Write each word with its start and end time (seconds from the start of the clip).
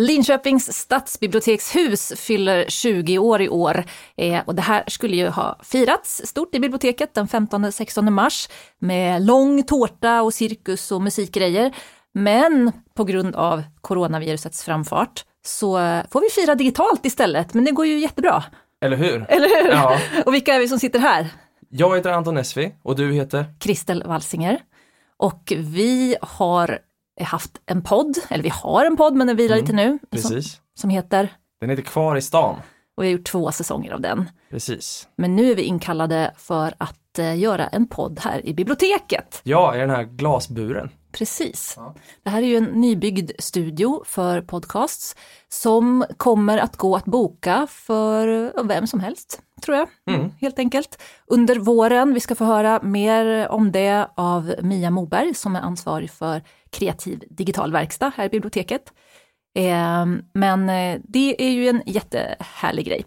Linköpings 0.00 0.72
stadsbibliotekshus 0.72 2.12
fyller 2.16 2.64
20 2.68 3.18
år 3.18 3.42
i 3.42 3.48
år 3.48 3.84
eh, 4.16 4.42
och 4.46 4.54
det 4.54 4.62
här 4.62 4.84
skulle 4.86 5.16
ju 5.16 5.28
ha 5.28 5.58
firats 5.62 6.22
stort 6.24 6.54
i 6.54 6.60
biblioteket 6.60 7.14
den 7.14 7.26
15-16 7.26 8.10
mars 8.10 8.48
med 8.78 9.22
lång 9.26 9.62
tårta 9.62 10.22
och 10.22 10.34
cirkus 10.34 10.92
och 10.92 11.02
musikgrejer. 11.02 11.74
Men 12.14 12.72
på 12.94 13.04
grund 13.04 13.36
av 13.36 13.62
coronavirusets 13.80 14.64
framfart 14.64 15.24
så 15.44 15.76
får 16.10 16.20
vi 16.20 16.30
fira 16.30 16.54
digitalt 16.54 17.06
istället, 17.06 17.54
men 17.54 17.64
det 17.64 17.70
går 17.70 17.86
ju 17.86 17.98
jättebra. 17.98 18.44
Eller 18.80 18.96
hur? 18.96 19.26
Eller 19.28 19.62
hur? 19.62 19.70
Ja. 19.70 19.98
Och 20.26 20.34
vilka 20.34 20.54
är 20.54 20.58
vi 20.58 20.68
som 20.68 20.78
sitter 20.78 20.98
här? 20.98 21.28
Jag 21.68 21.96
heter 21.96 22.10
Anton 22.10 22.36
Esvi 22.36 22.74
och 22.82 22.96
du 22.96 23.12
heter? 23.12 23.44
Kristel 23.58 24.02
Walsinger. 24.06 24.60
Och 25.16 25.52
vi 25.56 26.16
har 26.20 26.78
haft 27.24 27.50
en 27.66 27.82
podd, 27.82 28.18
eller 28.28 28.42
vi 28.44 28.48
har 28.48 28.84
en 28.84 28.96
podd 28.96 29.14
men 29.16 29.26
den 29.26 29.36
vilar 29.36 29.56
Mm, 29.56 29.64
lite 29.64 29.76
nu, 29.76 29.98
som, 29.98 30.08
Precis. 30.10 30.60
som 30.80 30.90
heter, 30.90 31.28
Den 31.60 31.70
heter 31.70 31.82
Kvar 31.82 32.16
i 32.16 32.22
stan. 32.22 32.56
och 32.96 33.02
vi 33.02 33.06
har 33.06 33.12
gjort 33.12 33.26
två 33.26 33.52
säsonger 33.52 33.92
av 33.92 34.00
den. 34.00 34.30
Precis. 34.50 35.08
Men 35.16 35.36
nu 35.36 35.50
är 35.50 35.54
vi 35.54 35.62
inkallade 35.62 36.34
för 36.36 36.74
att 36.78 37.18
eh, 37.18 37.38
göra 37.38 37.66
en 37.66 37.86
podd 37.86 38.20
här 38.22 38.46
i 38.46 38.54
biblioteket. 38.54 39.40
Ja, 39.44 39.76
i 39.76 39.78
den 39.78 39.90
här 39.90 40.02
glasburen. 40.02 40.90
Precis. 41.12 41.74
Ja. 41.76 41.94
Det 42.22 42.30
här 42.30 42.42
är 42.42 42.46
ju 42.46 42.56
en 42.56 42.64
nybyggd 42.64 43.30
studio 43.38 44.02
för 44.06 44.40
podcasts 44.40 45.16
som 45.48 46.04
kommer 46.16 46.58
att 46.58 46.76
gå 46.76 46.96
att 46.96 47.04
boka 47.04 47.66
för 47.70 48.52
vem 48.64 48.86
som 48.86 49.00
helst, 49.00 49.42
tror 49.62 49.76
jag. 49.76 49.88
Mm. 50.06 50.30
Helt 50.40 50.58
enkelt. 50.58 51.02
Under 51.26 51.56
våren, 51.56 52.14
vi 52.14 52.20
ska 52.20 52.34
få 52.34 52.44
höra 52.44 52.82
mer 52.82 53.48
om 53.48 53.72
det 53.72 54.08
av 54.14 54.54
Mia 54.62 54.90
Moberg 54.90 55.34
som 55.34 55.56
är 55.56 55.60
ansvarig 55.60 56.10
för 56.10 56.42
kreativ 56.70 57.24
digital 57.30 57.72
verkstad 57.72 58.12
här 58.16 58.24
i 58.24 58.28
biblioteket. 58.28 58.92
Eh, 59.54 60.06
men 60.34 60.68
eh, 60.68 61.00
det 61.04 61.42
är 61.42 61.50
ju 61.50 61.68
en 61.68 61.82
jättehärlig 61.86 62.86
grej. 62.86 63.04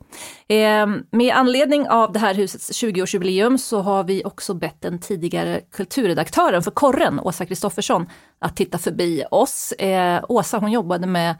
Eh, 0.48 0.88
med 1.12 1.36
anledning 1.36 1.90
av 1.90 2.12
det 2.12 2.20
här 2.20 2.34
husets 2.34 2.84
20-årsjubileum 2.84 3.58
så 3.58 3.82
har 3.82 4.04
vi 4.04 4.26
också 4.26 4.54
bett 4.54 4.82
den 4.82 5.00
tidigare 5.00 5.62
kulturredaktören 5.72 6.64
för 6.64 6.72
Korren, 6.72 7.20
Åsa 7.20 7.46
Kristoffersson, 7.46 8.10
att 8.40 8.56
titta 8.56 8.78
förbi 8.78 9.24
oss. 9.32 9.72
Eh, 9.72 10.24
Åsa 10.30 10.58
hon 10.58 10.72
jobbade 10.72 11.08
med 11.08 11.36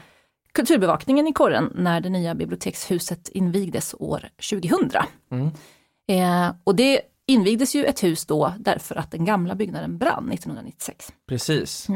kulturbevakningen 0.54 1.28
i 1.28 1.34
Korren 1.34 1.72
när 1.76 2.02
det 2.02 2.10
nya 2.10 2.36
bibliotekshuset 2.36 3.30
invigdes 3.30 3.96
år 4.00 4.30
2000. 4.50 5.02
Mm. 5.32 5.52
Och 6.64 6.76
det 6.76 7.02
invigdes 7.28 7.76
ju 7.76 7.86
ett 7.86 8.04
hus 8.04 8.26
då 8.26 8.54
därför 8.60 8.96
att 8.96 9.12
den 9.12 9.26
gamla 9.26 9.56
byggnaden 9.56 9.98
brann 9.98 10.32
1996. 10.32 11.14
Precis. 11.28 11.88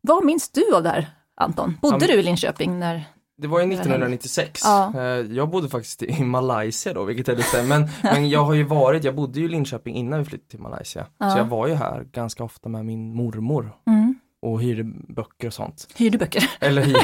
Vad 0.00 0.24
minns 0.24 0.50
du 0.50 0.74
av 0.74 0.82
det 0.82 0.88
här 0.88 1.10
Anton? 1.42 1.78
Bodde 1.82 1.96
Ja, 2.06 2.12
du 2.12 2.20
i 2.20 2.22
Linköping 2.22 2.78
när... 2.78 3.04
Det 3.38 3.48
var 3.48 3.60
ju 3.60 3.72
1996. 3.72 4.60
Ja. 4.64 4.92
Eh, 4.96 5.02
Jag 5.02 5.48
bodde 5.50 5.68
faktiskt 5.68 6.02
i 6.02 6.24
Malaysia 6.24 6.92
då, 6.94 7.04
vilket 7.04 7.28
är 7.28 7.36
lite, 7.36 7.62
men, 7.62 7.88
men 8.02 8.28
jag 8.30 8.44
har 8.44 8.54
ju 8.54 8.62
varit, 8.62 9.04
jag 9.04 9.14
bodde 9.14 9.40
ju 9.40 9.46
i 9.46 9.48
Linköping 9.48 9.94
innan 9.94 10.18
vi 10.18 10.24
flyttade 10.24 10.50
till 10.50 10.60
Malaysia. 10.60 11.06
Ja. 11.18 11.30
Så 11.30 11.38
jag 11.38 11.44
var 11.44 11.66
ju 11.66 11.74
här 11.74 12.04
ganska 12.12 12.44
ofta 12.44 12.68
med 12.68 12.84
min 12.84 13.14
mormor 13.14 13.72
Mm. 13.86 14.14
Och 14.42 14.62
hyrde 14.62 14.82
böcker 15.08 15.46
och 15.46 15.52
sånt. 15.54 15.88
Hyrde 15.96 16.18
böcker? 16.18 16.50
Eller 16.60 16.82
hyr, 16.82 16.96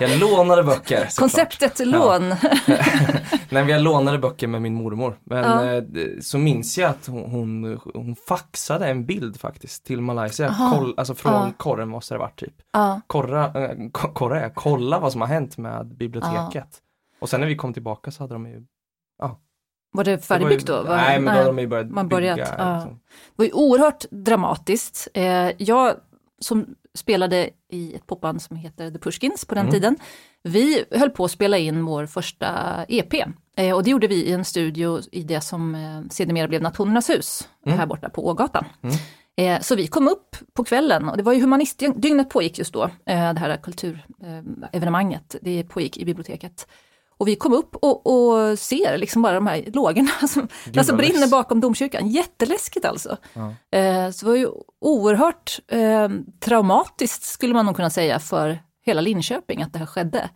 jag 0.00 0.18
lånade 0.20 0.62
böcker. 0.62 1.08
Konceptet 1.18 1.78
lån. 1.86 2.28
Nej, 3.50 3.64
vi 3.64 3.78
lånade 3.78 4.18
böcker 4.18 4.46
med 4.46 4.62
min 4.62 4.74
mormor. 4.74 5.18
Men 5.24 5.38
Ja. 5.44 5.64
eh, 5.74 5.82
det- 5.82 6.24
så 6.24 6.38
minns 6.38 6.78
jag 6.78 6.90
att 6.90 7.06
hon, 7.06 7.30
hon, 7.30 7.80
hon 7.94 8.16
faxade 8.28 8.86
en 8.88 9.06
bild 9.06 9.40
faktiskt 9.40 9.84
till 9.84 10.00
Malaysia. 10.00 10.54
Koll, 10.74 10.94
alltså 10.96 11.14
från 11.14 11.32
Ja. 11.32 11.50
korren 11.56 11.88
måste 11.88 12.14
det 12.14 12.18
varit 12.18 12.38
typ. 12.40 12.54
Ja. 12.72 13.00
Korra, 13.06 13.44
äh, 13.70 13.76
korra, 13.90 14.42
ja, 14.42 14.50
kolla 14.54 14.98
vad 14.98 15.12
som 15.12 15.20
har 15.20 15.28
hänt 15.28 15.58
med 15.58 15.86
biblioteket. 15.96 16.68
Och 17.20 17.28
sen 17.28 17.40
när 17.40 17.46
vi 17.48 17.56
kom 17.56 17.72
tillbaka 17.72 18.10
så 18.10 18.22
hade 18.22 18.34
de 18.34 18.46
ju 18.46 18.62
Var 19.92 20.04
det 20.04 20.10
det 20.10 20.16
var 20.16 20.16
ju- 20.16 20.22
färdigbyggt 20.22 20.66
då? 20.66 20.82
Va? 20.82 20.96
Nej, 20.96 21.20
men 21.20 21.24
då 21.34 21.38
hade 21.40 21.44
de 21.46 21.58
ju 21.58 21.66
börjat 21.66 21.90
man 21.90 22.08
börjat, 22.08 22.36
bygga. 22.36 22.54
ja. 22.58 22.74
liksom. 22.74 22.92
Det 22.94 23.34
var 23.36 23.44
ju 23.44 23.52
oerhört 23.52 24.04
dramatiskt. 24.10 25.08
Eh, 25.14 25.50
jag 25.58 25.94
som 26.40 26.74
spelade 26.94 27.50
i 27.68 27.94
ett 27.94 28.06
popband 28.06 28.42
som 28.42 28.56
heter 28.56 28.90
The 28.90 28.98
Pushkins 28.98 29.44
på 29.44 29.54
den 29.54 29.62
Mm. 29.66 29.72
tiden, 29.72 29.96
vi 30.42 30.84
höll 30.90 31.10
på 31.10 31.24
att 31.24 31.30
spela 31.30 31.58
in 31.58 31.84
vår 31.84 32.06
första 32.06 32.48
EP. 32.88 33.14
Eh, 33.56 33.74
och 33.76 33.82
det 33.84 33.90
gjorde 33.90 34.06
vi 34.06 34.14
i 34.24 34.32
en 34.32 34.44
studio 34.44 35.00
i 35.12 35.22
det 35.22 35.40
som 35.40 35.74
eh, 35.74 36.02
sedermera 36.10 36.48
blev 36.48 36.62
Nationernas 36.62 37.10
hus, 37.10 37.48
Mm. 37.66 37.78
här 37.78 37.86
borta 37.86 38.08
på 38.08 38.26
Ågatan. 38.26 38.64
Mm. 38.82 38.96
Eh, 39.36 39.60
så 39.62 39.74
vi 39.76 39.86
kom 39.86 40.08
upp 40.08 40.36
på 40.52 40.64
kvällen 40.64 41.08
och 41.08 41.16
det 41.16 41.22
var 41.22 41.32
ju 41.32 41.40
humanistdygnet 41.40 42.30
pågick 42.30 42.58
just 42.58 42.72
då, 42.72 42.82
eh, 42.84 43.32
det 43.34 43.40
här 43.40 43.56
kulturevenemanget, 43.56 45.36
det 45.42 45.64
pågick 45.64 45.96
i 45.98 46.04
biblioteket. 46.04 46.66
Och 47.18 47.28
vi 47.28 47.36
kom 47.36 47.52
upp 47.52 47.76
och, 47.76 48.06
och 48.06 48.58
ser 48.58 48.98
liksom 48.98 49.22
bara 49.22 49.34
de 49.34 49.46
här 49.46 49.64
lågorna 49.72 50.10
som 50.28 50.48
Gud, 50.64 50.78
alltså 50.78 50.96
brinner 50.96 51.28
bakom 51.28 51.60
domkyrkan. 51.60 52.08
Jätteläskigt 52.08 52.86
alltså. 52.86 53.16
Ja. 53.34 53.78
Eh, 53.78 54.10
så 54.10 54.26
det 54.26 54.30
var 54.30 54.36
ju 54.38 54.48
oerhört 54.80 55.58
eh, 55.68 56.08
traumatiskt 56.40 57.22
skulle 57.22 57.54
man 57.54 57.66
nog 57.66 57.76
kunna 57.76 57.90
säga 57.90 58.18
för 58.18 58.58
hela 58.86 59.00
Linköping 59.00 59.62
att 59.62 59.72
det 59.72 59.78
här 59.78 59.86
skedde. 59.86 60.30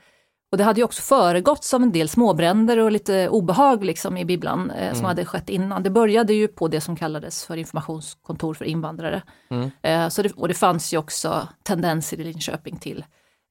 Och 0.52 0.58
det 0.58 0.64
hade 0.64 0.80
ju 0.80 0.84
också 0.84 1.02
föregåtts 1.02 1.74
av 1.74 1.82
en 1.82 1.92
del 1.92 2.08
småbränder 2.08 2.78
och 2.78 2.92
lite 2.92 3.28
obehag 3.28 3.84
liksom 3.84 4.16
i 4.16 4.24
bibblan 4.24 4.70
eh, 4.70 4.88
som 4.90 4.98
Mm. 4.98 5.08
hade 5.08 5.24
skett 5.24 5.48
innan. 5.48 5.82
Det 5.82 5.90
började 5.90 6.32
ju 6.34 6.48
på 6.48 6.68
det 6.68 6.80
som 6.80 6.96
kallades 6.96 7.44
för 7.44 7.56
informationskontor 7.56 8.54
för 8.54 8.64
invandrare. 8.64 9.22
Mm. 9.50 9.70
Eh, 9.82 10.08
så 10.08 10.22
det, 10.22 10.32
och 10.32 10.48
det 10.48 10.54
fanns 10.54 10.94
ju 10.94 10.98
också 10.98 11.48
tendenser 11.62 12.20
i 12.20 12.24
Linköping 12.24 12.76
till 12.76 13.04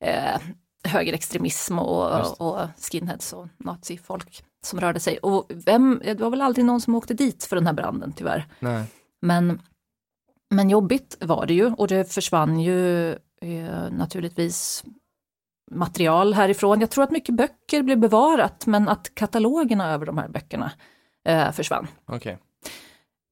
eh, 0.03 0.39
högerextremism 0.83 1.79
och, 1.79 2.41
och 2.41 2.67
skinheads 2.91 3.33
och 3.33 3.47
nazifolk 3.57 4.43
som 4.65 4.79
rörde 4.79 4.99
sig. 4.99 5.17
Och 5.17 5.51
vem, 5.65 6.01
det 6.03 6.19
var 6.19 6.29
väl 6.29 6.41
aldrig 6.41 6.65
någon 6.65 6.81
som 6.81 6.95
åkte 6.95 7.13
dit 7.13 7.43
för 7.43 7.55
den 7.55 7.67
här 7.67 7.73
branden 7.73 8.13
tyvärr. 8.13 8.47
Nej. 8.59 8.85
Men, 9.21 9.61
men 10.49 10.69
jobbigt 10.69 11.17
var 11.19 11.45
det 11.45 11.53
ju 11.53 11.73
och 11.73 11.87
det 11.87 12.13
försvann 12.13 12.59
ju 12.59 13.11
eh, 13.41 13.91
naturligtvis 13.91 14.83
material 15.71 16.33
härifrån. 16.33 16.79
Jag 16.79 16.89
tror 16.89 17.03
att 17.03 17.11
mycket 17.11 17.35
böcker 17.35 17.83
blev 17.83 17.97
bevarat 17.97 18.65
men 18.67 18.89
att 18.89 19.15
katalogerna 19.15 19.93
över 19.93 20.05
de 20.05 20.17
här 20.17 20.27
böckerna 20.27 20.71
eh, 21.27 21.51
försvann. 21.51 21.87
Okej. 22.05 22.37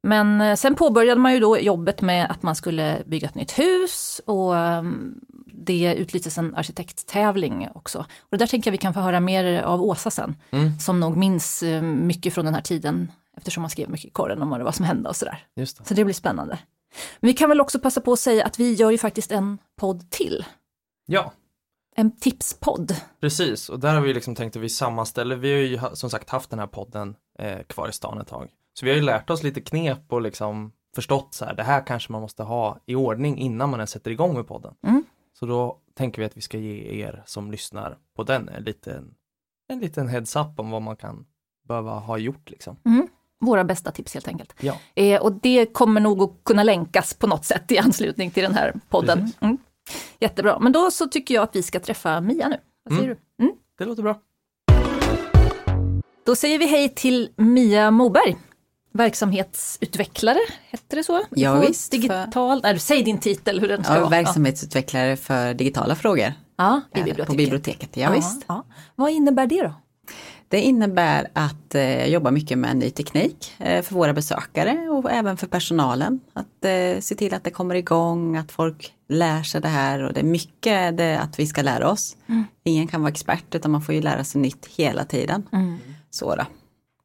Men 0.03 0.41
eh, 0.41 0.55
sen 0.55 0.75
påbörjade 0.75 1.21
man 1.21 1.33
ju 1.33 1.39
då 1.39 1.59
jobbet 1.59 2.01
med 2.01 2.31
att 2.31 2.43
man 2.43 2.55
skulle 2.55 3.03
bygga 3.05 3.27
ett 3.27 3.35
nytt 3.35 3.59
hus 3.59 4.21
och 4.25 4.57
ehm, 4.57 5.19
det 5.53 5.95
utlystes 5.97 6.37
en 6.37 6.55
arkitekttävling 6.55 7.67
också. 7.75 7.99
Och 7.99 8.27
det 8.31 8.37
där 8.37 8.47
tänker 8.47 8.67
jag 8.67 8.71
vi 8.71 8.77
kan 8.77 8.93
få 8.93 8.99
höra 8.99 9.19
mer 9.19 9.61
av 9.61 9.81
Åsa 9.81 10.11
sen, 10.11 10.35
Mm. 10.51 10.79
som 10.79 10.99
nog 10.99 11.17
minns 11.17 11.63
eh, 11.63 11.81
mycket 11.81 12.33
från 12.33 12.45
den 12.45 12.53
här 12.53 12.61
tiden 12.61 13.11
eftersom 13.37 13.61
man 13.61 13.69
skrev 13.69 13.89
mycket 13.89 14.05
i 14.07 14.09
korren 14.09 14.41
om 14.41 14.49
vad 14.49 14.59
det 14.59 14.63
var 14.63 14.71
som 14.71 14.85
hände 14.85 15.09
och 15.09 15.15
sådär. 15.15 15.45
Just 15.55 15.77
det. 15.77 15.85
Så 15.85 15.93
det 15.93 16.05
blir 16.05 16.13
spännande. 16.13 16.59
Men 17.19 17.27
vi 17.27 17.33
kan 17.33 17.49
väl 17.49 17.61
också 17.61 17.79
passa 17.79 18.01
på 18.01 18.13
att 18.13 18.19
säga 18.19 18.45
att 18.45 18.59
vi 18.59 18.73
gör 18.73 18.91
ju 18.91 18.97
faktiskt 18.97 19.31
en 19.31 19.57
podd 19.79 20.11
till. 20.11 20.45
Ja, 21.05 21.31
En 21.95 22.11
tipspodd. 22.17 22.95
precis. 23.21 23.69
Och 23.69 23.79
där 23.79 23.93
har 23.93 24.01
vi 24.01 24.13
liksom 24.13 24.35
tänkt 24.35 24.55
att 24.55 24.61
vi 24.61 24.69
sammanställer, 24.69 25.35
vi 25.35 25.51
har 25.51 25.59
ju 25.89 25.95
som 25.95 26.09
sagt 26.09 26.29
haft 26.29 26.49
den 26.49 26.59
här 26.59 26.67
podden 26.67 27.15
eh, 27.39 27.59
kvar 27.67 27.87
i 27.89 27.91
stan 27.91 28.21
ett 28.21 28.27
tag. 28.27 28.49
Så 28.73 28.85
vi 28.85 28.91
har 28.91 28.95
ju 28.97 29.03
lärt 29.03 29.29
oss 29.29 29.43
lite 29.43 29.61
knep 29.61 30.13
och 30.13 30.21
liksom 30.21 30.71
förstått 30.95 31.33
så 31.33 31.45
här, 31.45 31.53
det 31.53 31.63
här 31.63 31.85
kanske 31.87 32.11
man 32.11 32.21
måste 32.21 32.43
ha 32.43 32.77
i 32.85 32.95
ordning 32.95 33.37
innan 33.37 33.69
man 33.69 33.79
ens 33.79 33.91
sätter 33.91 34.11
igång 34.11 34.33
med 34.33 34.47
podden. 34.47 34.73
Mm. 34.87 35.03
Så 35.39 35.45
då 35.45 35.77
tänker 35.93 36.21
vi 36.21 36.25
att 36.25 36.37
vi 36.37 36.41
ska 36.41 36.57
ge 36.57 37.01
er 37.03 37.23
som 37.25 37.51
lyssnar 37.51 37.97
på 38.15 38.23
den 38.23 38.49
en 38.49 38.63
liten, 38.63 39.13
en 39.67 39.79
liten 39.79 40.07
heads 40.07 40.35
up 40.35 40.47
om 40.59 40.69
vad 40.71 40.81
man 40.81 40.95
kan 40.95 41.25
behöva 41.67 41.91
ha 41.91 42.17
gjort 42.17 42.49
liksom. 42.49 42.77
Våra 43.39 43.63
bästa 43.63 43.91
tips 43.91 44.13
helt 44.13 44.27
enkelt. 44.27 44.53
Ja. 44.59 44.77
Eh, 44.95 45.21
och 45.21 45.33
det 45.33 45.65
kommer 45.73 46.01
nog 46.01 46.21
att 46.23 46.43
kunna 46.43 46.63
länkas 46.63 47.13
på 47.13 47.27
något 47.27 47.45
sätt 47.45 47.71
i 47.71 47.77
anslutning 47.77 48.31
till 48.31 48.43
den 48.43 48.53
här 48.53 48.73
podden. 48.89 49.31
Mm. 49.39 49.57
Jättebra, 50.19 50.59
men 50.59 50.71
då 50.71 50.91
så 50.91 51.07
tycker 51.07 51.35
jag 51.35 51.43
att 51.43 51.55
vi 51.55 51.63
ska 51.63 51.79
träffa 51.79 52.21
Mia 52.21 52.47
nu. 52.47 52.57
Vad 52.83 52.97
säger 52.97 53.09
Mm. 53.11 53.17
du? 53.37 53.43
Mm. 53.43 53.55
Det 53.77 53.85
låter 53.85 54.03
bra. 54.03 54.19
Då 56.25 56.35
säger 56.35 56.59
vi 56.59 56.67
hej 56.67 56.89
till 56.89 57.29
Mia 57.37 57.91
Moberg. 57.91 58.37
Verksamhetsutvecklare, 58.91 60.39
hette 60.69 60.95
det 60.95 61.03
så? 61.03 61.21
Ja, 61.29 61.59
visst, 61.59 61.91
för- 61.93 62.01
Digital, 62.01 62.59
nej, 62.63 62.79
säg 62.79 63.03
din 63.03 63.17
titel, 63.19 63.59
hur 63.59 63.67
den 63.67 63.83
ska 63.83 63.93
Ja, 63.93 63.99
vara. 63.99 64.09
verksamhetsutvecklare 64.09 65.17
för 65.17 65.53
digitala 65.53 65.95
frågor. 65.95 66.33
Ja, 66.57 66.81
i 66.95 66.97
det, 66.97 67.03
biblioteket. 67.03 67.27
På 67.27 67.33
biblioteket, 67.35 67.97
ja, 67.97 68.11
visst. 68.11 68.45
Ja. 68.47 68.63
Vad 68.95 69.11
innebär 69.11 69.47
det 69.47 69.61
då? 69.63 69.73
Det 70.47 70.61
innebär 70.61 71.27
att 71.33 71.75
eh, 71.75 72.05
jobba 72.05 72.31
mycket 72.31 72.57
med 72.57 72.77
ny 72.77 72.89
teknik 72.89 73.53
eh, 73.59 73.81
för 73.83 73.95
våra 73.95 74.13
besökare 74.13 74.89
och 74.89 75.11
även 75.11 75.37
för 75.37 75.47
personalen. 75.47 76.19
Att 76.33 76.65
eh, 76.65 76.99
se 76.99 77.15
till 77.15 77.33
att 77.33 77.43
det 77.43 77.51
kommer 77.51 77.75
igång, 77.75 78.37
att 78.37 78.51
folk 78.51 78.93
lär 79.09 79.43
sig 79.43 79.61
det 79.61 79.67
här 79.67 80.03
och 80.03 80.13
det 80.13 80.19
är 80.19 80.23
mycket 80.23 80.97
det 80.97 81.19
att 81.19 81.39
vi 81.39 81.47
ska 81.47 81.61
lära 81.61 81.89
oss. 81.91 82.15
Ingen 82.63 82.87
kan 82.87 83.01
vara 83.01 83.11
expert 83.11 83.55
utan 83.55 83.71
man 83.71 83.81
får 83.81 83.95
ju 83.95 84.01
lära 84.01 84.23
sig 84.23 84.41
nytt 84.41 84.65
hela 84.65 85.05
tiden. 85.05 85.43
Så 86.09 86.35
då. 86.35 86.45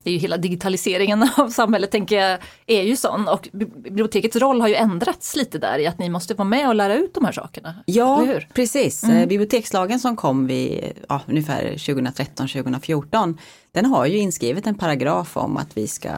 Det 0.04 0.10
är 0.10 0.12
ju 0.12 0.18
hela 0.18 0.36
digitaliseringen 0.36 1.28
av 1.36 1.48
samhället 1.48 1.90
tänker 1.90 2.16
jag 2.16 2.38
är 2.66 2.82
ju 2.82 2.96
sån 2.96 3.28
och 3.28 3.48
bibliotekets 3.52 4.36
roll 4.36 4.60
har 4.60 4.68
ju 4.68 4.74
ändrats 4.74 5.36
lite 5.36 5.58
där 5.58 5.78
i 5.78 5.86
att 5.86 5.98
ni 5.98 6.08
måste 6.08 6.34
vara 6.34 6.48
med 6.48 6.68
och 6.68 6.74
lära 6.74 6.94
ut 6.94 7.14
de 7.14 7.24
här 7.24 7.32
sakerna. 7.32 7.74
Ja, 7.86 8.26
precis. 8.54 9.04
Mm. 9.04 9.28
Bibliotekslagen 9.28 10.00
som 10.00 10.16
kom 10.16 10.46
vid 10.46 10.92
ja, 11.08 11.20
ungefär 11.26 11.72
2013-2014 11.72 13.38
den 13.72 13.86
har 13.86 14.06
ju 14.06 14.18
inskrivet 14.18 14.66
en 14.66 14.74
paragraf 14.74 15.36
om 15.36 15.56
att 15.56 15.76
vi 15.76 15.86
ska 15.86 16.08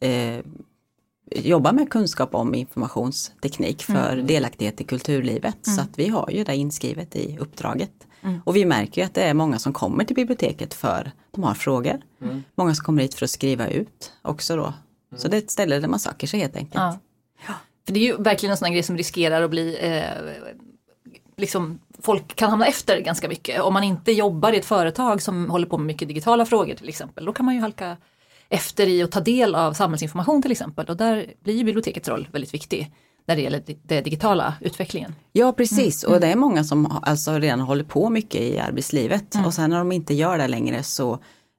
eh, 0.00 0.38
jobba 1.36 1.72
med 1.72 1.90
kunskap 1.90 2.34
om 2.34 2.54
informationsteknik 2.54 3.82
för 3.82 4.12
mm. 4.12 4.26
delaktighet 4.26 4.80
i 4.80 4.84
kulturlivet. 4.84 5.66
Mm. 5.66 5.76
Så 5.76 5.82
att 5.82 5.98
vi 5.98 6.08
har 6.08 6.30
ju 6.30 6.44
det 6.44 6.56
inskrivet 6.56 7.16
i 7.16 7.38
uppdraget. 7.40 8.06
Mm. 8.22 8.40
Och 8.44 8.56
vi 8.56 8.64
märker 8.64 9.00
ju 9.00 9.06
att 9.06 9.14
det 9.14 9.22
är 9.22 9.34
många 9.34 9.58
som 9.58 9.72
kommer 9.72 10.04
till 10.04 10.16
biblioteket 10.16 10.74
för 10.74 11.12
de 11.30 11.44
har 11.44 11.54
frågor. 11.54 12.02
Mm. 12.22 12.42
Många 12.54 12.74
som 12.74 12.84
kommer 12.84 13.02
hit 13.02 13.14
för 13.14 13.24
att 13.24 13.30
skriva 13.30 13.68
ut 13.68 14.12
också 14.22 14.56
då. 14.56 14.74
Så 15.16 15.26
mm. 15.26 15.30
det 15.30 15.36
är 15.36 15.38
ett 15.38 15.50
ställe 15.50 15.78
där 15.78 15.88
man 15.88 16.00
söker 16.00 16.26
sig 16.26 16.40
helt 16.40 16.56
enkelt. 16.56 16.74
Ja. 16.74 16.98
ja. 17.46 17.54
För 17.86 17.92
det 17.92 18.00
är 18.00 18.04
ju 18.04 18.16
verkligen 18.16 18.50
en 18.50 18.56
sån 18.56 18.66
här 18.66 18.72
grej 18.72 18.82
som 18.82 18.96
riskerar 18.96 19.42
att 19.42 19.50
bli 19.50 19.78
eh, 19.80 20.02
liksom 21.36 21.78
folk 22.02 22.36
kan 22.36 22.50
hamna 22.50 22.66
efter 22.66 23.00
ganska 23.00 23.28
mycket. 23.28 23.60
Om 23.60 23.74
man 23.74 23.84
inte 23.84 24.12
jobbar 24.12 24.52
i 24.52 24.56
ett 24.56 24.64
företag 24.64 25.22
som 25.22 25.50
håller 25.50 25.66
på 25.66 25.78
med 25.78 25.86
mycket 25.86 26.08
digitala 26.08 26.46
frågor 26.46 26.74
till 26.74 26.88
exempel, 26.88 27.24
då 27.24 27.32
kan 27.32 27.46
man 27.46 27.54
ju 27.54 27.60
halka 27.60 27.96
efter 28.48 28.86
i 28.86 29.02
att 29.02 29.12
ta 29.12 29.20
del 29.20 29.54
av 29.54 29.72
samhällsinformation 29.72 30.42
till 30.42 30.52
exempel 30.52 30.86
och 30.86 30.96
där 30.96 31.34
blir 31.40 31.64
bibliotekets 31.64 32.08
roll 32.08 32.28
väldigt 32.32 32.54
viktig 32.54 32.92
när 33.26 33.36
det 33.36 33.42
gäller 33.42 33.62
den 33.82 34.04
digitala 34.04 34.54
utvecklingen. 34.60 35.14
Ja 35.32 35.52
precis 35.52 36.04
mm. 36.04 36.14
och 36.14 36.20
det 36.20 36.26
är 36.26 36.36
många 36.36 36.64
som 36.64 36.98
alltså 37.02 37.38
redan 37.38 37.60
håller 37.60 37.84
på 37.84 38.10
mycket 38.10 38.40
i 38.40 38.58
arbetslivet 38.58 39.34
mm. 39.34 39.46
och 39.46 39.54
sen 39.54 39.70
när 39.70 39.78
de 39.78 39.92
inte 39.92 40.14
gör 40.14 40.38
det 40.38 40.48
längre 40.48 40.82
så 40.82 41.12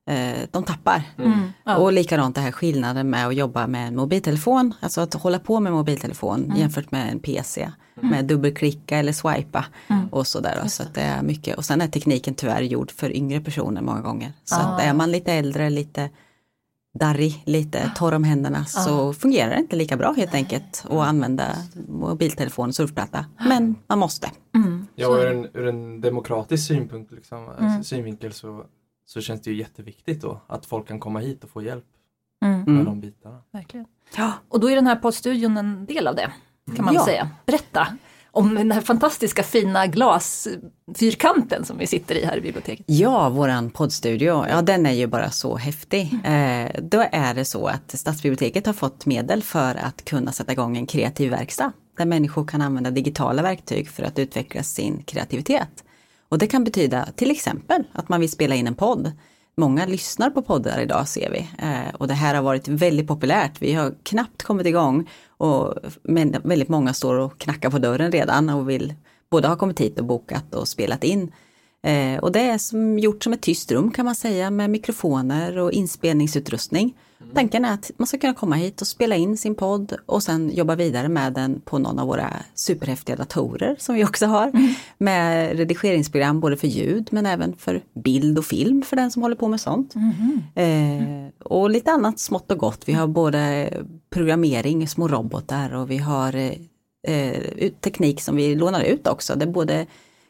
eh, 0.09 0.37
de 0.51 0.63
tappar. 0.63 1.03
Mm. 1.17 1.51
Ja. 1.65 1.77
Och 1.77 1.93
likadant 1.93 2.35
det 2.35 2.41
här 2.41 2.51
skillnaden 2.51 3.09
med 3.09 3.27
att 3.27 3.35
jobba 3.35 3.67
med 3.67 3.87
en 3.87 3.95
mobiltelefon, 3.95 4.73
alltså 4.79 5.01
att 5.01 5.13
hålla 5.13 5.39
på 5.39 5.59
med 5.59 5.73
mobiltelefon 5.73 6.43
mm. 6.43 6.57
jämfört 6.57 6.91
med 6.91 7.11
en 7.11 7.19
PC. 7.19 7.71
Mm. 7.97 8.09
Med 8.09 8.25
dubbelklicka 8.25 8.97
eller 8.97 9.13
swipa 9.13 9.65
mm. 9.87 10.07
och 10.07 10.27
sådär. 10.27 10.63
Så 10.67 10.83
att 10.83 10.93
det 10.93 11.01
är 11.01 11.21
mycket. 11.21 11.57
Och 11.57 11.65
sen 11.65 11.81
är 11.81 11.87
tekniken 11.87 12.35
tyvärr 12.35 12.61
gjord 12.61 12.91
för 12.91 13.15
yngre 13.15 13.41
personer 13.41 13.81
många 13.81 14.01
gånger. 14.01 14.33
Så 14.43 14.55
att 14.55 14.81
är 14.81 14.93
man 14.93 15.11
lite 15.11 15.33
äldre, 15.33 15.69
lite 15.69 16.09
darrig, 16.93 17.43
lite 17.45 17.91
torr 17.95 18.13
om 18.13 18.23
händerna 18.23 18.65
så 18.65 19.13
fungerar 19.13 19.49
det 19.49 19.59
inte 19.59 19.75
lika 19.75 19.97
bra 19.97 20.13
helt 20.13 20.33
enkelt 20.33 20.85
att 20.89 20.91
använda 20.91 21.55
mobiltelefon 21.87 22.69
och 22.69 22.75
surfplatta. 22.75 23.25
Men 23.39 23.75
man 23.87 23.99
måste. 23.99 24.31
Mm. 24.55 24.87
Ja, 24.95 25.19
ur 25.19 25.31
en, 25.31 25.47
ur 25.53 25.67
en 25.67 26.01
demokratisk 26.01 26.67
synpunkt, 26.67 27.11
liksom, 27.11 27.47
alltså 27.47 27.63
mm. 27.63 27.83
synvinkel 27.83 28.33
så, 28.33 28.65
så 29.05 29.21
känns 29.21 29.41
det 29.41 29.51
ju 29.51 29.57
jätteviktigt 29.57 30.21
då 30.21 30.41
att 30.47 30.65
folk 30.65 30.87
kan 30.87 30.99
komma 30.99 31.19
hit 31.19 31.43
och 31.43 31.49
få 31.49 31.61
hjälp 31.61 31.85
mm. 32.45 32.59
med 32.59 32.67
mm. 32.67 32.85
de 32.85 33.01
bitarna. 33.01 33.41
Verkligen. 33.51 33.85
Ja. 34.17 34.31
Och 34.49 34.59
då 34.59 34.69
är 34.69 34.75
den 34.75 34.87
här 34.87 34.95
poddstudion 34.95 35.57
en 35.57 35.85
del 35.85 36.07
av 36.07 36.15
det, 36.15 36.31
kan 36.75 36.85
man 36.85 36.93
ja. 36.93 37.05
säga. 37.05 37.29
Berätta 37.45 37.87
om 38.35 38.55
den 38.55 38.71
här 38.71 38.81
fantastiska 38.81 39.43
fina 39.43 39.87
glasfyrkanten 39.87 41.65
som 41.65 41.77
vi 41.77 41.87
sitter 41.87 42.15
i 42.15 42.25
här 42.25 42.37
i 42.37 42.41
biblioteket. 42.41 42.85
Ja, 42.89 43.29
våran 43.29 43.69
poddstudio, 43.69 44.45
ja 44.49 44.61
den 44.61 44.85
är 44.85 44.91
ju 44.91 45.07
bara 45.07 45.31
så 45.31 45.57
häftig. 45.57 46.19
Mm. 46.23 46.65
Eh, 46.65 46.81
då 46.81 47.05
är 47.11 47.33
det 47.33 47.45
så 47.45 47.67
att 47.67 47.99
Stadsbiblioteket 47.99 48.65
har 48.65 48.73
fått 48.73 49.05
medel 49.05 49.43
för 49.43 49.75
att 49.75 50.05
kunna 50.05 50.31
sätta 50.31 50.51
igång 50.51 50.77
en 50.77 50.85
kreativ 50.85 51.31
verkstad 51.31 51.71
där 51.97 52.05
människor 52.05 52.45
kan 52.45 52.61
använda 52.61 52.91
digitala 52.91 53.41
verktyg 53.41 53.89
för 53.89 54.03
att 54.03 54.19
utveckla 54.19 54.63
sin 54.63 55.03
kreativitet. 55.03 55.83
Och 56.29 56.37
det 56.37 56.47
kan 56.47 56.63
betyda 56.63 57.07
till 57.15 57.31
exempel 57.31 57.83
att 57.91 58.09
man 58.09 58.19
vill 58.19 58.31
spela 58.31 58.55
in 58.55 58.67
en 58.67 58.75
podd. 58.75 59.11
Många 59.55 59.85
lyssnar 59.85 60.29
på 60.29 60.41
poddar 60.41 60.79
idag 60.81 61.07
ser 61.07 61.31
vi 61.31 61.49
eh, 61.67 61.95
och 61.95 62.07
det 62.07 62.13
här 62.13 62.35
har 62.35 62.41
varit 62.41 62.67
väldigt 62.67 63.07
populärt. 63.07 63.61
Vi 63.61 63.73
har 63.73 63.93
knappt 64.03 64.43
kommit 64.43 64.67
igång 64.67 65.09
och, 65.27 65.75
men 66.03 66.35
väldigt 66.43 66.69
många 66.69 66.93
står 66.93 67.15
och 67.15 67.37
knackar 67.37 67.69
på 67.69 67.79
dörren 67.79 68.11
redan 68.11 68.49
och 68.49 68.69
vill 68.69 68.93
både 69.29 69.47
ha 69.47 69.55
kommit 69.55 69.81
hit 69.81 69.99
och 69.99 70.05
bokat 70.05 70.55
och 70.55 70.67
spelat 70.67 71.03
in. 71.03 71.31
Eh, 71.83 72.19
och 72.19 72.31
det 72.31 72.39
är 72.39 72.57
som, 72.57 72.99
gjort 72.99 73.23
som 73.23 73.33
ett 73.33 73.41
tyst 73.41 73.71
rum 73.71 73.91
kan 73.91 74.05
man 74.05 74.15
säga 74.15 74.49
med 74.49 74.69
mikrofoner 74.69 75.57
och 75.57 75.71
inspelningsutrustning. 75.71 76.97
Mm. 77.23 77.35
Tanken 77.35 77.65
är 77.65 77.73
att 77.73 77.91
man 77.97 78.07
ska 78.07 78.17
kunna 78.17 78.33
komma 78.33 78.55
hit 78.55 78.81
och 78.81 78.87
spela 78.87 79.15
in 79.15 79.37
sin 79.37 79.55
podd 79.55 79.93
och 80.05 80.23
sen 80.23 80.51
jobba 80.53 80.75
vidare 80.75 81.09
med 81.09 81.33
den 81.33 81.61
på 81.61 81.79
någon 81.79 81.99
av 81.99 82.07
våra 82.07 82.33
superhäftiga 82.55 83.15
datorer 83.15 83.75
som 83.79 83.95
vi 83.95 84.05
också 84.05 84.25
har. 84.25 84.47
Mm. 84.47 84.73
Med 84.97 85.57
redigeringsprogram 85.57 86.39
både 86.39 86.57
för 86.57 86.67
ljud 86.67 87.07
men 87.11 87.25
även 87.25 87.55
för 87.55 87.81
bild 88.03 88.37
och 88.37 88.45
film 88.45 88.81
för 88.81 88.95
den 88.95 89.11
som 89.11 89.21
håller 89.21 89.35
på 89.35 89.47
med 89.47 89.61
sånt. 89.61 89.95
Mm. 89.95 90.41
Eh, 90.55 91.31
och 91.39 91.69
lite 91.69 91.91
annat 91.91 92.19
smått 92.19 92.51
och 92.51 92.57
gott. 92.57 92.83
Vi 92.85 92.93
har 92.93 93.07
både 93.07 93.73
programmering, 94.09 94.87
små 94.87 95.07
robotar 95.07 95.73
och 95.73 95.91
vi 95.91 95.97
har 95.97 96.35
eh, 97.07 97.71
teknik 97.81 98.21
som 98.21 98.35
vi 98.35 98.55
lånar 98.55 98.81
ut 98.81 99.07
också. 99.07 99.35
Det 99.35 99.45
är 99.45 99.51
både 99.51 99.85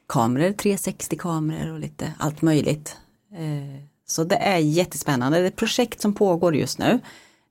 kameror, 0.07 0.51
360 0.51 1.17
kameror 1.17 1.73
och 1.73 1.79
lite 1.79 2.13
allt 2.17 2.41
möjligt. 2.41 2.97
Eh, 3.33 3.92
så 4.13 4.23
det 4.23 4.35
är 4.35 4.57
jättespännande. 4.57 5.37
Det 5.37 5.43
är 5.43 5.47
ett 5.47 5.55
projekt 5.55 6.01
som 6.01 6.13
pågår 6.13 6.55
just 6.55 6.79
nu. 6.79 6.99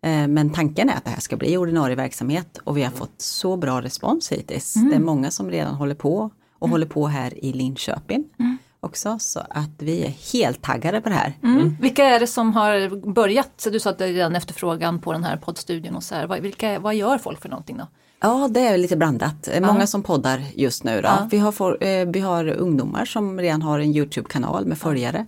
Eh, 0.03 0.29
men 0.29 0.51
tanken 0.51 0.89
är 0.89 0.97
att 0.97 1.05
det 1.05 1.11
här 1.11 1.21
ska 1.21 1.37
bli 1.37 1.57
ordinarie 1.57 1.97
verksamhet 1.97 2.59
och 2.65 2.77
vi 2.77 2.83
har 2.83 2.91
fått 2.91 3.21
så 3.21 3.57
bra 3.57 3.83
respons 3.83 4.33
hittills. 4.33 4.77
Mm. 4.77 4.91
Det 4.91 4.97
är 4.97 5.01
många 5.01 5.31
som 5.31 5.51
redan 5.51 5.75
håller 5.75 5.95
på 5.95 6.31
och 6.59 6.67
mm. 6.67 6.71
håller 6.71 6.87
på 6.87 7.07
här 7.07 7.45
i 7.45 7.53
Linköping 7.53 8.25
mm. 8.39 8.59
också. 8.81 9.19
Så 9.19 9.41
att 9.51 9.71
vi 9.79 10.05
är 10.05 10.33
helt 10.33 10.63
taggade 10.63 11.01
på 11.01 11.09
det 11.09 11.15
här. 11.15 11.39
Mm. 11.43 11.57
mm. 11.57 11.77
Vilka 11.81 12.05
är 12.05 12.21
det 12.21 12.27
som 12.27 12.55
har 12.55 12.97
börjat? 13.13 13.69
Du 13.73 13.81
sa 13.81 13.91
att 13.91 13.99
det 13.99 14.05
är 14.05 14.13
redan 14.13 14.37
efterfrågan 14.37 15.01
på 15.01 15.13
den 15.13 15.25
här 15.25 15.37
poddstudion 15.37 15.97
och 15.97 16.03
så 16.03 16.15
här. 16.15 16.41
Vilka, 16.41 16.79
vad 16.79 16.95
gör 16.95 17.19
folk 17.19 17.43
för 17.43 17.49
någonting 17.49 17.77
då? 17.77 17.87
Ja, 18.21 18.49
det 18.51 18.61
är 18.61 18.79
lite 18.79 18.97
blandat. 18.97 19.49
Många 19.61 19.81
ja. 19.81 19.87
som 19.87 20.03
poddar 20.03 20.43
just 20.55 20.85
nu. 20.85 21.01
Då. 21.01 21.09
Ja. 21.09 21.29
Vi, 21.31 21.39
har 21.39 21.53
for, 21.53 21.85
eh, 21.85 22.07
vi 22.07 22.21
har 22.21 22.49
ungdomar 22.49 23.05
som 23.05 23.41
redan 23.41 23.63
har 23.63 23.79
en 23.79 23.97
Youtube-kanal 23.97 24.67
med 24.67 24.79
följare. 24.79 25.19
Eh, 25.19 25.27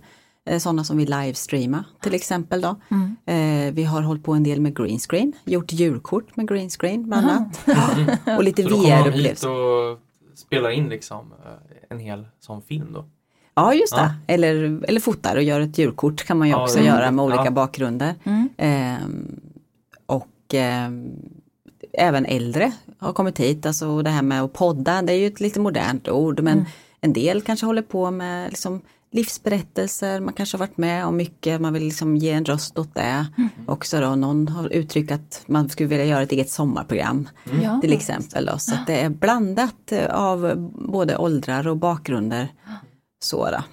sådana 0.59 0.83
som 0.83 0.97
vill 0.97 1.09
livestreama 1.09 1.83
till 2.01 2.13
exempel. 2.13 2.61
Då. 2.61 2.75
Mm. 2.91 3.15
Eh, 3.25 3.73
vi 3.73 3.83
har 3.83 4.01
hållit 4.01 4.23
på 4.23 4.33
en 4.33 4.43
del 4.43 4.61
med 4.61 4.77
greenscreen, 4.77 5.33
gjort 5.45 5.71
julkort 5.71 6.35
med 6.35 6.47
greenscreen 6.47 7.07
bland 7.07 7.29
annat. 7.29 7.61
Ja. 7.65 8.35
och 8.37 8.43
lite 8.43 8.63
VR-upplevelser. 8.63 9.49
och 9.49 9.99
spelar 10.35 10.69
in 10.69 10.89
liksom 10.89 11.33
eh, 11.45 11.51
en 11.89 11.99
hel 11.99 12.27
sån 12.39 12.61
film 12.61 12.93
då? 12.93 13.05
Ja 13.55 13.73
just 13.73 13.95
det, 13.95 14.01
ja. 14.01 14.33
Eller, 14.33 14.83
eller 14.87 14.99
fotar 14.99 15.35
och 15.35 15.43
gör 15.43 15.59
ett 15.59 15.77
julkort 15.77 16.23
kan 16.23 16.37
man 16.37 16.47
ju 16.47 16.55
också 16.55 16.79
ja, 16.79 16.85
göra 16.85 17.11
med 17.11 17.25
olika 17.25 17.51
bakgrunder. 17.51 18.15
Mm. 18.23 18.49
Eh, 18.57 19.07
och 20.05 20.53
eh, 20.53 20.89
även 21.93 22.25
äldre 22.25 22.71
har 22.97 23.13
kommit 23.13 23.39
hit, 23.39 23.65
alltså 23.65 24.01
det 24.01 24.09
här 24.09 24.21
med 24.21 24.41
att 24.41 24.53
podda, 24.53 25.01
det 25.01 25.13
är 25.13 25.17
ju 25.17 25.27
ett 25.27 25.39
lite 25.39 25.59
modernt 25.59 26.09
ord 26.09 26.39
men 26.39 26.53
mm. 26.53 26.65
en 27.01 27.13
del 27.13 27.41
kanske 27.41 27.65
håller 27.65 27.81
på 27.81 28.11
med 28.11 28.49
liksom 28.49 28.81
livsberättelser, 29.15 30.19
man 30.19 30.33
kanske 30.33 30.57
har 30.57 30.59
varit 30.59 30.77
med 30.77 31.05
om 31.05 31.17
mycket, 31.17 31.61
man 31.61 31.73
vill 31.73 31.83
liksom 31.83 32.17
ge 32.17 32.31
en 32.31 32.45
röst 32.45 32.77
åt 32.77 32.95
det. 32.95 33.25
Mm. 33.37 33.49
Också 33.67 33.99
då, 33.99 34.15
någon 34.15 34.47
har 34.47 34.73
uttryckt 34.73 35.11
att 35.11 35.43
man 35.45 35.69
skulle 35.69 35.89
vilja 35.89 36.05
göra 36.05 36.23
ett 36.23 36.31
eget 36.31 36.49
sommarprogram 36.49 37.29
mm. 37.51 37.81
till 37.81 37.93
exempel. 37.93 38.45
Då. 38.45 38.57
Så 38.57 38.71
det 38.87 39.01
är 39.01 39.09
blandat 39.09 39.93
av 40.09 40.53
både 40.75 41.17
åldrar 41.17 41.67
och 41.67 41.77
bakgrunder. 41.77 42.47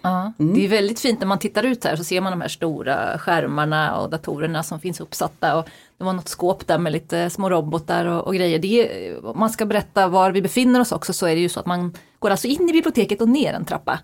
Ja, 0.02 0.32
mm. 0.38 0.54
Det 0.54 0.64
är 0.64 0.68
väldigt 0.68 1.00
fint 1.00 1.20
när 1.20 1.26
man 1.26 1.38
tittar 1.38 1.62
ut 1.62 1.84
här 1.84 1.96
så 1.96 2.04
ser 2.04 2.20
man 2.20 2.32
de 2.32 2.40
här 2.40 2.48
stora 2.48 3.18
skärmarna 3.18 3.96
och 3.96 4.10
datorerna 4.10 4.62
som 4.62 4.80
finns 4.80 5.00
uppsatta. 5.00 5.58
Och 5.58 5.68
det 5.98 6.04
var 6.04 6.12
något 6.12 6.28
skåp 6.28 6.66
där 6.66 6.78
med 6.78 6.92
lite 6.92 7.30
små 7.30 7.50
robotar 7.50 8.06
och, 8.06 8.26
och 8.26 8.34
grejer. 8.34 8.64
Är, 8.64 9.26
om 9.26 9.38
man 9.38 9.50
ska 9.50 9.66
berätta 9.66 10.08
var 10.08 10.30
vi 10.30 10.42
befinner 10.42 10.80
oss 10.80 10.92
också 10.92 11.12
så 11.12 11.26
är 11.26 11.34
det 11.34 11.40
ju 11.40 11.48
så 11.48 11.60
att 11.60 11.66
man 11.66 11.94
går 12.18 12.30
alltså 12.30 12.46
in 12.46 12.68
i 12.68 12.72
biblioteket 12.72 13.20
och 13.20 13.28
ner 13.28 13.52
en 13.52 13.64
trappa 13.64 14.00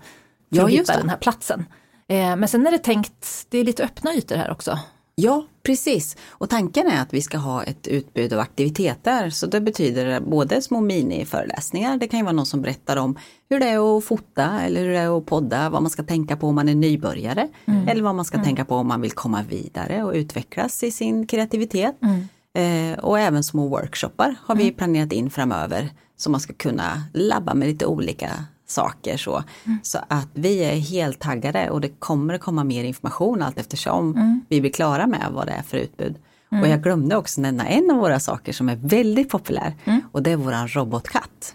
för 0.50 0.56
ja, 0.56 0.64
att 0.64 0.70
hitta 0.70 0.96
den 0.96 1.08
här 1.08 1.16
platsen. 1.16 1.64
Eh, 2.08 2.36
men 2.36 2.48
sen 2.48 2.66
är 2.66 2.70
det 2.70 2.78
tänkt, 2.78 3.46
det 3.48 3.58
är 3.58 3.64
lite 3.64 3.84
öppna 3.84 4.14
ytor 4.14 4.36
här 4.36 4.50
också. 4.50 4.78
Ja, 5.20 5.46
precis. 5.62 6.16
Och 6.28 6.50
tanken 6.50 6.86
är 6.86 7.02
att 7.02 7.14
vi 7.14 7.22
ska 7.22 7.38
ha 7.38 7.62
ett 7.62 7.86
utbud 7.86 8.32
av 8.32 8.40
aktiviteter. 8.40 9.30
Så 9.30 9.46
det 9.46 9.60
betyder 9.60 10.20
både 10.20 10.62
små 10.62 10.80
miniföreläsningar, 10.80 11.96
det 11.96 12.08
kan 12.08 12.18
ju 12.18 12.24
vara 12.24 12.32
någon 12.32 12.46
som 12.46 12.62
berättar 12.62 12.96
om 12.96 13.18
hur 13.50 13.60
det 13.60 13.68
är 13.68 13.98
att 13.98 14.04
fota 14.04 14.60
eller 14.60 14.80
hur 14.80 14.88
det 14.88 14.98
är 14.98 15.18
att 15.18 15.26
podda, 15.26 15.70
vad 15.70 15.82
man 15.82 15.90
ska 15.90 16.02
tänka 16.02 16.36
på 16.36 16.46
om 16.46 16.54
man 16.54 16.68
är 16.68 16.74
nybörjare. 16.74 17.48
Mm. 17.64 17.88
Eller 17.88 18.02
vad 18.02 18.14
man 18.14 18.24
ska 18.24 18.36
mm. 18.36 18.44
tänka 18.44 18.64
på 18.64 18.74
om 18.74 18.88
man 18.88 19.00
vill 19.00 19.12
komma 19.12 19.42
vidare 19.42 20.04
och 20.04 20.12
utvecklas 20.12 20.82
i 20.82 20.90
sin 20.90 21.26
kreativitet. 21.26 21.96
Mm. 22.02 22.28
Eh, 22.54 22.98
och 22.98 23.18
även 23.18 23.44
små 23.44 23.68
workshoppar 23.68 24.34
har 24.42 24.56
vi 24.56 24.62
mm. 24.62 24.74
planerat 24.74 25.12
in 25.12 25.30
framöver. 25.30 25.90
Så 26.16 26.30
man 26.30 26.40
ska 26.40 26.52
kunna 26.52 27.02
labba 27.14 27.54
med 27.54 27.68
lite 27.68 27.86
olika 27.86 28.30
saker 28.70 29.16
så. 29.16 29.42
Mm. 29.66 29.78
Så 29.82 29.98
att 30.08 30.28
vi 30.32 30.64
är 30.64 30.76
helt 30.76 31.18
taggade 31.18 31.70
och 31.70 31.80
det 31.80 31.88
kommer 31.88 32.38
komma 32.38 32.64
mer 32.64 32.84
information 32.84 33.42
allt 33.42 33.58
eftersom 33.58 34.16
mm. 34.16 34.40
vi 34.48 34.60
blir 34.60 34.72
klara 34.72 35.06
med 35.06 35.26
vad 35.30 35.46
det 35.46 35.52
är 35.52 35.62
för 35.62 35.76
utbud. 35.76 36.16
Mm. 36.52 36.64
Och 36.64 36.68
jag 36.68 36.82
glömde 36.82 37.16
också 37.16 37.40
nämna 37.40 37.66
en 37.66 37.90
av 37.90 37.96
våra 37.96 38.20
saker 38.20 38.52
som 38.52 38.68
är 38.68 38.76
väldigt 38.76 39.28
populär 39.28 39.74
mm. 39.84 40.00
och 40.12 40.22
det 40.22 40.30
är 40.30 40.36
våran 40.36 40.68
robotkatt. 40.68 41.54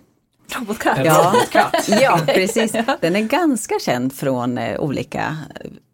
Robotkatt. 0.56 1.06
Ja, 1.06 1.34
ja, 1.88 2.20
precis. 2.26 2.72
Den 3.02 3.16
är 3.16 3.22
ganska 3.22 3.80
känd 3.80 4.14
från 4.14 4.58
eh, 4.58 4.80
olika 4.80 5.38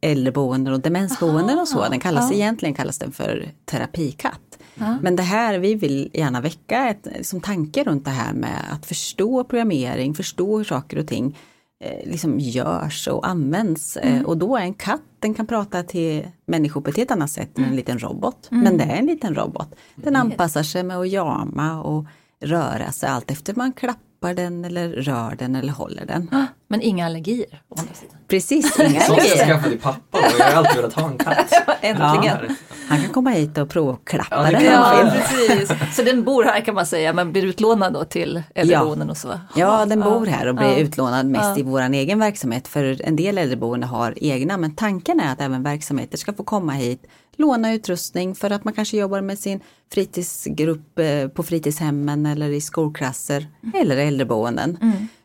äldreboenden 0.02 0.74
och 0.74 0.80
demensboenden 0.80 1.60
och 1.60 1.68
så. 1.68 1.90
Den 1.90 2.00
kallas, 2.00 2.32
ja. 2.32 2.36
Egentligen 2.36 2.76
kallas 2.76 2.98
den 2.98 3.12
för 3.12 3.52
terapikatt. 3.66 4.59
Men 5.02 5.16
det 5.16 5.24
här, 5.24 5.60
vi 5.60 5.76
vill 5.76 6.10
gärna 6.14 6.42
väcka 6.42 6.90
ett, 6.90 7.28
som 7.28 7.42
tanke 7.42 7.84
runt 7.84 8.06
det 8.06 8.12
här 8.12 8.34
med 8.34 8.62
att 8.72 8.86
förstå 8.86 9.44
programmering, 9.44 10.14
förstå 10.14 10.58
hur 10.58 10.64
saker 10.64 11.00
och 11.00 11.08
ting 11.08 11.38
eh, 11.84 12.10
liksom 12.12 12.40
görs 12.40 13.08
och 13.08 13.28
används. 13.28 13.98
Eh, 13.98 14.22
och 14.24 14.38
då 14.38 14.58
är 14.58 14.62
en 14.62 14.74
katt, 14.74 15.02
den 15.20 15.34
kan 15.34 15.48
prata 15.48 15.84
till 15.84 16.28
människor 16.46 16.82
på 16.82 16.90
ett 16.90 16.98
helt 16.98 17.12
annat 17.12 17.32
sätt 17.32 17.58
än 17.58 17.64
en 17.64 17.76
liten 17.76 18.00
robot. 18.00 18.48
Men 18.50 18.78
det 18.78 18.84
är 18.84 18.98
en 18.98 19.06
liten 19.06 19.36
robot. 19.36 19.76
Den 19.96 20.16
anpassar 20.16 20.64
sig 20.64 20.84
med 20.84 20.98
att 20.98 21.10
jama 21.10 21.82
och 21.82 22.06
röra 22.42 22.92
sig 22.92 23.10
allt 23.10 23.32
efter 23.32 23.54
man 23.56 23.74
klappar 23.74 24.09
den 24.28 24.66
eller 24.66 24.90
rör 24.90 25.36
den 25.40 25.56
eller 25.56 25.74
håller 25.74 26.06
den. 26.06 26.30
Men 26.68 26.82
inga 26.82 27.06
allergier 27.06 27.62
å 27.70 27.76
andra 27.80 27.94
sidan. 27.94 28.16
Precis, 28.28 28.80
inga 28.80 29.00
Sånt 29.02 29.22
ska 29.22 29.38
jag 29.38 29.40
allergier. 29.40 29.46
skaffa 29.56 29.70
till 29.70 29.80
pappa 29.80 30.18
och 30.18 30.24
jag 30.40 30.46
har 30.46 30.54
alltid 30.58 30.76
velat 30.76 30.94
ha 30.94 31.08
en 31.10 31.18
katt. 31.18 31.54
Äntligen. 31.82 32.56
Han 32.90 33.02
kan 33.02 33.10
komma 33.14 33.30
hit 33.30 33.58
och 33.58 33.70
prova 33.70 33.94
att 33.94 34.06
klappa 34.06 34.52
Ja, 34.52 34.60
den. 34.60 34.64
Ja, 34.66 35.12
precis. 35.16 35.96
Så 35.96 36.04
den 36.04 36.24
bor 36.24 36.44
här 36.44 36.62
kan 36.62 36.76
man 36.76 36.86
säga, 36.86 37.14
men 37.14 37.32
blir 37.32 37.46
utlånad 37.46 37.94
då 37.94 38.04
till 38.04 38.44
äldreboenden 38.56 39.10
och 39.10 39.18
så? 39.18 39.40
Ja, 39.56 39.86
den 39.86 40.00
bor 40.02 40.26
här 40.26 40.48
och 40.48 40.56
blir 40.56 40.68
Ja. 40.68 40.78
utlånad 40.78 41.26
mest 41.26 41.58
i 41.60 41.64
vår 41.64 41.82
egen 41.82 42.20
verksamhet. 42.20 42.68
För 42.68 43.02
en 43.08 43.16
del 43.16 43.38
äldreboenden 43.38 43.90
har 43.90 44.14
egna, 44.18 44.58
men 44.58 44.76
tanken 44.76 45.20
är 45.20 45.32
att 45.34 45.42
även 45.42 45.64
verksamheter 45.64 46.18
ska 46.18 46.34
få 46.34 46.44
komma 46.44 46.72
hit, 46.72 47.04
låna 47.40 47.74
utrustning 47.74 48.36
för 48.36 48.50
att 48.50 48.64
man 48.64 48.74
kanske 48.74 48.98
jobbar 48.98 49.22
med 49.22 49.40
sin 49.40 49.60
fritidsgrupp 49.94 51.00
eh, 51.00 51.28
på 51.28 51.44
fritidshemmen 51.44 52.26
eller 52.26 52.50
i 52.50 52.62
skolklasser 52.62 53.48
eller 53.74 53.98
äldreboenden. 53.98 54.78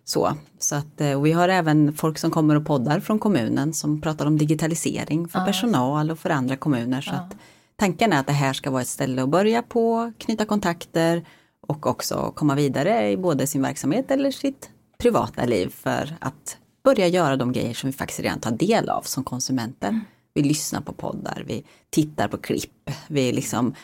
Så, 0.04 0.33
så 0.59 0.76
att, 0.76 1.00
eh, 1.00 1.23
vi 1.23 1.33
har 1.33 1.49
även 1.49 1.92
folk 1.92 2.18
som 2.18 2.30
kommer 2.30 2.54
och 2.54 2.66
poddar 2.66 3.00
från 3.00 3.18
kommunen 3.18 3.73
som 3.73 4.00
pratar 4.00 4.26
om 4.26 4.38
digitalisering 4.38 5.28
för 5.28 5.44
personal 5.44 6.11
och 6.11 6.18
för 6.18 6.30
andra 6.30 6.56
kommuner. 6.56 7.00
Så 7.00 7.11
att 7.11 7.37
tanken 7.76 8.12
är 8.12 8.21
att 8.21 8.26
det 8.26 8.33
här 8.33 8.52
ska 8.52 8.71
vara 8.71 8.83
ett 8.83 8.88
ställe 8.88 9.23
att 9.23 9.28
börja 9.28 9.62
på, 9.62 10.12
knyta 10.18 10.44
kontakter 10.44 11.25
och 11.66 11.87
också 11.87 12.33
komma 12.37 12.54
vidare 12.54 13.11
i 13.11 13.16
både 13.16 13.47
sin 13.47 13.62
verksamhet 13.62 14.11
eller 14.11 14.30
sitt 14.30 14.71
privata 14.99 15.44
liv 15.44 15.68
för 15.68 16.16
att 16.21 16.56
börja 16.85 17.09
göra 17.09 17.37
de 17.37 17.52
grejer 17.52 17.75
som 17.75 17.90
vi 17.90 17.97
faktiskt 17.97 18.21
redan 18.21 18.40
tar 18.40 18.50
del 18.50 18.88
av 18.88 19.02
som 19.02 19.25
konsumenter. 19.25 20.00
Vi 20.35 20.43
lyssnar 20.43 20.81
på 20.81 20.93
poddar, 20.93 21.43
vi 21.47 21.64
tittar 21.91 22.29
på 22.29 22.37
klipp, 22.38 22.91
vi 23.09 23.33
liksom 23.33 23.75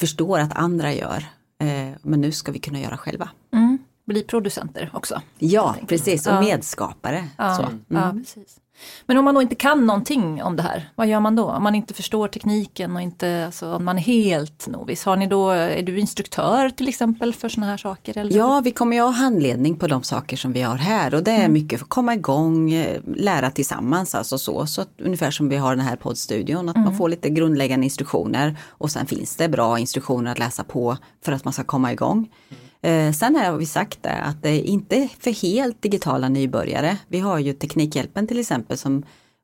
förstår 0.00 0.38
att 0.38 0.56
andra 0.56 0.92
gör. 0.94 1.24
Eh, 1.58 1.90
men 2.02 2.20
nu 2.20 2.32
ska 2.32 2.52
vi 2.52 2.58
kunna 2.58 2.80
göra 2.80 2.96
själva. 2.96 3.30
Mm. 3.52 3.78
Bli 4.06 4.22
producenter 4.22 4.90
också. 4.92 5.22
Ja, 5.38 5.76
precis, 5.88 6.26
och 6.26 6.34
medskapare. 6.40 7.28
Ja, 7.38 7.54
Så. 7.56 7.62
ja, 7.88 8.10
Mm. 8.10 8.24
precis. 8.24 8.56
Men 9.06 9.18
om 9.18 9.24
man 9.24 9.34
då 9.34 9.42
inte 9.42 9.54
kan 9.54 9.86
någonting 9.86 10.42
om 10.42 10.56
det 10.56 10.62
här, 10.62 10.90
vad 10.94 11.06
gör 11.06 11.20
man 11.20 11.36
då? 11.36 11.44
Om 11.44 11.62
man 11.62 11.74
inte 11.74 11.94
förstår 11.94 12.28
tekniken 12.28 12.96
och 12.96 13.02
inte, 13.02 13.46
alltså, 13.46 13.74
om 13.74 13.84
man 13.84 13.98
är 13.98 14.02
helt 14.02 14.66
novis, 14.66 15.04
har 15.04 15.16
ni 15.16 15.26
då, 15.26 15.50
är 15.50 15.82
du 15.82 16.00
instruktör 16.00 16.70
till 16.70 16.88
exempel 16.88 17.34
för 17.34 17.48
sådana 17.48 17.70
här 17.70 17.76
saker? 17.76 18.18
Eller? 18.18 18.36
Ja, 18.36 18.60
vi 18.64 18.70
kommer 18.70 18.96
ju 18.96 19.02
ha 19.02 19.10
handledning 19.10 19.76
på 19.76 19.86
de 19.86 20.02
saker 20.02 20.36
som 20.36 20.52
vi 20.52 20.62
har 20.62 20.76
här 20.76 21.14
och 21.14 21.22
det 21.22 21.30
är 21.30 21.48
mycket 21.48 21.78
för 21.78 21.84
att 21.84 21.90
komma 21.90 22.14
igång, 22.14 22.72
eh, 22.72 23.00
lära 23.16 23.50
tillsammans 23.50 24.14
alltså 24.14 24.38
så. 24.38 24.66
så 24.66 24.80
att, 24.80 24.90
ungefär 24.98 25.30
som 25.30 25.48
vi 25.48 25.56
har 25.56 25.76
den 25.76 25.84
här 25.84 25.96
poddstudion, 25.96 26.68
att 26.68 26.76
man 26.76 26.96
får 26.96 27.08
lite 27.08 27.30
grundläggande 27.30 27.84
instruktioner 27.84 28.56
och 28.68 28.90
sen 28.90 29.06
finns 29.06 29.36
det 29.36 29.48
bra 29.48 29.78
instruktioner 29.78 30.32
att 30.32 30.38
läsa 30.38 30.64
på 30.64 30.96
för 31.24 31.32
att 31.32 31.44
man 31.44 31.52
ska 31.52 31.64
komma 31.64 31.92
igång. 31.92 32.28
Eh, 32.50 32.56
Eh, 32.86 33.12
sen 33.12 33.36
har 33.36 33.56
vi 33.56 33.66
sagt 33.66 34.02
det 34.02 34.12
att 34.12 34.42
det 34.42 34.48
är 34.48 34.62
inte 34.62 35.08
för 35.20 35.30
helt 35.42 35.82
digitala 35.82 36.28
nybörjare. 36.28 36.98
Vi 37.08 37.18
har 37.18 37.38
ju 37.38 37.52
Teknikhjälpen 37.52 38.26
till 38.26 38.38
exempel 38.38 38.78
som 38.78 39.02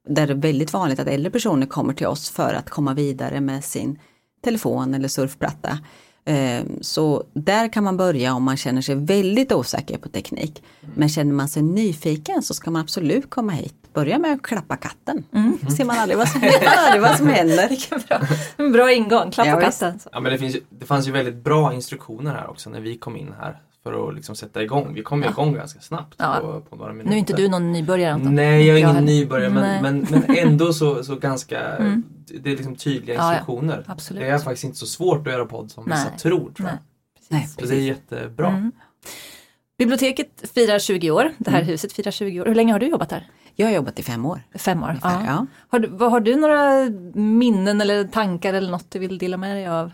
där 0.09 0.27
det 0.27 0.33
är 0.33 0.37
väldigt 0.37 0.73
vanligt 0.73 1.01
att 1.01 1.09
äldre 1.09 1.31
personer 1.31 1.67
kommer 1.67 1.95
till 1.95 2.07
oss 2.07 2.31
för 2.31 2.55
att 2.55 2.71
komma 2.71 2.95
vidare 2.95 3.41
med 3.41 3.65
sin 3.65 3.99
telefon 4.45 4.95
eller 4.95 5.09
surfplatta. 5.09 5.79
Eh, 6.25 6.63
så 6.81 7.25
där 7.33 7.73
kan 7.73 7.85
man 7.85 7.97
börja 7.97 8.35
om 8.35 8.43
man 8.43 8.57
känner 8.57 8.83
sig 8.83 8.95
väldigt 8.95 9.53
osäker 9.53 9.99
på 9.99 10.09
teknik. 10.09 10.63
Men 10.95 11.09
känner 11.09 11.33
man 11.33 11.49
sig 11.49 11.63
nyfiken 11.63 12.43
så 12.43 12.55
ska 12.55 12.71
man 12.71 12.83
absolut 12.83 13.31
komma 13.31 13.53
hit. 13.53 13.82
Börja 13.95 14.19
med 14.19 14.33
att 14.33 14.43
klappa 14.43 14.77
katten. 14.77 15.25
Ser 15.77 15.85
man 15.85 15.97
aldrig 15.99 16.19
vad 16.19 16.29
som, 16.29 16.41
aldrig 16.67 17.03
vad 17.03 17.17
som 17.17 17.27
händer. 17.27 17.69
bra. 18.09 18.21
En 18.57 18.73
bra 18.73 18.93
ingång, 18.93 19.31
klappa 19.31 19.51
Ja, 19.51 19.61
katten. 19.61 19.99
Ja 20.13 20.21
men 20.21 20.33
det, 20.33 20.39
finns, 20.39 20.57
det 20.71 20.87
fanns 20.87 21.09
ju 21.09 21.13
väldigt 21.13 21.35
bra 21.37 21.73
instruktioner 21.75 22.31
här 22.35 22.51
också 22.51 22.71
när 22.71 22.81
vi 22.81 22.99
kom 22.99 23.17
in 23.17 23.35
här. 23.41 23.61
För 23.83 24.09
att 24.09 24.15
liksom 24.15 24.37
sätta 24.37 24.63
igång. 24.63 24.95
Vi 24.95 25.03
kom 25.03 25.23
ju 25.23 25.29
igång 25.29 25.55
ganska 25.55 25.81
snabbt 25.81 26.15
Ja. 26.19 26.39
på, 26.41 26.61
på 26.61 26.77
några 26.77 26.93
minuter. 26.93 27.11
Nu 27.11 27.17
är 27.17 27.19
inte 27.19 27.33
du 27.33 27.49
någon 27.49 27.73
nybörjare 27.73 28.13
Anton. 28.15 28.35
Nej, 28.35 28.67
jag 28.67 28.75
är 28.75 28.79
ingen 28.79 28.91
heller. 28.95 29.07
nybörjare 29.07 29.51
men, 29.53 29.83
men, 29.83 30.07
men 30.27 30.37
ändå 30.39 30.73
så, 30.73 31.05
så 31.05 31.17
ganska, 31.17 31.61
det 32.41 32.53
är 32.53 32.57
liksom 32.57 32.77
tydliga 32.77 33.17
Ja, 33.17 33.23
ja. 33.23 33.33
instruktioner. 33.33 33.85
Absolut. 33.89 34.23
Det 34.23 34.29
är 34.29 34.39
faktiskt 34.39 34.65
inte 34.65 34.79
så 34.79 34.87
svårt 34.87 35.27
att 35.27 35.33
göra 35.33 35.45
podd 35.47 35.71
som 35.71 35.85
vissa 35.85 35.97
Nej. 36.11 36.19
tror 36.19 36.39
tror 36.53 36.53
jag. 36.59 36.65
Nej. 36.65 36.79
Nej, 37.29 37.49
Så 37.59 37.67
det 37.67 37.75
är 37.77 37.81
jättebra. 37.81 38.49
Mm. 38.49 38.73
Biblioteket 39.79 40.51
firar 40.55 40.79
20 40.79 41.11
år, 41.11 41.33
det 41.39 41.51
här 41.51 41.59
Mm. 41.59 41.69
huset 41.71 41.93
firar 41.93 42.11
20 42.11 42.41
år. 42.41 42.47
Hur 42.47 42.55
länge 42.55 42.73
har 42.73 42.79
du 42.81 42.87
jobbat 42.89 43.11
här? 43.13 43.27
Jag 43.55 43.67
har 43.67 43.73
jobbat 43.73 43.99
i 43.99 44.03
fem 44.03 44.27
år. 44.27 44.43
Fem 44.55 44.83
år? 44.83 44.89
Ungefär, 44.89 45.27
ja. 45.27 45.47
Har, 45.69 45.79
du, 45.79 46.05
har 46.05 46.21
du 46.21 46.37
några 46.37 46.91
minnen 47.21 47.81
eller 47.81 48.05
tankar 48.05 48.55
eller 48.55 48.71
något 48.71 48.91
du 48.91 48.99
vill 48.99 49.19
dela 49.19 49.37
med 49.37 49.57
dig 49.57 49.67
av? 49.67 49.93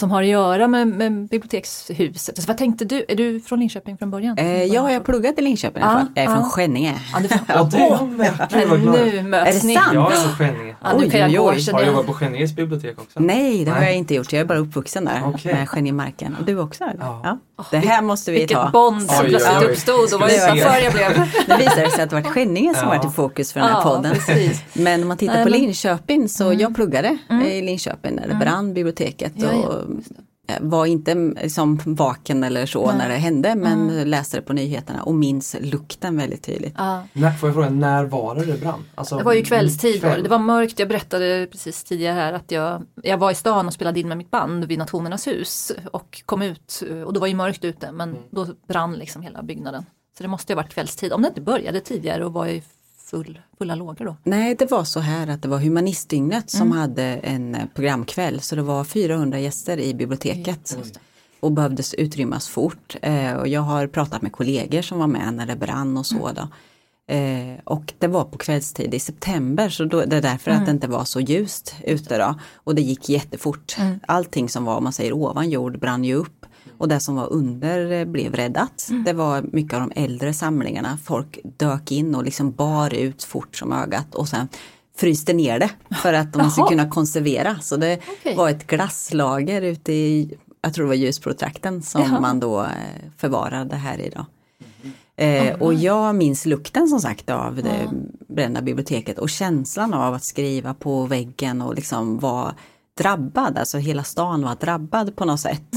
Som 0.00 0.10
har 0.10 0.22
att 0.22 0.28
göra 0.28 0.68
med, 0.68 0.88
med 0.88 1.28
bibliotekshuset. 1.28 2.38
Alltså, 2.38 2.48
vad 2.48 2.58
tänkte 2.58 2.84
du? 2.84 3.04
Är 3.08 3.16
du 3.16 3.40
från 3.40 3.58
Linköping 3.60 3.98
från 3.98 4.10
början? 4.10 4.38
Eh, 4.38 4.64
jag 4.64 4.82
har 4.82 4.90
pluggat 5.04 5.38
i 5.38 5.42
Linköping 5.42 5.82
i 5.82 5.86
alla 5.86 5.92
Ja, 5.92 5.98
fall. 5.98 6.08
Jag 6.14 6.24
är 6.24 6.28
från 6.28 6.38
ja. 6.44 6.50
Skänninge. 6.50 6.94
Ja, 7.12 7.20
Ja, 7.48 7.68
jag 7.70 8.72
är. 8.72 8.78
nu 9.12 9.22
möts 9.22 9.56
Är 9.56 9.60
det 9.60 9.66
ni. 9.66 9.74
sant? 9.74 9.86
Jag 9.94 10.12
är 10.12 10.28
på 10.28 10.36
Skänninge. 10.36 10.76
Ja, 10.82 10.88
nu 10.92 11.04
Oj, 11.04 11.10
kan 11.10 11.20
jag 11.20 11.28
oj, 11.30 11.36
oj. 11.66 11.72
Har 11.72 11.78
du 11.80 11.84
jag. 11.86 11.92
jobbat 11.92 12.06
på 12.06 12.12
Skänninges 12.14 12.52
bibliotek 12.56 12.98
också? 13.00 13.20
Nej, 13.20 13.64
det 13.64 13.70
har 13.70 13.78
Nej. 13.80 13.88
jag 13.88 13.96
inte 13.96 14.14
gjort. 14.14 14.32
Jag 14.32 14.40
är 14.40 14.44
bara 14.44 14.58
uppvuxen 14.58 15.04
där 15.04 15.22
Okej. 15.26 15.54
med 15.54 15.68
Skänningemarken. 15.68 16.36
Och 16.40 16.44
du 16.46 16.58
också? 16.58 16.84
Eller? 16.84 17.00
Ja. 17.00 17.20
Ja. 17.56 17.64
Det 17.70 17.78
här 17.78 18.02
måste 18.02 18.30
vi 18.32 18.38
Vilket 18.38 18.56
ta. 18.56 18.70
bond 18.70 19.02
som 19.10 19.26
plötsligt 19.26 19.62
uppstod 19.70 20.14
och 20.14 20.20
vad 20.20 20.30
Ska 20.30 20.52
vi 20.54 20.60
se. 20.60 20.66
för 20.68 20.78
jag 20.80 20.92
blev. 20.92 21.10
Det 21.46 21.70
sig 21.90 22.02
att 22.04 22.10
det 22.10 22.16
varit 22.16 22.26
Skänninge 22.26 22.74
som 22.74 22.88
Ja. 22.88 22.94
varit 22.96 23.04
i 23.10 23.14
fokus 23.14 23.52
för 23.52 23.60
den 23.60 23.68
här 23.68 23.76
Ja, 23.76 23.82
podden. 23.82 24.12
precis. 24.14 24.62
Men 24.72 25.02
om 25.02 25.08
man 25.08 25.16
tittar 25.16 25.34
Nej, 25.34 25.44
på 25.44 25.50
men- 25.50 25.60
Linköping 25.60 26.28
så 26.28 26.52
jag 26.52 26.74
pluggade 26.74 27.18
i 27.44 27.62
Linköping 27.62 28.14
när 28.14 28.28
det 28.28 28.34
brann 28.34 28.74
biblioteket. 28.74 29.32
Ja, 29.36 29.46
ja, 29.52 29.58
och 29.68 29.89
var 30.60 30.86
inte 30.86 31.34
som 31.50 31.80
vaken 31.84 32.44
eller 32.44 32.66
så 32.66 32.86
Nej. 32.86 32.96
när 32.98 33.08
det 33.08 33.14
hände 33.14 33.54
men 33.54 34.10
läste 34.10 34.36
det 34.36 34.42
på 34.42 34.52
nyheterna 34.52 35.02
och 35.02 35.14
minns 35.14 35.56
lukten 35.60 36.16
väldigt 36.16 36.42
tydligt. 36.42 36.74
Ja. 36.78 37.04
När, 37.12 37.32
får 37.32 37.48
jag 37.48 37.54
fråga, 37.54 37.70
när 37.70 38.04
var 38.04 38.34
det 38.34 38.44
det 38.44 38.60
brann? 38.60 38.84
Alltså, 38.94 39.16
Det 39.16 39.24
var 39.24 39.32
ju 39.32 39.42
kvällstid, 39.42 39.94
det. 39.94 39.98
kväll. 39.98 40.22
det 40.22 40.28
var 40.28 40.38
mörkt. 40.38 40.78
Jag 40.78 40.88
berättade 40.88 41.48
precis 41.52 41.84
tidigare 41.84 42.14
här 42.14 42.32
att 42.32 42.50
jag, 42.50 42.82
jag 43.02 43.18
var 43.18 43.30
i 43.30 43.34
stan 43.34 43.66
och 43.66 43.72
spelade 43.72 44.00
in 44.00 44.08
med 44.08 44.18
mitt 44.18 44.30
band 44.30 44.64
vid 44.64 44.78
Nationernas 44.78 45.26
hus 45.26 45.72
och 45.92 46.22
kom 46.26 46.42
ut 46.42 46.82
och 47.06 47.12
då 47.12 47.20
var 47.20 47.26
ju 47.26 47.34
mörkt 47.34 47.64
ute 47.64 47.92
men 47.92 48.16
då 48.30 48.46
brann 48.68 48.94
liksom 48.94 49.22
hela 49.22 49.42
byggnaden. 49.42 49.84
Så 50.16 50.22
det 50.22 50.28
måste 50.28 50.52
ju 50.52 50.56
ha 50.56 50.62
varit 50.62 50.74
kvällstid, 50.74 51.12
om 51.12 51.22
det 51.22 51.28
inte 51.28 51.40
började 51.40 51.80
tidigare 51.80 52.24
och 52.24 52.32
var 52.32 52.46
i 52.46 52.62
full, 53.10 53.40
fulla 53.58 53.74
lågor 53.74 54.04
då. 54.04 54.16
Nej, 54.24 54.54
det 54.54 54.70
var 54.70 54.84
så 54.84 55.00
här 55.00 55.26
att 55.26 55.42
det 55.42 55.48
var 55.48 55.58
Humanistdygnet 55.58 56.50
som 56.50 56.72
hade 56.72 57.02
en 57.04 57.54
eh, 57.54 57.66
programkväll 57.74 58.40
så 58.40 58.56
det 58.56 58.62
var 58.62 58.84
400 58.84 59.38
gäster 59.38 59.78
i 59.78 59.94
biblioteket. 59.94 60.78
Och 61.40 61.52
behövdes 61.52 61.94
utrymmas 61.94 62.48
fort. 62.48 62.96
Eh, 63.02 63.32
och 63.32 63.48
jag 63.48 63.60
har 63.60 63.86
pratat 63.86 64.22
med 64.22 64.32
kollegor 64.32 64.82
som 64.82 64.98
var 64.98 65.06
med 65.06 65.34
när 65.34 65.46
det 65.46 65.56
brann 65.56 65.96
och 65.96 66.06
så. 66.06 66.30
Då. 66.32 66.48
Eh, 67.14 67.58
och 67.64 67.92
det 67.98 68.06
var 68.06 68.24
på 68.24 68.38
kvällstid 68.38 68.94
i 68.94 69.00
september 69.00 69.68
så 69.68 69.84
då, 69.84 70.04
det 70.04 70.16
är 70.16 70.22
därför 70.22 70.50
att 70.50 70.66
det 70.66 70.70
inte 70.70 70.88
var 70.88 71.04
så 71.04 71.20
ljust 71.20 71.74
ute 71.84 72.18
då. 72.18 72.34
Och 72.54 72.74
det 72.74 72.82
gick 72.82 73.08
jättefort. 73.08 73.76
Allting 74.06 74.48
som 74.48 74.64
var, 74.64 74.76
om 74.76 74.84
man 74.84 74.92
säger 74.92 75.12
ovan 75.12 75.50
jord, 75.50 75.78
brann 75.78 76.04
ju 76.04 76.14
upp. 76.14 76.39
Och 76.80 76.88
det 76.88 77.00
som 77.00 77.14
var 77.14 77.32
under 77.32 77.92
eh, 77.92 78.04
blev 78.04 78.34
räddat. 78.34 78.88
Det 79.04 79.12
var 79.12 79.42
mycket 79.52 79.74
av 79.74 79.80
de 79.80 79.92
äldre 80.04 80.32
samlingarna. 80.32 80.98
Folk 81.04 81.38
dök 81.56 81.92
in 81.92 82.14
och 82.14 82.24
liksom 82.24 82.52
bar 82.52 82.94
ut 82.94 83.24
fort 83.24 83.56
som 83.56 83.72
ögat 83.72 84.14
och 84.14 84.28
sen 84.28 84.48
fryste 84.96 85.32
ner 85.32 85.58
det 85.58 85.70
för 86.02 86.12
att 86.12 86.34
man 86.34 86.50
skulle 86.50 86.68
kunna 86.68 86.88
konservera. 86.88 87.58
Så 87.58 87.76
det 87.76 88.00
Okej. 88.20 88.36
var 88.36 88.50
ett 88.50 88.66
glasslager 88.66 89.62
ute 89.62 89.92
i, 89.92 90.34
jag 90.62 90.74
tror 90.74 90.84
det 90.84 90.88
var 90.88 90.94
Ljusbrotrakten 90.94 91.82
som 91.82 92.02
Jaha. 92.02 92.20
man 92.20 92.40
då 92.40 92.60
eh, 92.62 92.68
förvarade 93.16 93.76
här 93.76 94.00
idag. 94.00 94.24
Eh, 95.16 95.54
och 95.62 95.74
jag 95.74 96.14
minns 96.14 96.46
lukten 96.46 96.88
som 96.88 97.00
sagt 97.00 97.30
av 97.30 97.56
det 97.56 97.90
brända 98.28 98.62
biblioteket 98.62 99.18
och 99.18 99.30
känslan 99.30 99.94
av 99.94 100.14
att 100.14 100.24
skriva 100.24 100.74
på 100.74 101.06
väggen 101.06 101.62
och 101.62 101.74
liksom 101.74 102.18
vara 102.18 102.54
drabbad, 102.98 103.58
alltså 103.58 103.78
hela 103.78 104.04
stan 104.04 104.42
var 104.42 104.54
drabbad 104.54 105.16
på 105.16 105.24
något 105.24 105.40
sätt. 105.40 105.74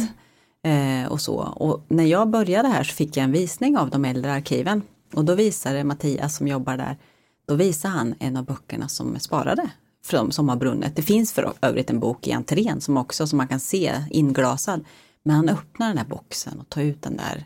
Eh, 0.63 1.11
och 1.11 1.21
så. 1.21 1.35
Och 1.35 1.85
när 1.87 2.03
jag 2.03 2.29
började 2.29 2.67
här 2.67 2.83
så 2.83 2.93
fick 2.93 3.17
jag 3.17 3.23
en 3.23 3.31
visning 3.31 3.77
av 3.77 3.89
de 3.89 4.05
äldre 4.05 4.33
arkiven 4.33 4.81
och 5.13 5.25
då 5.25 5.35
visade 5.35 5.83
Mattias 5.83 6.37
som 6.37 6.47
jobbar 6.47 6.77
där, 6.77 6.97
då 7.47 7.55
visade 7.55 7.93
han 7.93 8.15
en 8.19 8.37
av 8.37 8.45
böckerna 8.45 8.87
som 8.87 9.15
är 9.15 9.19
sparade 9.19 9.69
från 10.05 10.31
Sommarbrunnen. 10.31 10.91
Det 10.95 11.01
finns 11.01 11.33
för 11.33 11.53
övrigt 11.61 11.89
en 11.89 11.99
bok 11.99 12.27
i 12.27 12.31
entrén 12.31 12.81
som 12.81 12.97
också 12.97 13.27
som 13.27 13.37
man 13.37 13.47
kan 13.47 13.59
se 13.59 14.03
inglasad. 14.09 14.85
Men 15.23 15.35
han 15.35 15.49
öppnar 15.49 15.87
den 15.87 15.95
där 15.95 16.05
boxen 16.05 16.59
och 16.59 16.69
tar 16.69 16.81
ut 16.81 17.01
den 17.01 17.17
där 17.17 17.45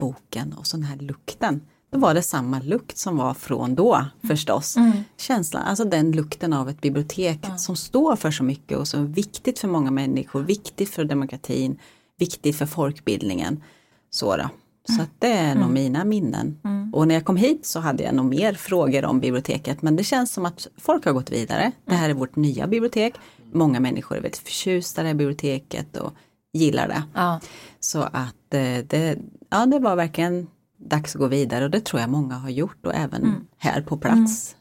boken 0.00 0.52
och 0.52 0.66
så 0.66 0.76
den 0.76 0.86
här 0.86 0.96
lukten. 0.96 1.60
Då 1.90 1.98
var 1.98 2.14
det 2.14 2.22
samma 2.22 2.60
lukt 2.60 2.98
som 2.98 3.16
var 3.16 3.34
från 3.34 3.74
då 3.74 4.04
förstås. 4.28 4.76
Mm. 4.76 4.92
Känslan, 5.16 5.62
alltså 5.62 5.84
den 5.84 6.12
lukten 6.12 6.52
av 6.52 6.68
ett 6.68 6.80
bibliotek 6.80 7.46
som 7.58 7.76
står 7.76 8.16
för 8.16 8.30
så 8.30 8.44
mycket 8.44 8.78
och 8.78 8.88
som 8.88 9.02
är 9.02 9.06
viktigt 9.06 9.58
för 9.58 9.68
många 9.68 9.90
människor, 9.90 10.42
viktigt 10.42 10.90
för 10.90 11.04
demokratin, 11.04 11.78
viktigt 12.18 12.56
för 12.56 12.66
folkbildningen. 12.66 13.62
Så, 14.10 14.36
då. 14.36 14.48
så 14.96 15.02
att 15.02 15.10
det 15.18 15.32
är 15.32 15.54
nog 15.54 15.70
mina 15.70 16.04
minnen. 16.04 16.58
Och 16.92 17.08
när 17.08 17.14
jag 17.14 17.24
kom 17.24 17.36
hit 17.36 17.66
så 17.66 17.80
hade 17.80 18.02
jag 18.02 18.14
nog 18.14 18.26
mer 18.26 18.54
frågor 18.54 19.04
om 19.04 19.20
biblioteket 19.20 19.82
men 19.82 19.96
det 19.96 20.04
känns 20.04 20.32
som 20.32 20.46
att 20.46 20.68
folk 20.76 21.04
har 21.04 21.12
gått 21.12 21.30
vidare. 21.30 21.72
Det 21.84 21.94
här 21.94 22.10
är 22.10 22.14
vårt 22.14 22.36
nya 22.36 22.66
bibliotek. 22.66 23.14
Många 23.52 23.80
människor 23.80 24.16
är 24.16 24.20
väldigt 24.20 24.38
förtjusta 24.38 25.10
i 25.10 25.14
biblioteket 25.14 25.96
och 25.96 26.12
gillar 26.52 26.88
det. 26.88 27.02
Ja. 27.14 27.40
Så 27.80 28.02
att 28.02 28.54
eh, 28.54 28.78
det, 28.86 29.18
ja, 29.50 29.66
det 29.66 29.78
var 29.78 29.96
verkligen 29.96 30.46
dags 30.76 31.14
att 31.14 31.20
gå 31.20 31.26
vidare 31.26 31.64
och 31.64 31.70
det 31.70 31.80
tror 31.80 32.00
jag 32.00 32.10
många 32.10 32.34
har 32.34 32.50
gjort 32.50 32.86
och 32.86 32.94
även 32.94 33.46
här 33.58 33.82
på 33.82 33.96
plats. 33.96 34.56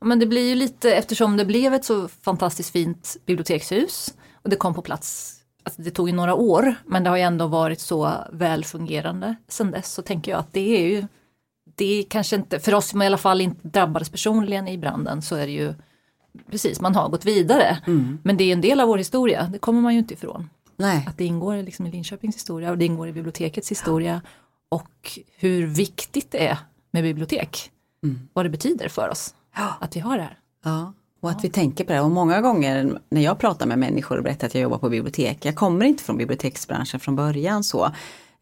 Ja, 0.00 0.06
Men 0.06 0.18
det 0.18 0.26
blir 0.26 0.48
ju 0.48 0.54
lite, 0.54 0.94
eftersom 0.94 1.36
det 1.36 1.44
blev 1.44 1.74
ett 1.74 1.84
så 1.84 2.08
fantastiskt 2.08 2.70
fint 2.70 3.16
bibliotekshus 3.26 4.14
och 4.42 4.50
det 4.50 4.56
kom 4.56 4.74
på 4.74 4.82
plats, 4.82 5.37
alltså 5.68 5.82
det 5.82 5.90
tog 5.90 6.08
ju 6.08 6.14
några 6.14 6.34
år, 6.34 6.74
men 6.86 7.04
det 7.04 7.10
har 7.10 7.16
ju 7.16 7.22
ändå 7.22 7.46
varit 7.46 7.80
så 7.80 8.12
väl 8.32 8.64
fungerande 8.64 9.34
sedan 9.48 9.70
dess, 9.70 9.92
så 9.92 10.02
tänker 10.02 10.32
jag 10.32 10.38
att 10.38 10.52
det 10.52 10.76
är 10.76 10.88
ju, 10.88 11.06
det 11.76 11.84
är 11.84 12.02
kanske 12.02 12.36
inte, 12.36 12.60
för 12.60 12.74
oss 12.74 12.88
som 12.88 13.02
i 13.02 13.06
alla 13.06 13.18
fall 13.18 13.40
inte 13.40 13.68
drabbades 13.68 14.10
personligen 14.10 14.68
i 14.68 14.78
branden 14.78 15.22
så 15.22 15.36
är 15.36 15.46
det 15.46 15.52
ju, 15.52 15.74
precis, 16.50 16.80
man 16.80 16.94
har 16.94 17.08
gått 17.08 17.24
vidare. 17.24 17.78
Men 18.22 18.36
det 18.36 18.44
är 18.44 18.52
en 18.52 18.60
del 18.60 18.80
av 18.80 18.88
vår 18.88 18.98
historia, 18.98 19.48
det 19.52 19.58
kommer 19.58 19.80
man 19.80 19.92
ju 19.92 19.98
inte 19.98 20.14
ifrån. 20.14 20.50
Nej, 20.76 21.04
Att 21.08 21.18
det 21.18 21.24
ingår 21.24 21.62
liksom 21.62 21.86
i 21.86 21.90
Linköpings 21.90 22.36
historia 22.36 22.70
och 22.70 22.78
det 22.78 22.84
ingår 22.84 23.08
i 23.08 23.12
bibliotekets 23.12 23.70
historia. 23.70 24.22
Och 24.68 25.18
hur 25.36 25.66
viktigt 25.66 26.30
det 26.30 26.46
är 26.46 26.58
med 26.90 27.02
bibliotek. 27.02 27.70
Vad 28.32 28.44
det 28.44 28.50
betyder 28.50 28.88
för 28.88 29.08
oss 29.08 29.34
att 29.80 29.96
vi 29.96 30.00
har 30.00 30.16
det 30.16 30.22
här. 30.22 30.38
ja. 30.64 30.92
Och 31.20 31.30
att 31.30 31.44
vi 31.44 31.48
tänker 31.48 31.84
på 31.84 31.92
det. 31.92 32.00
Och 32.00 32.10
många 32.10 32.40
gånger 32.40 32.98
när 33.10 33.20
jag 33.20 33.38
pratar 33.38 33.66
med 33.66 33.78
människor 33.78 34.16
och 34.16 34.24
berättar 34.24 34.46
att 34.46 34.54
jag 34.54 34.62
jobbar 34.62 34.78
på 34.78 34.88
bibliotek, 34.88 35.44
jag 35.44 35.54
kommer 35.54 35.86
inte 35.86 36.04
från 36.04 36.16
biblioteksbranschen 36.16 37.00
från 37.00 37.16
början 37.16 37.64
så. 37.64 37.90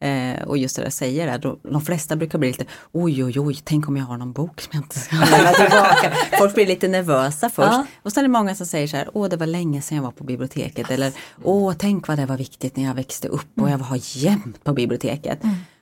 Eh, 0.01 0.43
och 0.43 0.59
just 0.59 0.77
det 0.77 0.83
jag 0.83 0.93
säger, 0.93 1.27
där, 1.27 1.39
då, 1.39 1.59
de 1.63 1.81
flesta 1.81 2.17
brukar 2.17 2.39
bli 2.39 2.49
lite 2.49 2.65
oj 2.93 3.25
oj 3.25 3.41
oj, 3.41 3.59
tänk 3.65 3.89
om 3.89 3.97
jag 3.97 4.05
har 4.05 4.17
någon 4.17 4.33
bok 4.33 4.61
som 4.61 4.71
jag 4.73 4.83
inte 4.83 4.99
ska 4.99 5.17
lämna 5.17 5.53
tillbaka. 5.53 6.13
Folk 6.39 6.55
blir 6.55 6.67
lite 6.67 6.89
nervösa 6.89 7.51
först. 7.51 7.73
Ja. 7.73 7.87
Och 8.03 8.13
sen 8.13 8.21
är 8.21 8.29
det 8.29 8.33
många 8.33 8.55
som 8.55 8.67
säger 8.67 8.87
så 8.87 8.97
här, 8.97 9.09
åh 9.13 9.29
det 9.29 9.37
var 9.37 9.47
länge 9.47 9.83
sedan 9.83 9.97
jag 9.97 10.03
var 10.03 10.11
på 10.11 10.25
biblioteket. 10.25 10.91
Eller 10.91 11.13
åh 11.45 11.75
tänk 11.79 12.09
vad 12.09 12.19
det 12.19 12.27
var 12.27 12.37
viktigt 12.37 12.77
när 12.77 12.85
jag 12.85 12.95
växte 12.95 13.29
upp 13.29 13.61
och 13.61 13.71
jag 13.71 13.79
var 13.79 13.99
jämt 14.17 14.65
på 14.65 14.73
biblioteket. 14.73 15.39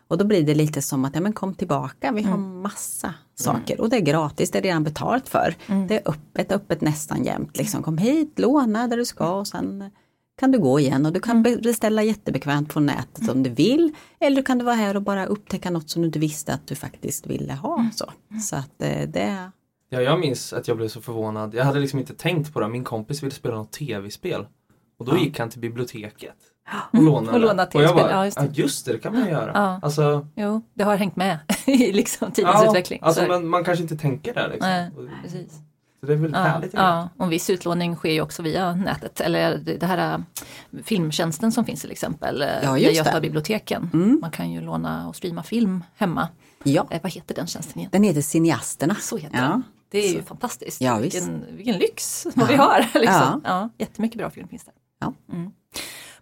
Och 0.08 0.18
då 0.18 0.24
blir 0.24 0.42
det 0.42 0.54
lite 0.54 0.82
som 0.82 1.04
att, 1.04 1.14
ja 1.14 1.20
men 1.20 1.32
kom 1.32 1.54
tillbaka, 1.54 2.12
vi 2.12 2.22
har 2.22 2.38
massa 2.38 3.14
saker 3.34 3.80
och 3.80 3.88
det 3.88 3.96
är 3.96 4.00
gratis, 4.00 4.50
det 4.50 4.58
är 4.58 4.62
redan 4.62 4.84
betalt 4.84 5.28
för. 5.28 5.54
Det 5.88 5.94
är 5.96 6.02
öppet, 6.10 6.52
öppet 6.52 6.80
nästan 6.80 7.24
jämt. 7.24 7.56
Liksom, 7.56 7.82
kom 7.82 7.98
hit, 7.98 8.38
låna 8.38 8.88
där 8.88 8.96
du 8.96 9.04
ska 9.04 9.34
och 9.38 9.46
sen 9.48 9.90
kan 10.38 10.52
du 10.52 10.58
gå 10.58 10.80
igen 10.80 11.06
och 11.06 11.12
du 11.12 11.20
kan 11.20 11.42
be- 11.42 11.56
beställa 11.56 12.02
jättebekvämt 12.02 12.74
på 12.74 12.80
nätet 12.80 13.28
om 13.28 13.42
du 13.42 13.50
vill. 13.50 13.92
Eller 14.20 14.36
du 14.36 14.42
kan 14.42 14.58
du 14.58 14.64
vara 14.64 14.74
här 14.74 14.96
och 14.96 15.02
bara 15.02 15.26
upptäcka 15.26 15.70
något 15.70 15.90
som 15.90 16.02
du 16.02 16.06
inte 16.06 16.18
visste 16.18 16.54
att 16.54 16.66
du 16.66 16.74
faktiskt 16.74 17.26
ville 17.26 17.52
ha. 17.52 17.88
Så, 17.94 18.12
så 18.42 18.56
att 18.56 18.82
eh, 18.82 19.08
det, 19.08 19.50
Ja, 19.88 20.00
jag 20.00 20.20
minns 20.20 20.52
att 20.52 20.68
jag 20.68 20.76
blev 20.76 20.88
så 20.88 21.00
förvånad. 21.00 21.54
Jag 21.54 21.64
hade 21.64 21.80
liksom 21.80 21.98
inte 21.98 22.14
tänkt 22.14 22.52
på 22.52 22.60
det. 22.60 22.68
Min 22.68 22.84
kompis 22.84 23.22
ville 23.22 23.30
spela 23.34 23.54
något 23.56 23.72
tv-spel. 23.72 24.46
Och 24.98 25.04
då 25.04 25.18
gick 25.18 25.38
han 25.38 25.50
till 25.50 25.60
biblioteket. 25.60 26.34
Och 26.92 27.02
lånade. 27.02 27.32
och 27.32 27.40
lånade 27.40 27.70
och 27.74 27.82
jag 27.82 27.96
bara, 27.96 28.10
Ja, 28.10 28.24
just 28.24 28.40
det. 28.40 28.48
just 28.52 28.86
det, 28.86 28.92
det 28.92 28.98
kan 28.98 29.12
man 29.20 29.28
göra. 29.28 29.50
Ja. 29.54 29.80
Alltså, 29.82 30.26
Jo, 30.36 30.62
det 30.74 30.84
har 30.84 30.96
hängt 30.96 31.16
med 31.16 31.38
i 31.66 31.92
liksom 31.92 32.30
tidens 32.32 32.54
ja, 32.62 32.66
utveckling. 32.68 33.00
alltså 33.02 33.20
Så- 33.22 33.28
men 33.28 33.48
man 33.48 33.64
kanske 33.64 33.82
inte 33.82 33.96
tänker 33.96 34.34
det 34.34 34.48
liksom. 34.48 34.68
Nej, 34.70 34.90
precis. 35.22 35.52
Så 36.00 36.06
det 36.06 36.12
är 36.12 36.16
väl 36.16 36.30
Ja, 36.32 36.38
härligt. 36.38 36.74
ja, 36.74 37.08
och 37.18 37.32
viss 37.32 37.50
utlåning 37.50 37.96
sker 37.96 38.10
ju 38.12 38.20
också 38.20 38.42
via 38.42 38.74
nätet. 38.74 39.20
Eller 39.20 39.56
det, 39.58 39.86
här 39.86 40.14
äh, 40.14 40.82
filmtjänsten 40.84 41.52
som 41.52 41.64
finns 41.64 41.80
till 41.80 41.90
exempel. 41.90 42.42
äh, 42.42 42.48
Ja, 42.62 42.72
via 42.72 42.90
just 42.90 43.04
det. 43.04 43.08
Götabiblioteken. 43.10 43.90
Mm. 43.92 44.18
Man 44.20 44.30
kan 44.30 44.50
ju 44.52 44.60
låna 44.60 45.08
och 45.08 45.16
streama 45.16 45.42
film 45.42 45.84
hemma. 45.96 46.28
ja, 46.62 46.86
Eh, 46.90 47.00
vad 47.02 47.12
heter 47.12 47.34
den 47.34 47.46
tjänsten 47.46 47.78
igen? 47.78 47.90
den 47.92 48.02
heter 48.02 48.20
Cineasterna. 48.20 48.94
Så 48.94 49.16
heter 49.16 49.36
Ja. 49.36 49.42
den. 49.42 49.62
Det 49.88 49.98
är 50.08 50.12
ju 50.14 50.22
fantastiskt. 50.22 50.80
Ja, 50.80 50.98
vilken, 50.98 51.44
vilken 51.56 51.78
lyx 51.78 52.26
vad 52.34 52.48
vi 52.48 52.54
har. 52.54 52.78
Liksom. 52.94 53.06
Ja. 53.22 53.40
Ja. 53.44 53.68
jättemycket 53.78 54.18
bra 54.18 54.30
film 54.30 54.48
finns 54.48 54.64
det. 54.64 54.72
Ja. 55.00 55.12
Mm. 55.32 55.50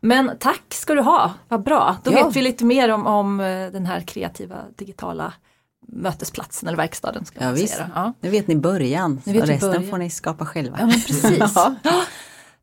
Men 0.00 0.30
tack 0.38 0.62
ska 0.74 0.94
du 0.94 1.00
ha, 1.02 1.32
vad 1.48 1.62
bra. 1.62 1.96
Då 2.04 2.12
Ja. 2.12 2.26
vet 2.26 2.36
vi 2.36 2.42
lite 2.42 2.64
mer 2.64 2.88
om, 2.88 3.06
om 3.06 3.40
eh, 3.40 3.70
den 3.70 3.86
här 3.86 4.00
kreativa 4.00 4.56
digitala 4.76 5.32
mötesplatsen 5.88 6.66
eller 6.68 6.76
verkstaden. 6.76 7.24
Ska 7.24 7.44
Ja, 7.44 7.50
visst. 7.50 7.80
Ja. 7.94 8.12
Nu 8.20 8.30
vet 8.30 8.46
ni 8.46 8.56
början, 8.56 9.20
Nu 9.24 9.32
vet 9.32 9.42
och 9.42 9.48
resten 9.48 9.70
början. 9.70 9.90
får 9.90 9.98
ni 9.98 10.10
skapa 10.10 10.46
själva. 10.46 10.76
Ja 10.80 10.86
men 10.86 10.94
precis. 11.00 11.38
Ja. 11.54 11.74
Ja. 11.82 12.02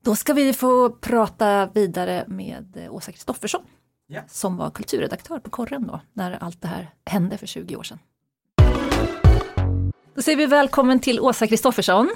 Då 0.04 0.16
ska 0.16 0.34
vi 0.34 0.54
få 0.54 0.90
prata 0.90 1.66
vidare 1.66 2.24
med 2.28 2.78
eh, 2.86 2.94
Åsa 2.94 3.12
Kristoffersson 3.12 3.62
Ja. 4.08 4.22
som 4.28 4.58
var 4.58 4.70
kulturredaktör 4.70 5.40
på 5.40 5.50
Korren 5.50 5.88
då, 5.88 6.02
när 6.14 6.44
allt 6.44 6.62
det 6.62 6.68
här 6.68 6.90
hände 7.06 7.38
för 7.38 7.48
20 7.48 7.76
år 7.76 7.84
sedan. 7.84 8.00
Då 10.16 10.22
säger 10.22 10.38
vi 10.38 10.46
välkommen 10.46 11.00
till 11.00 11.20
Åsa 11.20 11.48
Kristoffersson, 11.48 12.10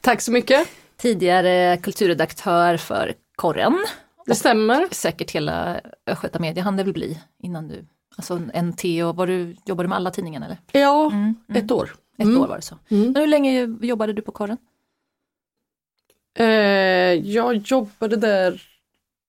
Tack 0.00 0.20
så 0.20 0.32
mycket. 0.32 0.68
Tidigare 1.00 1.76
kulturredaktör 1.82 2.76
för 2.76 3.14
Korren. 3.36 3.78
Det 4.26 4.34
stämmer. 4.34 4.86
Säkert 4.90 5.30
hela 5.30 5.80
Östgöta 6.06 6.38
Media 6.38 6.62
hann 6.62 6.76
det 6.76 6.82
väl 6.84 6.92
bli 6.92 7.18
innan 7.42 7.68
du, 7.68 7.84
alltså 8.16 8.36
NT 8.62 8.84
och 9.04 9.16
var 9.16 9.26
du, 9.26 9.56
jobbade 9.66 9.84
du 9.84 9.88
med 9.88 9.96
alla 9.96 10.10
tidningarna 10.10 10.46
eller? 10.46 10.58
Ja, 10.72 11.06
Mm, 11.06 11.34
mm. 11.48 11.64
ett 11.64 11.70
år. 11.70 11.90
Ett 12.18 12.24
Mm. 12.24 12.40
år 12.40 12.46
var 12.46 12.56
det 12.56 12.62
så. 12.62 12.74
Mm. 12.88 13.12
Men 13.12 13.16
hur 13.22 13.26
länge 13.26 13.68
jobbade 13.82 14.12
du 14.12 14.22
på 14.22 14.32
Korren? 14.32 14.56
Eh, 16.38 16.46
jag 17.14 17.56
jobbade 17.56 18.16
där, 18.16 18.52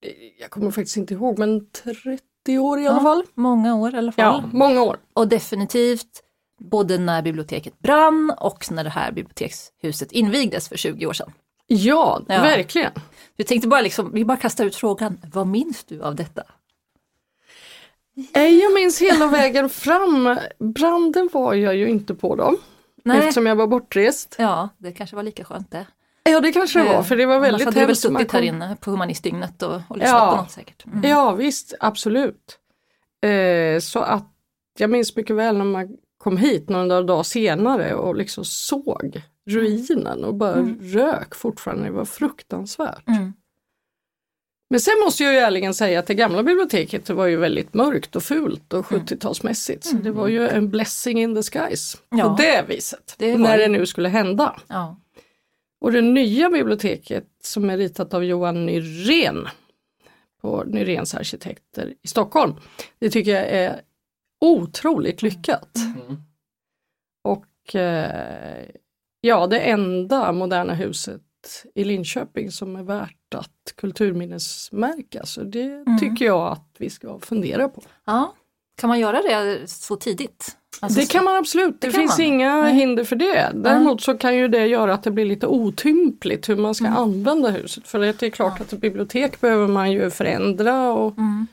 eh, 0.03 0.11
jag 0.39 0.49
kommer 0.49 0.71
faktiskt 0.71 0.97
inte 0.97 1.13
ihåg, 1.13 1.39
men 1.39 1.69
30 1.69 2.57
år 2.59 2.79
i 2.79 2.87
alla 2.87 2.97
Ja. 2.97 3.01
fall. 3.03 3.23
Många 3.33 3.75
år 3.75 3.93
i 3.95 3.97
alla 3.97 4.11
fall. 4.11 4.25
Ja, 4.25 4.43
många 4.57 4.81
år. 4.83 4.97
Och 5.13 5.27
definitivt 5.27 6.23
både 6.59 6.97
när 6.97 7.21
biblioteket 7.21 7.79
brann 7.79 8.33
och 8.37 8.71
när 8.71 8.83
det 8.83 8.89
här 8.89 9.11
bibliotekshuset 9.11 10.11
invigdes 10.11 10.69
för 10.69 10.77
20 10.77 11.05
år 11.07 11.13
sedan. 11.13 11.31
Ja, 11.73 12.21
Ja. 12.27 12.41
verkligen. 12.41 12.91
Vi 13.37 13.43
tänkte 13.43 13.67
bara 13.67 13.81
liksom, 13.81 14.11
vi 14.13 14.25
bara 14.25 14.37
kastar 14.37 14.65
ut 14.65 14.75
frågan, 14.75 15.21
vad 15.33 15.47
minns 15.47 15.83
du 15.83 16.01
av 16.03 16.15
detta? 16.15 16.43
Eh, 18.33 18.43
Jag 18.43 18.73
minns 18.73 19.01
hela 19.01 19.27
vägen 19.27 19.69
fram. 19.69 20.37
Branden 20.59 21.29
var 21.33 21.53
jag 21.53 21.75
ju 21.75 21.89
inte 21.89 22.15
på 22.15 22.35
då, 22.35 22.55
eftersom 23.13 23.45
jag 23.45 23.55
var 23.55 23.67
bortrest. 23.67 24.35
Ja, 24.39 24.69
det 24.77 24.91
kanske 24.91 25.15
var 25.15 25.23
lika 25.23 25.43
skönt 25.43 25.71
det. 25.71 25.87
Ja, 26.23 26.39
det 26.39 26.51
kanske 26.51 26.79
det 26.79 26.85
var, 26.93 27.03
för 27.03 27.15
det 27.17 27.25
var 27.25 27.35
Annars 27.35 27.45
väldigt 27.51 27.65
hade 27.65 27.75
du 27.75 27.79
väl 27.79 27.87
hemskt. 27.87 28.01
Suttit 28.01 28.31
här 28.31 28.39
kom- 28.39 28.47
inne 28.47 28.77
på 28.81 28.91
humanistdygnet 28.91 29.61
och, 29.63 29.81
och 29.89 29.97
lyssnat 29.97 30.21
Ja. 30.21 30.31
på 30.31 30.41
något 30.41 30.51
säkert. 30.51 30.85
Mm. 30.85 31.09
Ja 31.09 31.31
visst, 31.31 31.73
absolut. 31.79 32.57
Eh, 33.21 33.79
så 33.79 33.99
att 33.99 34.27
jag 34.77 34.89
minns 34.89 35.15
mycket 35.15 35.35
väl 35.35 35.57
när 35.57 35.65
man 35.65 35.97
kom 36.17 36.37
hit 36.37 36.69
några 36.69 37.01
dagar 37.01 37.23
senare 37.23 37.93
och 37.95 38.15
liksom 38.15 38.45
såg 38.45 39.21
ruinen 39.51 40.23
och 40.23 40.35
bara 40.35 40.61
rök 40.81 41.35
fortfarande. 41.35 41.83
Det 41.83 41.91
var 41.91 42.05
fruktansvärt. 42.05 43.07
Mm. 43.07 43.33
Men 44.69 44.79
sen 44.79 44.93
måste 45.05 45.23
jag 45.23 45.33
ju 45.33 45.39
ärligen 45.39 45.73
säga 45.73 45.99
att 45.99 46.07
det 46.07 46.13
gamla 46.13 46.43
biblioteket 46.43 47.05
det 47.05 47.13
var 47.13 47.25
ju 47.25 47.37
väldigt 47.37 47.73
mörkt 47.73 48.15
och 48.15 48.23
fult 48.23 48.73
och 48.73 48.85
70-talsmässigt. 48.85 49.81
Så 49.81 49.95
det 49.95 50.11
var 50.11 50.27
ju 50.27 50.47
en 50.49 50.69
blessing 50.69 51.21
in 51.21 51.33
disguise 51.33 51.97
Ja. 52.09 52.29
på 52.37 52.41
det 52.43 52.65
viset. 52.69 53.15
Det 53.17 53.31
var 53.31 53.37
när 53.37 53.57
det. 53.57 53.63
det 53.63 53.69
nu 53.69 53.85
skulle 53.85 54.09
hända. 54.09 54.61
Ja. 54.67 54.97
Och 55.81 55.91
det 55.91 56.01
nya 56.01 56.49
biblioteket 56.49 57.27
som 57.43 57.69
är 57.69 57.77
ritat 57.77 58.13
av 58.13 58.23
Johan 58.25 58.65
Nyrén 58.65 59.47
på 60.41 60.63
Nyréns 60.63 61.15
arkitekter 61.15 61.93
i 62.01 62.07
Stockholm. 62.07 62.53
Det 62.99 63.09
tycker 63.09 63.31
jag 63.31 63.45
är 63.49 63.81
otroligt 64.41 65.21
lyckat. 65.21 65.75
Mm. 65.75 66.21
Och 67.23 67.75
eh, 67.75 68.65
ja, 69.21 69.47
det 69.47 69.59
enda 69.59 70.31
moderna 70.31 70.73
huset 70.73 71.21
i 71.75 71.83
Linköping 71.83 72.51
som 72.51 72.75
är 72.75 72.83
värt 72.83 73.33
att 73.35 73.73
kulturminnesmärka. 73.75 75.25
Så 75.25 75.43
det 75.43 75.61
Mm. 75.63 75.99
tycker 75.99 76.25
jag 76.25 76.51
att 76.51 76.67
vi 76.77 76.89
ska 76.89 77.19
fundera 77.19 77.69
på. 77.69 77.81
ja, 78.05 78.33
kan 78.77 78.87
man 78.87 78.99
göra 78.99 79.21
det 79.21 79.67
så 79.69 79.95
tidigt? 79.95 80.57
Alltså 80.79 80.99
det 80.99 81.11
kan 81.11 81.23
man 81.23 81.35
absolut, 81.37 81.81
det, 81.81 81.87
det 81.87 81.93
finns 81.93 82.17
man. 82.17 82.27
inga 82.27 82.61
Nej. 82.61 82.73
hinder 82.73 83.03
för 83.03 83.15
det. 83.15 83.51
Däremot 83.55 84.01
så 84.01 84.17
kan 84.17 84.35
ju 84.35 84.47
det 84.47 84.65
göra 84.67 84.93
att 84.93 85.03
det 85.03 85.11
blir 85.11 85.25
lite 85.25 85.47
otympligt 85.47 86.49
hur 86.49 86.55
man 86.55 86.75
ska 86.75 86.85
Mm. 86.85 86.97
använda 86.97 87.49
huset. 87.49 87.87
För 87.87 87.99
det 87.99 88.23
är 88.23 88.29
klart 88.29 88.61
att 88.61 88.73
ett 88.73 88.79
bibliotek 88.81 89.41
behöver 89.41 89.67
man 89.67 89.91
ju 89.91 90.09
förändra 90.09 90.91
och, 90.93 91.17
Mm. 91.17 91.47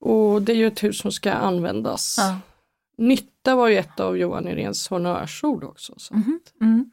och 0.00 0.42
det 0.42 0.52
är 0.52 0.56
ju 0.56 0.66
ett 0.66 0.82
hus 0.84 0.98
som 0.98 1.12
ska 1.12 1.32
användas. 1.32 2.16
Ja. 2.18 2.38
Nytta 2.98 3.56
var 3.56 3.68
ju 3.68 3.76
ett 3.78 4.00
av 4.00 4.18
Johan 4.18 4.44
Nyréns 4.44 4.88
honnörsord 4.88 5.64
också. 5.64 5.94
Så. 5.96 6.14
Mhm. 6.14 6.40
Mm. 6.60 6.90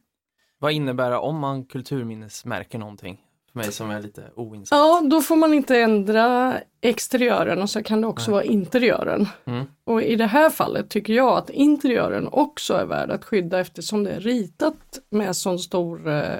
Vad 0.63 0.71
innebär 0.71 1.11
det 1.11 1.17
om 1.17 1.39
man 1.39 1.65
kulturminnesmärker 1.65 2.77
någonting? 2.77 3.21
För 3.51 3.59
mig 3.59 3.71
som 3.71 3.89
är 3.89 4.01
lite 4.01 4.31
oinsatt. 4.35 4.77
Ja, 4.77 5.01
då 5.09 5.21
får 5.21 5.35
man 5.35 5.53
inte 5.53 5.77
ändra 5.79 6.57
exteriören 6.81 7.61
och 7.61 7.69
så 7.69 7.83
kan 7.83 8.01
det 8.01 8.07
också 8.07 8.31
Nej. 8.31 8.33
vara 8.33 8.43
interiören. 8.43 9.27
Mm. 9.45 9.65
Och 9.83 10.03
i 10.03 10.15
det 10.15 10.25
här 10.25 10.49
fallet 10.49 10.89
tycker 10.89 11.13
jag 11.13 11.37
att 11.37 11.49
interiören 11.49 12.27
också 12.31 12.73
är 12.73 12.85
värd 12.85 13.11
att 13.11 13.25
skydda 13.25 13.59
eftersom 13.59 14.03
det 14.03 14.11
är 14.11 14.19
ritat 14.19 14.99
med 15.09 15.35
sån 15.35 15.59
stor, 15.59 16.07
eh, 16.07 16.37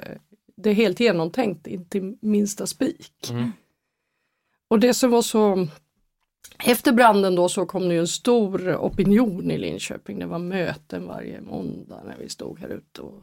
det 0.56 0.70
är 0.70 0.74
helt 0.74 1.00
genomtänkt 1.00 1.66
in 1.66 1.88
till 1.88 2.16
minsta 2.20 2.66
spik. 2.66 3.30
Mm. 3.30 3.52
Och 4.68 4.78
det 4.78 4.94
som 4.94 5.10
var 5.10 5.22
så 5.22 5.66
efter 6.64 6.92
branden 6.92 7.34
då 7.34 7.48
så 7.48 7.66
kom 7.66 7.88
det 7.88 7.94
ju 7.94 8.00
en 8.00 8.08
stor 8.08 8.76
opinion 8.76 9.50
i 9.50 9.58
Linköping. 9.58 10.18
Det 10.18 10.26
var 10.26 10.38
möten 10.38 11.06
varje 11.06 11.40
måndag 11.40 12.00
när 12.04 12.16
vi 12.18 12.28
stod 12.28 12.60
här 12.60 12.68
ute. 12.68 13.00
Och, 13.00 13.22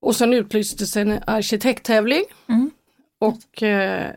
och 0.00 0.16
sen 0.16 0.32
utlystes 0.32 0.96
en 0.96 1.18
arkitekttävling. 1.26 2.24
Mm. 2.48 2.70
Och 3.20 3.62
eh, 3.62 4.10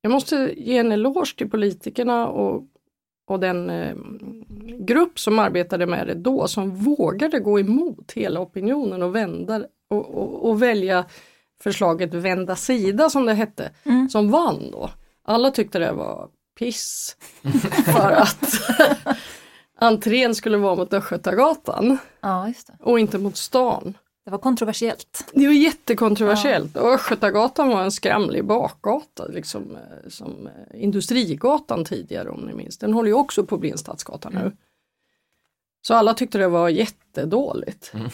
jag 0.00 0.12
måste 0.12 0.52
ge 0.56 0.78
en 0.78 0.92
eloge 0.92 1.34
till 1.36 1.50
politikerna 1.50 2.28
och, 2.28 2.62
och 3.28 3.40
den 3.40 3.70
eh, 3.70 3.96
grupp 4.78 5.18
som 5.18 5.38
arbetade 5.38 5.86
med 5.86 6.06
det 6.06 6.14
då 6.14 6.48
som 6.48 6.74
vågade 6.74 7.38
gå 7.40 7.60
emot 7.60 8.12
hela 8.12 8.40
opinionen 8.40 9.02
och 9.02 9.14
vända 9.16 9.64
och, 9.90 10.14
och, 10.14 10.48
och 10.50 10.62
välja 10.62 11.04
förslaget 11.62 12.14
vända 12.14 12.56
sida 12.56 13.10
som 13.10 13.26
det 13.26 13.34
hette, 13.34 13.70
Mm. 13.84 14.08
som 14.08 14.30
vann 14.30 14.70
då. 14.70 14.90
Alla 15.24 15.50
tyckte 15.50 15.78
det 15.78 15.92
var 15.92 16.28
piss 16.58 17.16
för 17.84 18.10
att 18.10 18.44
entrén 19.78 20.34
skulle 20.34 20.56
vara 20.56 20.74
mot 20.74 20.92
Östgötagatan 20.92 21.98
Ja, 22.20 22.52
och 22.80 23.00
inte 23.00 23.18
mot 23.18 23.36
stan. 23.36 23.94
Det 24.24 24.30
var 24.30 24.38
kontroversiellt. 24.38 25.30
Det 25.32 25.46
var 25.46 25.54
jättekontroversiellt 25.54 26.76
och 26.76 26.92
Östgötagatan 26.92 27.68
var 27.68 27.82
en 27.82 27.92
skramlig 27.92 28.44
bakgata, 28.44 29.26
liksom 29.26 29.76
eh, 29.76 30.08
som 30.08 30.46
eh, 30.46 30.82
Industrigatan 30.82 31.84
tidigare 31.84 32.30
om 32.30 32.40
ni 32.40 32.54
minns. 32.54 32.78
Den 32.78 32.92
håller 32.92 33.08
ju 33.08 33.14
också 33.14 33.44
på 33.44 33.54
att 33.54 33.60
bli 33.60 33.70
en 33.70 33.78
stadsgata 33.78 34.30
nu. 34.30 34.52
Så 35.86 35.94
alla 35.94 36.14
tyckte 36.14 36.38
det 36.38 36.48
var 36.48 36.68
jättedåligt. 36.68 37.90
Mm. 37.94 38.08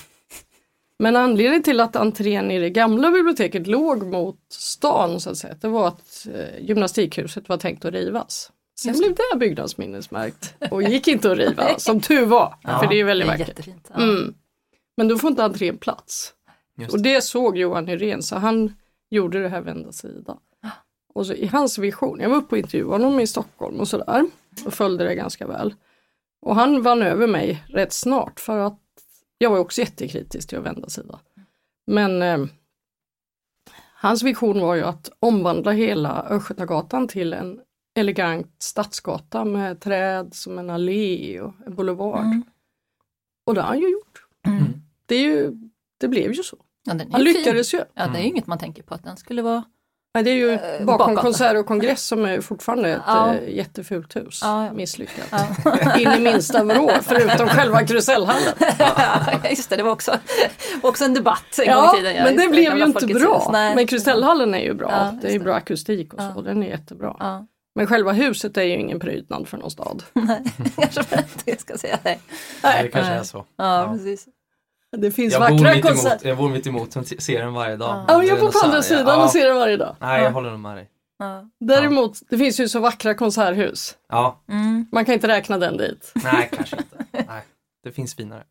Men 0.99 1.16
anledningen 1.16 1.62
till 1.62 1.81
att 1.81 1.97
entrén 1.97 2.51
i 2.51 2.59
det 2.59 2.71
gamla 2.71 3.11
biblioteket 3.11 3.66
låg 3.66 4.07
mot 4.07 4.40
stan 4.49 5.21
så 5.21 5.31
att 5.31 5.37
säga, 5.37 5.55
det 5.61 5.68
var 5.68 5.88
att 5.88 6.27
eh, 6.35 6.64
gymnastikhuset 6.64 7.49
var 7.49 7.57
tänkt 7.57 7.85
att 7.85 7.94
rivas. 7.94 8.53
Sen 8.79 8.88
Just 8.88 9.05
blev 9.05 9.16
det 9.33 9.38
byggnadsminnesmärkt 9.38 10.55
och 10.71 10.83
gick 10.83 11.09
inte 11.09 11.33
att 11.33 11.38
riva, 11.38 11.79
som 11.79 12.01
tur 12.01 12.27
var. 12.27 12.55
Ja, 12.62 12.79
för 12.79 12.87
det 12.87 13.01
är 13.01 13.05
väldigt 13.05 13.29
vackert. 13.29 13.68
Mm. 14.99 15.07
Men 15.07 15.09
då 15.09 15.19
får 15.19 15.31
inte 15.31 15.45
entrén 15.45 15.79
plats. 15.79 16.35
Just 16.77 16.95
Och 16.95 17.03
det 17.03 17.21
såg 17.21 17.59
Johan 17.59 17.87
Hyrén 17.87 18.23
så 18.23 18.37
han 18.37 18.77
gjorde 19.11 19.43
det 19.43 19.49
här 19.49 19.61
vända 19.61 19.93
sida. 19.93 20.39
Och 21.15 21.27
så 21.27 21.33
i 21.33 21.47
hans 21.47 21.79
vision, 21.79 22.21
jag 22.21 22.31
var 22.31 22.37
uppe 22.37 22.55
och 22.55 22.59
intervjuade 22.59 23.05
honom 23.05 23.21
i 23.21 23.27
Stockholm 23.27 23.81
och 23.81 23.89
sådär 23.89 24.27
och 24.67 24.75
följde 24.75 25.05
det 25.05 25.15
ganska 25.15 25.47
väl. 25.47 25.75
Och 26.41 26.55
han 26.55 26.83
vann 26.83 27.03
över 27.03 27.27
mig 27.27 27.65
rätt 27.69 27.93
snart 27.93 28.41
för 28.41 28.59
att 28.59 28.81
jag 29.39 29.51
var 29.51 29.59
också 29.59 29.81
jättekritisk 29.81 30.49
till 30.49 30.59
att 30.59 30.65
vända 30.65 30.89
sida. 30.89 31.19
Men 31.87 32.23
eh, 32.23 32.47
hans 33.95 34.23
vision 34.23 34.61
var 34.61 34.75
ju 34.75 34.83
att 34.83 35.11
omvandla 35.21 35.73
hela 35.73 36.23
Östgötagatan 36.23 37.09
till 37.09 37.33
en 37.33 37.61
elegant 37.95 38.55
stadsgata 38.59 39.45
med 39.45 39.81
träd 39.81 40.35
som 40.35 40.59
en 40.59 40.71
allé 40.71 41.41
och 41.41 41.55
en 41.67 41.75
boulevard. 41.75 42.25
Mm. 42.25 42.43
Och 43.47 43.55
det 43.55 43.61
har 43.61 43.69
han 43.69 43.81
ju 43.81 43.93
gjort. 43.93 44.27
Mm. 44.47 44.88
Det, 45.09 45.14
är 45.14 45.23
ju, 45.23 45.53
det 46.01 46.09
blev 46.09 46.33
ju 46.33 46.42
så. 46.42 46.57
Ja, 46.85 46.94
den 46.94 47.01
är 47.09 47.12
Han 47.12 47.21
ju 47.21 47.27
fin. 47.27 47.37
lyckades 47.38 47.75
ju. 47.75 47.81
Ja, 47.94 48.07
det 48.07 48.18
är 48.18 48.23
ju 48.23 48.29
inget 48.29 48.47
man 48.47 48.59
tänker 48.59 48.83
på 48.83 48.94
att 48.94 49.05
den 49.05 49.16
skulle 49.16 49.42
vara... 49.42 49.64
Nej, 50.14 50.25
det 50.25 50.31
är 50.31 50.35
ju 50.35 50.51
Eh, 50.53 50.85
bakom 50.85 51.16
konsert 51.16 51.57
och 51.57 51.66
kongress 51.66 52.07
som 52.07 52.25
är 52.25 52.40
fortfarande 52.40 52.88
ett 52.92 53.03
Ja. 53.07 53.35
eh, 53.35 53.57
jättefult 53.57 54.16
hus. 54.16 54.40
Ja, 54.42 54.66
ja. 54.66 54.73
Misslyckat. 54.73 55.27
Ja. 55.64 55.97
In 55.99 56.09
i 56.12 56.21
minsta 56.21 56.64
vrå, 56.64 56.90
förutom 57.03 57.49
själva 57.49 57.87
Krusellhallen. 57.87 58.53
Just 59.51 59.71
det, 59.71 59.77
det 59.77 59.83
var 59.83 59.90
också, 59.92 60.18
också 60.83 61.05
en 61.05 61.14
debatt 61.14 61.59
en 61.59 61.64
gång 61.66 61.75
Ja, 61.75 61.94
i 61.94 61.99
tiden. 62.01 62.14
Ja, 62.16 62.25
men 62.25 62.37
det 62.37 62.49
blev 62.49 62.77
ju 62.77 62.85
inte 62.85 63.07
bra. 63.07 63.49
Nej. 63.53 63.75
Men 63.75 63.87
Krusellhallen 63.87 64.55
är 64.55 64.59
ju 64.62 64.75
bra. 64.75 64.90
Ja, 64.90 65.18
det 65.23 65.29
är 65.29 65.33
ju 65.33 65.38
bra 65.38 65.55
akustik 65.55 66.14
och 66.14 66.21
så, 66.21 66.33
Ja. 66.37 66.42
den 66.42 66.62
är 66.62 66.68
jättebra. 66.68 67.16
Ja, 67.18 67.47
Men 67.75 67.87
själva 67.87 68.12
huset 68.12 68.57
är 68.57 68.62
ju 68.62 68.77
ingen 68.79 69.01
prydnad 69.01 69.49
för 69.49 69.57
någon 69.57 69.71
stad. 69.71 70.03
nej, 70.12 70.42
kanske 70.77 71.25
inte 71.47 71.62
ska 71.62 71.79
säga 71.79 71.99
det. 72.03 72.18
Nej, 72.62 72.83
det 72.83 72.88
kanske 72.88 73.12
är 73.12 73.23
så. 73.23 73.44
Ja, 73.57 73.83
Ja. 73.83 73.92
precis. 73.92 74.27
Det 74.96 75.11
finns 75.11 75.33
Jag 75.33 75.42
bor, 75.51 75.59
vackra 75.59 75.74
mitt 75.74 75.85
konserter. 75.85 76.29
jag 76.29 76.38
bor 76.38 76.48
mitt 76.48 76.66
emot 76.66 76.90
t- 76.90 77.20
ser 77.20 77.40
den 77.44 77.53
varje 77.55 77.77
dag. 77.77 78.05
Ja. 78.09 78.24
Jag 78.24 78.40
bor 78.40 78.51
på 78.53 78.59
andra 78.66 78.83
sidan 78.83 79.07
ja. 79.18 79.24
och 79.24 79.31
ser 79.31 79.46
den 79.46 79.57
varje 79.57 79.77
dag. 79.77 79.96
Nej, 80.01 80.18
jag 80.22 80.29
Ja. 80.31 80.35
håller 80.35 80.51
nog 80.51 80.61
med 80.61 80.77
dig. 80.77 80.90
Ja. 81.18 81.48
Däremot, 81.61 82.18
det 82.31 82.38
finns 82.38 82.61
ju 82.61 82.68
så 82.68 82.81
vackra 82.81 83.14
konserthus. 83.14 83.96
Ja, 84.09 84.40
Mm. 84.48 84.87
Man 84.92 85.05
kan 85.05 85.14
inte 85.14 85.29
räkna 85.29 85.59
den 85.59 85.77
dit. 85.77 86.12
nej 86.14 86.51
kanske 86.57 86.77
inte. 86.77 87.05
Nej, 87.29 87.42
det 87.85 87.92
finns 87.92 88.14
finare. 88.14 88.42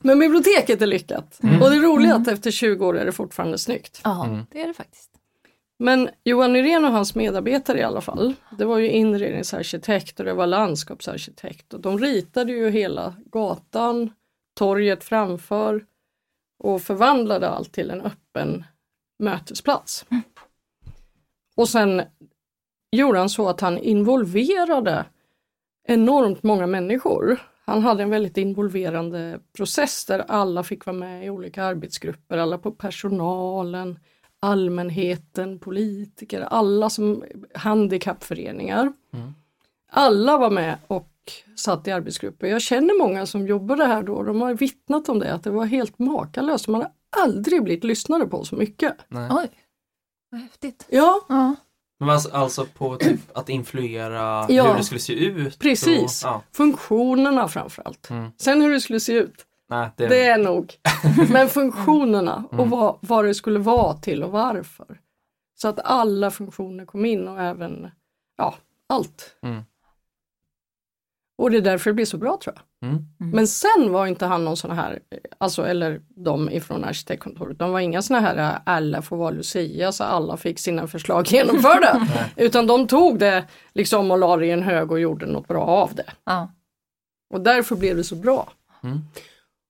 Men 0.00 0.18
biblioteket 0.18 0.82
är 0.82 0.86
lyckat. 0.86 1.38
Mm. 1.42 1.62
Och 1.62 1.70
det 1.70 1.76
roliga 1.76 2.10
är 2.10 2.14
Mm. 2.16 2.22
att 2.22 2.28
efter 2.28 2.50
20 2.50 2.86
år 2.86 2.98
är 2.98 3.04
det 3.04 3.12
fortfarande 3.12 3.58
snyggt. 3.58 4.00
Ja, 4.04 4.24
Mm. 4.24 4.46
det 4.50 4.60
är 4.62 4.66
det 4.68 4.74
faktiskt. 4.74 5.08
Men 5.78 6.08
Johan 6.24 6.52
Nyrén 6.52 6.84
och 6.84 6.92
hans 6.92 7.14
medarbetare 7.14 7.78
i 7.78 7.82
alla 7.82 8.00
fall, 8.00 8.34
det 8.58 8.64
var 8.64 8.78
ju 8.78 8.90
inredningsarkitekt 8.90 10.18
och 10.20 10.26
det 10.26 10.34
var 10.34 10.46
landskapsarkitekt 10.46 11.74
och 11.74 11.80
de 11.80 11.98
ritade 11.98 12.52
ju 12.52 12.70
hela 12.70 13.14
gatan, 13.32 14.10
torget 14.54 15.04
framför 15.04 15.84
och 16.58 16.82
förvandlade 16.82 17.48
allt 17.48 17.72
till 17.72 17.90
en 17.90 18.00
öppen 18.00 18.64
mötesplats. 19.18 20.06
Och 21.56 21.68
sen 21.68 22.02
gjorde 22.92 23.18
han 23.18 23.28
så 23.28 23.48
att 23.48 23.60
han 23.60 23.78
involverade 23.78 25.04
enormt 25.88 26.42
många 26.42 26.66
människor. 26.66 27.40
Han 27.64 27.82
hade 27.82 28.02
en 28.02 28.10
väldigt 28.10 28.36
involverande 28.36 29.40
process 29.56 30.04
där 30.04 30.18
alla 30.18 30.62
fick 30.62 30.86
vara 30.86 30.96
med 30.96 31.26
i 31.26 31.30
olika 31.30 31.64
arbetsgrupper, 31.64 32.38
alla 32.38 32.58
på 32.58 32.70
personalen, 32.70 33.98
allmänheten, 34.40 35.58
politiker, 35.58 36.40
alla 36.40 36.90
som 36.90 37.24
handikappföreningar. 37.54 38.92
Mm. 39.12 39.34
Alla 39.94 40.38
var 40.38 40.50
med 40.50 40.78
och 40.86 41.08
satt 41.56 41.88
i 41.88 41.90
arbetsgrupper. 41.90 42.46
Jag 42.46 42.62
känner 42.62 42.98
många 42.98 43.26
som 43.26 43.46
jobbade 43.46 43.84
här 43.84 44.02
då, 44.02 44.22
de 44.22 44.40
har 44.40 44.54
vittnat 44.54 45.08
om 45.08 45.18
det, 45.18 45.34
att 45.34 45.44
det 45.44 45.50
var 45.50 45.64
helt 45.64 45.98
makalöst. 45.98 46.68
Man 46.68 46.80
har 46.80 46.90
aldrig 47.16 47.64
blivit 47.64 47.84
lyssnade 47.84 48.26
på 48.26 48.44
så 48.44 48.56
mycket. 48.56 48.96
Nej. 49.08 49.28
Oj, 49.32 49.48
vad 50.30 50.40
häftigt. 50.40 50.86
Ja, 50.90 51.20
Ja. 51.28 51.54
Men 52.00 52.10
alltså, 52.10 52.30
alltså 52.32 52.66
på 52.78 52.96
typ 52.96 53.20
att 53.38 53.48
influera 53.48 54.46
Ja. 54.48 54.68
hur 54.70 54.74
det 54.78 54.84
skulle 54.84 55.00
se 55.00 55.12
ut. 55.24 55.58
Precis. 55.58 56.24
Och, 56.24 56.30
ja. 56.30 56.42
funktionerna 56.52 57.48
framförallt. 57.48 58.10
Mm. 58.10 58.30
Sen 58.38 58.62
hur 58.62 58.70
det 58.72 58.80
skulle 58.80 59.00
se 59.00 59.12
ut, 59.12 59.46
Nej, 59.68 59.90
det, 59.96 60.06
det 60.08 60.24
är 60.24 60.38
nog. 60.38 60.74
Men 61.32 61.48
funktionerna 61.48 62.44
och 62.50 62.54
Mm. 62.58 62.70
vad, 62.70 62.98
vad 63.00 63.24
det 63.24 63.34
skulle 63.34 63.58
vara 63.58 63.94
till 63.94 64.22
och 64.22 64.30
varför. 64.30 65.00
Så 65.54 65.68
att 65.68 65.78
alla 65.84 66.30
funktioner 66.30 66.84
kom 66.86 67.04
in 67.04 67.28
och 67.28 67.40
även, 67.40 67.90
ja, 68.36 68.54
allt. 68.88 69.36
Mm. 69.42 69.62
Och 71.42 71.50
det 71.50 71.56
är 71.56 71.62
därför 71.62 71.90
det 71.90 71.94
blir 71.94 72.04
så 72.04 72.18
bra 72.18 72.38
tror 72.42 72.56
jag. 72.56 72.88
Mm. 72.90 73.04
Men 73.18 73.46
sen 73.46 73.92
var 73.92 74.06
inte 74.06 74.26
han 74.26 74.44
någon 74.44 74.56
sån 74.56 74.70
här, 74.70 74.98
alltså 75.38 75.66
eller 75.66 76.00
de 76.08 76.50
ifrån 76.50 76.84
arkitektkontoret, 76.84 77.58
de 77.58 77.72
var 77.72 77.80
inga 77.80 78.02
såna 78.02 78.20
här 78.20 78.36
äh, 78.36 78.60
alla 78.66 79.02
får 79.02 79.16
vara 79.16 79.30
Lucia 79.30 79.92
så 79.92 80.04
alla 80.04 80.36
fick 80.36 80.58
sina 80.58 80.86
förslag 80.86 81.26
genomförda. 81.32 82.08
Utan 82.36 82.66
de 82.66 82.86
tog 82.86 83.18
det 83.18 83.44
liksom 83.74 84.10
och 84.10 84.18
la 84.18 84.36
det 84.36 84.46
i 84.46 84.50
en 84.50 84.62
hög 84.62 84.92
och 84.92 85.00
gjorde 85.00 85.26
något 85.26 85.48
bra 85.48 85.64
av 85.64 85.94
det. 85.94 86.12
Ja. 86.24 86.52
Och 87.34 87.40
därför 87.40 87.76
blev 87.76 87.96
det 87.96 88.04
så 88.04 88.16
bra. 88.16 88.52
Mm. 88.82 88.98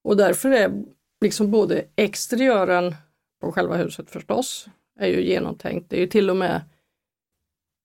Och 0.05 0.17
därför 0.17 0.51
är 0.51 0.73
liksom 1.21 1.51
både 1.51 1.85
exteriören 1.97 2.95
på 3.41 3.53
själva 3.53 3.77
huset 3.77 4.11
förstås, 4.11 4.67
är 5.01 5.09
ju 5.09 5.25
genomtänkt. 5.25 5.91
Det 5.91 5.97
är 5.97 6.01
ju 6.01 6.07
till 6.07 6.31
och 6.31 6.37
med 6.37 6.61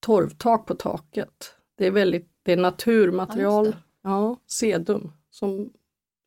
torvtak 0.06 0.66
på 0.66 0.74
taket. 0.74 1.54
Det 1.78 1.88
är 1.88 1.92
väldigt, 1.92 2.30
det 2.48 2.54
är 2.54 2.58
naturmaterial, 2.58 3.76
Ja, 4.04 4.38
sedum, 4.46 5.12
som 5.30 5.74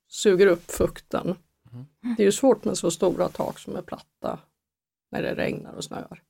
suger 0.09 0.47
upp 0.47 0.71
fukten. 0.71 1.37
Mm. 1.73 1.87
Det 2.17 2.23
är 2.23 2.25
ju 2.25 2.33
svårt 2.33 2.65
med 2.65 2.79
så 2.79 2.91
stora 2.91 3.29
tak 3.29 3.59
som 3.59 3.77
är 3.77 3.83
platta 3.83 4.39
när 5.11 5.23
det 5.23 5.35
regnar 5.35 5.73
och 5.73 5.85
snöar. 5.85 6.23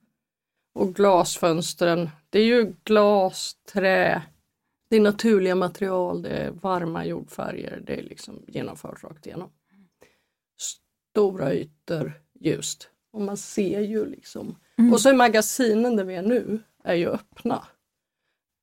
Och 0.74 0.94
glasfönstren, 0.94 2.10
det 2.30 2.38
är 2.38 2.44
ju 2.44 2.74
glas, 2.84 3.56
trä, 3.72 4.22
det 4.90 4.96
är 4.96 5.00
naturliga 5.00 5.54
material, 5.54 6.22
det 6.22 6.30
är 6.30 6.50
varma 6.50 7.06
jordfärger, 7.06 7.82
det 7.86 7.98
är 7.98 8.02
liksom 8.02 8.44
genomfört 8.48 9.04
rakt 9.04 9.26
igenom. 9.26 9.50
Stora 10.58 11.54
ytor, 11.54 12.12
ljust. 12.40 12.90
Och 13.12 13.20
man 13.20 13.36
ser 13.36 13.80
ju 13.80 14.06
liksom. 14.06 14.56
Mm. 14.78 14.92
Och 14.92 15.00
så 15.00 15.08
är 15.08 15.14
magasinen 15.14 15.96
där 15.96 16.04
vi 16.04 16.14
är 16.14 16.22
nu, 16.22 16.62
är 16.84 16.94
ju 16.94 17.08
öppna. 17.08 17.64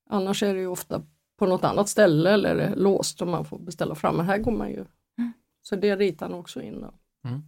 Annars 0.09 0.43
är 0.43 0.53
det 0.53 0.59
ju 0.59 0.67
ofta 0.67 1.01
på 1.37 1.45
något 1.45 1.63
annat 1.63 1.89
ställe 1.89 2.31
eller 2.31 2.55
är 2.55 2.69
det 2.69 2.75
låst 2.75 3.21
och 3.21 3.27
man 3.27 3.45
får 3.45 3.59
beställa 3.59 3.95
fram. 3.95 4.17
Men 4.17 4.25
här 4.25 4.37
går 4.37 4.51
man 4.51 4.69
ju. 4.69 4.85
Mm. 5.17 5.33
Så 5.61 5.75
det 5.75 5.95
ritar 5.95 6.29
han 6.29 6.39
också 6.39 6.61
in. 6.61 6.81
Då. 6.81 6.93
Mm. 7.29 7.41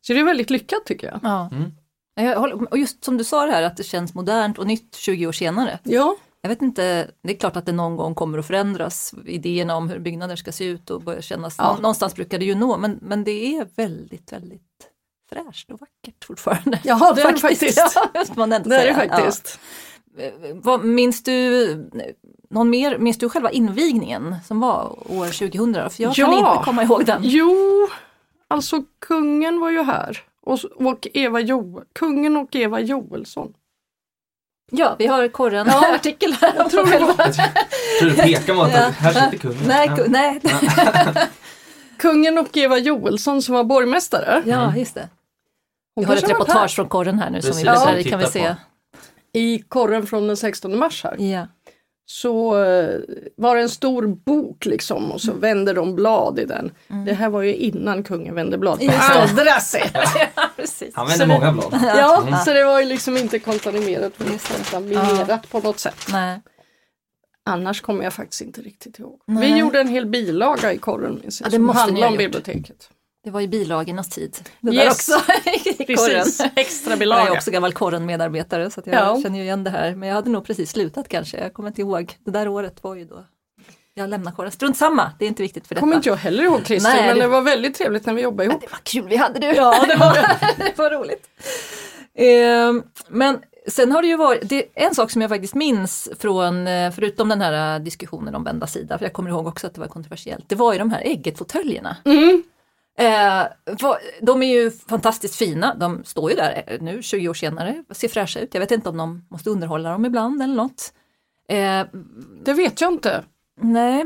Så 0.00 0.12
det 0.12 0.20
är 0.20 0.24
väldigt 0.24 0.50
lyckat 0.50 0.84
tycker 0.86 1.06
jag. 1.06 1.20
Ja. 1.22 1.48
Mm. 1.52 1.70
Jag 2.14 2.40
håller, 2.40 2.70
och 2.72 2.78
just 2.78 3.04
som 3.04 3.16
du 3.16 3.24
sa 3.24 3.46
det 3.46 3.52
här 3.52 3.62
att 3.62 3.76
det 3.76 3.84
känns 3.84 4.14
modernt 4.14 4.58
och 4.58 4.66
nytt 4.66 4.94
20 4.94 5.26
år 5.26 5.32
senare. 5.32 5.78
Ja, 5.82 6.16
Jag 6.40 6.48
vet 6.48 6.62
inte, 6.62 7.10
det 7.22 7.32
är 7.34 7.36
klart 7.38 7.56
att 7.56 7.66
det 7.66 7.72
någon 7.72 7.96
gång 7.96 8.14
kommer 8.14 8.38
att 8.38 8.46
förändras, 8.46 9.14
idéerna 9.26 9.76
om 9.76 9.88
hur 9.88 9.98
byggnader 9.98 10.36
ska 10.36 10.52
se 10.52 10.64
ut 10.64 10.90
och 10.90 11.02
börja 11.02 11.22
kännas, 11.22 11.54
Ja. 11.58 11.76
någonstans 11.76 12.14
brukar 12.14 12.38
det 12.38 12.44
ju 12.44 12.54
nå, 12.54 12.76
men, 12.76 12.98
men 13.02 13.24
det 13.24 13.56
är 13.56 13.68
väldigt, 13.76 14.32
väldigt 14.32 14.90
fräscht 15.30 15.70
och 15.70 15.80
vackert 15.80 16.24
fortfarande. 16.24 16.80
ja 16.84 17.12
det 17.16 17.22
är 17.22 17.32
det 17.32 17.38
faktiskt. 17.38 17.76
Ja, 17.94 18.10
just 18.20 18.36
man 18.36 18.52
ändå 18.52 18.68
Det 18.70 18.76
är 18.76 18.86
det 18.86 18.94
faktiskt. 19.08 19.58
Ja. 20.16 20.24
Vad, 20.54 20.84
minns 20.84 21.22
du 21.22 21.74
någon 22.54 22.70
mer, 22.70 22.98
minns 22.98 23.18
du 23.18 23.28
själva 23.28 23.50
invigningen 23.50 24.36
som 24.46 24.60
var 24.60 25.12
år 25.12 25.26
2000? 25.26 25.90
För 25.90 26.02
jag 26.02 26.14
kan 26.14 26.32
Ja. 26.32 26.52
inte 26.54 26.64
komma 26.64 26.82
ihåg 26.82 27.04
den. 27.04 27.20
Jo, 27.24 27.56
alltså 28.48 28.82
kungen 29.00 29.60
var 29.60 29.70
ju 29.70 29.82
här. 29.82 30.18
Och, 30.42 30.58
och 30.76 31.08
Eva 31.14 31.40
jo, 31.40 31.82
kungen 31.92 32.36
och 32.36 32.56
Eva 32.56 32.80
Joelsson. 32.80 33.52
Ja, 34.70 34.96
vi 34.98 35.06
har 35.06 35.28
korren 35.28 35.66
Ja. 35.70 35.94
artikel 35.94 36.32
här. 36.40 36.52
Jag 36.56 36.70
tror 36.70 36.88
Jag 36.88 37.16
du 38.00 38.14
pekar 38.16 38.54
mot 38.54 38.68
Ja. 38.72 38.86
att 38.86 38.94
här 38.94 39.12
sitter 39.12 39.38
kungen. 39.38 39.58
Nej, 39.66 39.90
Ja. 39.96 40.04
nej. 40.08 40.40
kungen 41.98 42.38
och 42.38 42.56
Eva 42.56 42.78
Joelsson 42.78 43.42
som 43.42 43.54
var 43.54 43.64
borgmästare. 43.64 44.42
ja, 44.46 44.76
just 44.76 44.94
det. 44.94 45.08
Hon 45.94 46.04
Vi 46.04 46.08
har 46.10 46.16
ett 46.16 46.30
reportage 46.30 46.74
från 46.74 46.88
korren 46.88 47.18
här 47.18 47.30
nu 47.30 47.42
som 47.42 47.56
vi 47.56 47.64
Precis, 47.64 47.82
som 47.82 47.92
i 47.94 47.96
vi 48.02 48.10
kan 48.10 48.18
vi 48.18 48.26
se. 48.26 48.48
på. 48.48 48.54
I 49.38 49.58
korren 49.58 50.06
från 50.06 50.26
den 50.26 50.36
16 50.36 50.78
mars 50.78 51.04
här. 51.04 51.16
Ja. 51.18 51.46
Så 52.06 52.64
eh, 52.64 53.00
var 53.36 53.56
det 53.56 53.62
en 53.62 53.68
stor 53.68 54.06
bok 54.06 54.64
liksom 54.66 55.12
och 55.12 55.20
så 55.20 55.30
Mm. 55.30 55.40
vände 55.40 55.72
de 55.72 55.94
blad 55.94 56.38
i 56.38 56.44
den. 56.44 56.72
Det 57.06 57.12
här 57.12 57.28
var 57.28 57.42
ju 57.42 57.54
innan 57.54 58.02
kungen 58.02 58.34
vände 58.34 58.58
blad 58.58 58.78
på 58.78 58.84
Just 58.84 59.08
det. 59.12 59.20
andra 59.22 59.60
sätt. 59.60 59.96
Precis. 60.56 60.90
Han 60.94 61.06
vänder 61.08 61.26
många 61.26 61.52
blad. 61.52 61.80
Ja, 61.82 62.40
så 62.44 62.52
det 62.52 62.64
var 62.64 62.80
ju 62.80 62.86
liksom 62.86 63.16
inte 63.16 63.38
kontaminerat 63.38 64.12
kontaminerat 64.48 65.50
på 65.50 65.60
något 65.60 65.78
sätt. 65.78 66.06
Nej. 66.12 66.40
Annars 67.46 67.80
kommer 67.80 68.04
jag 68.04 68.12
faktiskt 68.12 68.40
inte 68.42 68.60
riktigt 68.60 68.98
ihåg. 68.98 69.20
Nej. 69.26 69.52
Vi 69.52 69.58
gjorde 69.58 69.80
en 69.80 69.88
hel 69.88 70.06
bilaga 70.06 70.72
i 70.72 70.78
korren 70.78 71.18
minns 71.22 71.40
jag, 71.40 71.46
Ja, 71.46 71.50
det 71.50 71.56
som 71.56 71.68
handlade 71.68 72.00
ha 72.06 72.10
om 72.10 72.16
biblioteket. 72.16 72.90
Det 73.24 73.30
var 73.30 73.40
ju 73.40 73.48
bilagornas 73.48 74.08
tid. 74.08 74.36
Det 74.60 74.70
där 74.70 74.76
Yes. 74.84 74.92
också. 75.08 75.32
Precis, 75.86 76.40
extra 76.56 76.90
Jag 76.90 76.96
är 76.96 77.00
bilaga. 77.00 77.32
också 77.32 77.50
gammal 77.50 77.72
korren-medarbetare 77.72 78.70
så 78.70 78.82
jag 78.84 78.94
Ja. 78.94 79.20
känner 79.22 79.38
ju 79.38 79.44
igen 79.44 79.64
det 79.64 79.70
här. 79.70 79.94
Men 79.94 80.08
jag 80.08 80.16
hade 80.16 80.30
nog 80.30 80.44
precis 80.46 80.70
slutat 80.70 81.08
kanske. 81.08 81.38
Jag 81.40 81.54
kommer 81.54 81.68
inte 81.68 81.80
ihåg. 81.80 82.16
Det 82.24 82.30
där 82.30 82.48
året 82.48 82.82
var 82.84 82.94
ju 82.94 83.04
då 83.04 83.24
jag 83.96 84.10
lämnade 84.10 84.36
korren. 84.36 84.50
Strunt 84.50 84.76
samma, 84.76 85.10
det 85.18 85.24
är 85.24 85.28
inte 85.28 85.42
viktigt 85.42 85.66
för 85.66 85.74
detta. 85.74 85.80
kommer 85.80 85.96
inte 85.96 86.08
jag 86.08 86.16
heller 86.16 86.44
ihåg 86.44 86.60
Christer, 86.66 86.90
Nej, 86.90 87.06
men 87.06 87.14
det- 87.16 87.22
det 87.22 87.28
var 87.28 87.42
väldigt 87.42 87.74
trevligt 87.74 88.06
när 88.06 88.14
vi 88.14 88.22
jobbade 88.22 88.48
ihop. 88.50 88.60
Det 88.60 88.70
var 88.70 88.78
kul 88.82 89.08
vi 89.08 89.16
hade 89.16 89.38
du! 89.38 89.46
Ja, 89.46 89.84
det 89.88 89.96
var 89.96 90.12
det 90.58 90.78
var 90.78 90.90
roligt. 90.90 91.28
Ehm, 92.14 92.82
men 93.08 93.38
sen 93.68 93.92
har 93.92 94.02
det 94.02 94.08
ju 94.08 94.16
varit, 94.16 94.48
det 94.48 94.64
en 94.74 94.94
sak 94.94 95.10
som 95.10 95.20
jag 95.22 95.30
faktiskt 95.30 95.54
minns 95.54 96.08
från, 96.18 96.66
eh, 96.66 96.90
förutom 96.90 97.28
den 97.28 97.40
här 97.40 97.74
eh, 97.76 97.82
diskussionen 97.84 98.34
om 98.34 98.44
vända 98.44 98.66
sida, 98.66 98.98
för 98.98 99.04
jag 99.04 99.12
kommer 99.12 99.30
ihåg 99.30 99.46
också 99.46 99.66
att 99.66 99.74
det 99.74 99.80
var 99.80 99.88
kontroversiellt, 99.88 100.44
det 100.48 100.54
var 100.54 100.72
ju 100.72 100.78
de 100.78 100.90
här 100.90 101.00
äggetfåtöljerna. 101.04 101.96
Mm. 102.04 102.42
Eh, 102.98 103.42
de 104.22 104.42
är 104.42 104.46
ju 104.46 104.70
fantastiskt 104.70 105.34
fina, 105.36 105.74
de 105.74 106.04
står 106.04 106.30
ju 106.30 106.36
där 106.36 106.64
eh, 106.66 106.80
nu 106.80 107.02
20 107.02 107.28
år 107.28 107.34
senare, 107.34 107.84
ser 107.90 108.08
fräscha 108.08 108.40
ut. 108.40 108.54
Jag 108.54 108.60
vet 108.60 108.70
inte 108.70 108.88
om 108.88 108.96
de 108.96 109.26
måste 109.30 109.50
underhålla 109.50 109.90
dem 109.90 110.04
ibland 110.04 110.42
eller 110.42 110.54
något. 110.54 110.92
Eh, 111.48 111.82
Det 112.44 112.52
vet 112.54 112.80
jag 112.80 112.92
inte. 112.92 113.24
nej, 113.60 114.04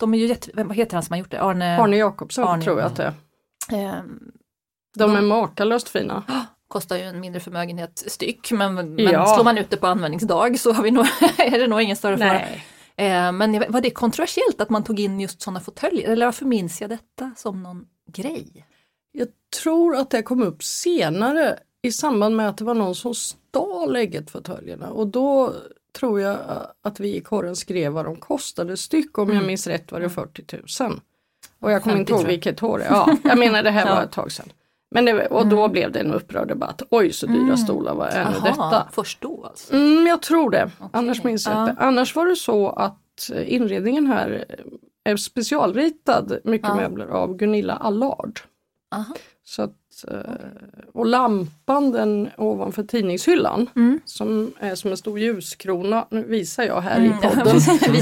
de 0.00 0.14
är 0.14 0.18
ju 0.18 0.26
jätte, 0.26 0.50
vem- 0.54 0.68
vad 0.68 0.76
heter 0.76 0.94
han 0.96 1.02
som 1.02 1.12
har 1.12 1.18
gjort 1.18 1.30
det? 1.30 1.42
Arne? 1.42 1.78
Arne 1.80 1.96
Jakobsson 1.96 2.44
Arne. 2.48 2.62
tror 2.64 2.80
jag 2.80 2.86
att 2.86 2.96
det 2.96 3.14
är. 3.72 3.84
Eh, 3.84 4.02
De 4.96 5.16
är 5.16 5.20
makalöst 5.22 5.88
fina. 5.88 6.22
kostar 6.68 6.96
ju 6.96 7.02
en 7.02 7.20
mindre 7.20 7.40
förmögenhet 7.40 8.04
styck 8.06 8.50
men, 8.52 8.74
men 8.74 8.98
Ja. 8.98 9.26
slår 9.26 9.44
man 9.44 9.58
ut 9.58 9.70
det 9.70 9.76
på 9.76 9.86
användningsdag 9.86 10.58
så 10.58 10.72
har 10.72 10.82
vi 10.82 10.90
nog, 10.90 11.04
är 11.38 11.58
det 11.58 11.66
nog 11.66 11.80
ingen 11.82 11.96
större 11.96 12.18
fara. 12.18 12.28
Nej. 12.32 12.64
Eh, 12.96 13.32
men 13.32 13.64
var 13.72 13.80
det 13.80 13.90
kontroversiellt 13.90 14.60
att 14.60 14.70
man 14.70 14.84
tog 14.84 15.00
in 15.00 15.20
just 15.20 15.42
sådana 15.42 15.60
fåtöljer 15.60 16.10
eller 16.10 16.26
varför 16.26 16.44
minns 16.44 16.80
jag 16.80 16.90
detta 16.90 17.30
som 17.36 17.62
någon 17.62 17.84
grej? 18.06 18.66
Jag 19.12 19.28
tror 19.62 19.96
att 19.96 20.10
det 20.10 20.22
kom 20.22 20.42
upp 20.42 20.62
senare 20.64 21.58
i 21.82 21.92
samband 21.92 22.36
med 22.36 22.48
att 22.48 22.56
det 22.58 22.64
var 22.64 22.74
någon 22.74 22.94
som 22.94 23.14
stal 23.14 23.96
äggetfåtöljerna 23.96 24.90
och 24.90 25.06
då 25.06 25.52
tror 25.98 26.20
jag 26.20 26.36
att 26.82 27.00
vi 27.00 27.16
i 27.16 27.20
korren 27.20 27.56
skrev 27.56 27.92
vad 27.92 28.04
de 28.04 28.16
kostade 28.16 28.76
styck 28.76 29.18
om 29.18 29.32
jag 29.34 29.46
minns 29.46 29.66
rätt 29.66 29.92
var 29.92 30.00
det 30.00 30.10
40 30.10 30.44
000. 30.82 31.00
Och 31.60 31.72
jag 31.72 31.82
kommer 31.82 31.96
50 31.96 32.00
inte 32.00 32.12
ihåg 32.22 32.26
vilket 32.30 32.62
år 32.62 32.78
det 32.78 32.84
Ja, 32.84 33.16
jag 33.24 33.38
menar 33.38 33.62
det 33.62 33.70
här 33.70 33.86
Ja. 33.86 33.94
var 33.94 34.02
ett 34.02 34.12
tag 34.12 34.32
sedan. 34.32 34.48
Men 34.90 35.04
det, 35.04 35.26
och 35.26 35.46
då 35.46 35.68
blev 35.68 35.92
det 35.92 36.00
en 36.00 36.12
upprörd 36.12 36.48
debatt. 36.48 36.82
Oj 36.90 37.12
så 37.12 37.26
dyra 37.26 37.56
stolar 37.56 37.94
var 37.94 38.06
är 38.06 38.24
nu 38.24 38.36
detta? 38.44 38.88
först 38.92 39.20
då 39.20 39.44
alltså? 39.44 39.74
Mm, 39.74 40.06
jag 40.06 40.22
tror 40.22 40.50
det. 40.50 40.70
Annars 40.92 41.24
minns 41.24 41.46
jag 41.46 41.56
Ja. 41.56 41.70
inte. 41.70 41.82
Annars 41.82 42.16
var 42.16 42.26
det 42.26 42.36
så 42.36 42.68
att 42.68 43.30
eh, 43.32 43.52
inredningen 43.54 44.06
här 44.06 44.44
är 45.04 45.16
specialritad 45.16 46.38
mycket 46.44 46.68
Ja. 46.68 46.74
möbler 46.76 47.06
av 47.06 47.36
Gunilla 47.36 47.72
Allard. 47.76 48.40
Aha. 48.94 49.14
Så 49.46 49.62
att, 49.62 50.04
eh, 50.08 50.18
och 50.92 51.06
lampan 51.06 51.92
den 51.92 52.28
ovanför 52.38 52.82
tidningshyllan 52.82 53.66
Mm. 53.76 54.00
som 54.04 54.52
är 54.60 54.74
som 54.74 54.90
en 54.90 54.96
stor 54.96 55.18
ljuskrona, 55.18 56.06
nu 56.10 56.22
visar 56.22 56.62
jag 56.64 56.80
här 56.80 56.98
Mm, 56.98 57.10
i 57.12 57.14
podden. 57.22 57.56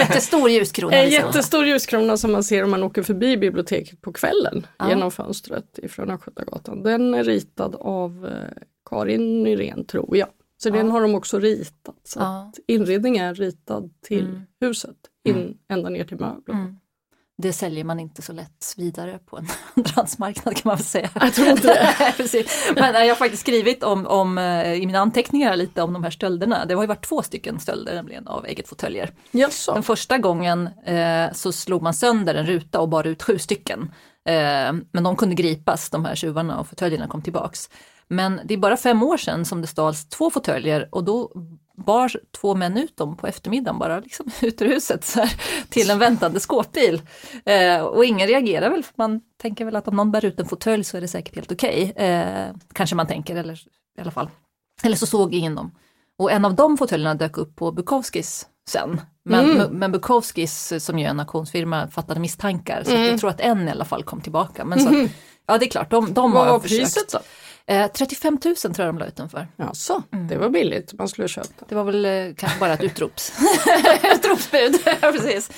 Jättestor 0.00 0.50
ljuskrona. 0.50 0.96
En 0.96 1.04
liksom. 1.06 1.26
jättestor 1.26 1.66
ljuskrona 1.66 2.16
som 2.16 2.32
man 2.32 2.44
ser 2.44 2.64
om 2.64 2.70
man 2.70 2.82
åker 2.82 3.02
förbi 3.02 3.36
biblioteket 3.36 4.00
på 4.00 4.12
kvällen 4.12 4.66
Ja. 4.78 4.88
genom 4.88 5.10
fönstret 5.10 5.78
ifrån 5.82 6.10
Östgötagatan. 6.10 6.82
Den 6.82 7.14
är 7.14 7.24
ritad 7.24 7.74
av 7.80 8.26
eh, 8.26 8.62
Karin 8.90 9.42
Nyrén 9.42 9.84
tror 9.84 10.16
jag. 10.16 10.28
Så 10.62 10.70
den 10.70 10.86
Ja. 10.86 10.92
har 10.92 11.00
de 11.02 11.14
också 11.14 11.38
ritat. 11.38 11.96
Så 12.04 12.20
Ja. 12.20 12.38
att 12.48 12.58
inredningen 12.66 13.24
är 13.24 13.34
ritad 13.34 13.90
till 14.02 14.24
Mm. 14.26 14.42
huset, 14.60 14.96
in, 15.24 15.58
ända 15.68 15.88
ner 15.88 16.04
till 16.04 16.16
möblerna. 16.20 16.60
Mm. 16.60 16.76
Det 17.38 17.52
säljer 17.52 17.84
man 17.84 18.00
inte 18.00 18.22
så 18.22 18.32
lätt 18.32 18.74
vidare 18.76 19.18
på 19.26 19.38
en 19.38 19.46
andrahandsmarknad 19.76 20.56
kan 20.56 20.62
man 20.64 20.76
väl 20.76 20.84
säga. 20.84 21.10
Jag 21.14 21.34
tror 21.34 21.48
inte 21.48 21.66
det. 21.66 22.12
Precis. 22.16 22.72
Men 22.74 22.94
jag 22.94 23.08
har 23.08 23.14
faktiskt 23.14 23.40
skrivit 23.42 23.82
om, 23.82 24.06
om, 24.06 24.38
eh, 24.38 24.72
i 24.74 24.86
mina 24.86 24.98
anteckningar 24.98 25.56
lite 25.56 25.82
om 25.82 25.92
de 25.92 26.04
här 26.04 26.10
stölderna. 26.10 26.64
Det 26.66 26.74
har 26.74 26.82
ju 26.82 26.86
varit 26.86 27.04
två 27.06 27.22
stycken 27.22 27.60
stölder 27.60 27.94
nämligen 27.94 28.26
av 28.28 28.46
äggetfåtöljer. 28.46 29.10
Jaså? 29.30 29.72
Den 29.74 29.82
första 29.82 30.18
gången 30.18 30.68
eh, 30.86 31.32
så 31.32 31.52
slog 31.52 31.82
man 31.82 31.94
sönder 31.94 32.34
en 32.34 32.46
ruta 32.46 32.80
och 32.80 32.88
bar 32.88 33.06
ut 33.06 33.22
sju 33.22 33.38
stycken. 33.38 33.80
Eh, 34.24 34.72
men 34.92 35.02
de 35.04 35.16
kunde 35.16 35.34
gripas, 35.34 35.90
de 35.90 36.04
här 36.04 36.14
tjuvarna 36.14 36.60
och 36.60 36.68
fåtöljerna 36.68 37.06
kom 37.08 37.22
tillbaks. 37.22 37.70
Men 38.08 38.40
det 38.44 38.54
är 38.54 38.58
bara 38.58 38.76
fem 38.76 39.02
år 39.02 39.16
sedan 39.16 39.44
som 39.44 39.60
det 39.60 39.66
stals 39.66 40.08
två 40.08 40.30
fåtöljer 40.30 40.88
och 40.92 41.04
då 41.04 41.32
bar 41.76 42.12
två 42.40 42.54
män 42.54 42.76
ut 42.76 42.96
dem 42.96 43.16
på 43.16 43.26
eftermiddagen 43.26 43.78
bara 43.78 44.00
liksom 44.00 44.26
ut 44.42 44.62
ur 44.62 44.66
huset 44.66 45.04
så 45.04 45.20
här, 45.20 45.40
till 45.68 45.90
en 45.90 45.98
väntande 45.98 46.40
skåpbil. 46.40 47.02
Eh, 47.44 47.80
och 47.80 48.04
ingen 48.04 48.26
reagerar 48.28 48.70
väl, 48.70 48.82
för 48.84 48.94
man 48.96 49.20
tänker 49.42 49.64
väl 49.64 49.76
att 49.76 49.88
om 49.88 49.96
någon 49.96 50.10
bär 50.10 50.24
ut 50.24 50.40
en 50.40 50.46
fåtölj 50.46 50.84
så 50.84 50.96
är 50.96 51.00
det 51.00 51.08
säkert 51.08 51.34
helt 51.36 51.52
okej. 51.52 51.92
Eh, 51.96 52.54
kanske 52.72 52.96
man 52.96 53.06
tänker, 53.06 53.36
eller 53.36 53.54
i 53.98 54.00
alla 54.00 54.10
fall. 54.10 54.30
Eller 54.82 54.96
så 54.96 55.06
såg 55.06 55.34
ingen 55.34 55.54
dem. 55.54 55.70
Och 56.18 56.32
en 56.32 56.44
av 56.44 56.54
de 56.54 56.76
fåtöljerna 56.78 57.14
dök 57.14 57.38
upp 57.38 57.56
på 57.56 57.72
Bukowskis 57.72 58.46
sen. 58.70 59.00
Men, 59.24 59.50
Mm. 59.50 59.72
men 59.78 59.92
Bukowskis 59.92 60.72
som 60.84 60.98
ju 60.98 61.04
är 61.06 61.10
en 61.10 61.20
auktionsfirma 61.20 61.88
fattade 61.88 62.20
misstankar 62.20 62.82
så 62.84 62.90
Mm. 62.90 63.04
jag 63.06 63.20
tror 63.20 63.30
att 63.30 63.40
en 63.40 63.68
i 63.68 63.70
alla 63.70 63.84
fall 63.84 64.02
kom 64.04 64.20
tillbaka. 64.20 64.64
Men 64.64 64.80
så, 64.80 65.08
ja 65.46 65.58
det 65.58 65.66
är 65.66 65.70
klart, 65.70 65.90
de, 65.90 66.14
de 66.14 66.32
Vad 66.32 66.44
har 66.44 66.52
var 66.52 66.60
försökt. 66.60 66.80
priset 66.82 67.12
då? 67.12 67.18
Eh, 67.68 67.90
35 67.92 68.38
000 68.44 68.54
tror 68.56 68.74
jag 68.78 68.94
de 68.94 68.98
la 68.98 69.06
ut 69.06 69.16
den 69.16 69.28
för. 69.28 69.46
Jaså, 69.56 70.02
Mm. 70.12 70.28
det 70.28 70.36
var 70.38 70.48
billigt, 70.48 70.92
man 70.92 71.08
skulle 71.08 71.28
köpa. 71.28 71.64
Det 71.68 71.74
var 71.74 71.84
väl 71.84 72.04
eh, 72.04 72.34
kanske 72.36 72.60
bara 72.60 72.72
ett 72.72 72.82
utrops. 72.84 73.32
utropsbud. 74.14 74.74
precis. 75.00 75.50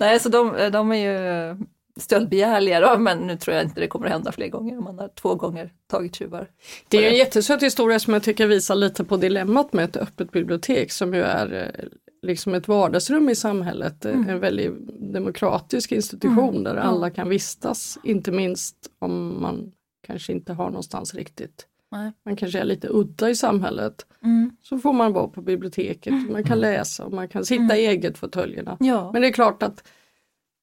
Nej, 0.00 0.20
så 0.20 0.28
de, 0.28 0.70
de 0.72 0.92
är 0.92 0.96
ju 0.96 1.56
stöldbegärliga 2.00 2.80
då, 2.80 2.98
men 2.98 3.18
nu 3.18 3.36
tror 3.36 3.56
jag 3.56 3.64
inte 3.64 3.80
det 3.80 3.86
kommer 3.88 4.06
att 4.06 4.12
hända 4.12 4.32
fler 4.32 4.48
gånger 4.48 4.78
om 4.78 4.84
man 4.84 4.98
har 4.98 5.08
två 5.08 5.34
gånger 5.34 5.70
tagit 5.90 6.14
tjuvar. 6.16 6.48
Det 6.88 7.04
är 7.06 7.10
en 7.10 7.16
jättesöt 7.16 7.62
historia 7.62 7.98
som 7.98 8.12
jag 8.12 8.22
tycker 8.22 8.46
visar 8.46 8.74
lite 8.74 9.04
på 9.04 9.16
dilemmat 9.16 9.72
med 9.72 9.84
ett 9.84 9.96
öppet 9.96 10.32
bibliotek 10.32 10.92
som 10.92 11.14
ju 11.14 11.22
är 11.22 11.54
eh, 11.74 11.84
liksom 12.22 12.54
ett 12.54 12.68
vardagsrum 12.68 13.28
i 13.28 13.34
samhället, 13.36 14.04
eh, 14.04 14.12
Mm. 14.12 14.28
en 14.28 14.40
väldigt 14.40 14.72
demokratisk 15.12 15.92
institution 15.92 16.64
där 16.64 16.76
alla 16.76 17.10
kan 17.10 17.28
vistas, 17.28 17.98
inte 18.02 18.32
minst 18.32 18.76
om 18.98 19.42
man 19.42 19.72
kanske 20.06 20.32
inte 20.32 20.52
har 20.52 20.66
någonstans 20.70 21.14
riktigt. 21.14 21.66
Nej. 21.90 22.12
Man 22.24 22.36
kanske 22.36 22.58
är 22.60 22.64
lite 22.64 22.88
udda 22.90 23.30
i 23.30 23.34
samhället. 23.36 24.06
Mm. 24.22 24.56
Så 24.62 24.78
får 24.78 24.92
man 24.92 25.12
vara 25.12 25.28
på 25.28 25.42
biblioteket, 25.42 26.14
man 26.30 26.44
kan 26.44 26.60
läsa 26.60 27.04
och 27.04 27.12
man 27.12 27.28
kan 27.28 27.44
sitta 27.44 27.76
i 27.76 27.86
eget 27.86 28.18
fåtöljerna. 28.18 28.76
Ja. 28.80 29.12
Men 29.12 29.22
det 29.22 29.28
är 29.28 29.32
klart 29.32 29.62
att, 29.62 29.84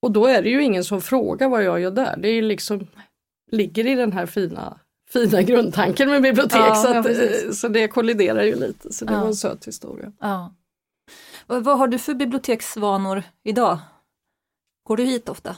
och 0.01 0.11
då 0.11 0.25
är 0.25 0.41
det 0.43 0.49
ju 0.49 0.63
ingen 0.63 0.83
som 0.83 1.01
frågar 1.01 1.49
vad 1.49 1.63
jag 1.63 1.79
gör 1.79 1.91
där. 1.91 2.17
Det 2.17 2.27
är 2.29 2.41
liksom, 2.41 2.87
ligger 3.51 3.87
i 3.87 3.95
den 3.95 4.11
här 4.13 4.25
fina, 4.25 4.79
fina 5.09 5.41
grundtanken 5.41 6.09
med 6.09 6.21
bibliotek 6.21 6.59
Ja, 6.61 6.75
så, 6.75 6.87
ja, 6.87 6.99
att, 6.99 7.05
precis. 7.05 7.43
eh, 7.43 7.51
så 7.51 7.67
det 7.67 7.87
kolliderar 7.87 8.43
ju 8.43 8.55
lite. 8.55 8.93
Så 8.93 9.05
det 9.05 9.13
Ja. 9.13 9.19
var 9.19 9.27
en 9.27 9.35
söt 9.35 9.67
historia. 9.67 10.11
Ja. 10.19 10.53
Vad, 11.47 11.63
vad 11.63 11.77
har 11.77 11.87
du 11.87 11.97
för 11.99 12.13
biblioteksvanor 12.13 13.23
idag? 13.43 13.77
Går 14.83 14.97
du 14.97 15.03
hit 15.03 15.29
ofta? 15.29 15.55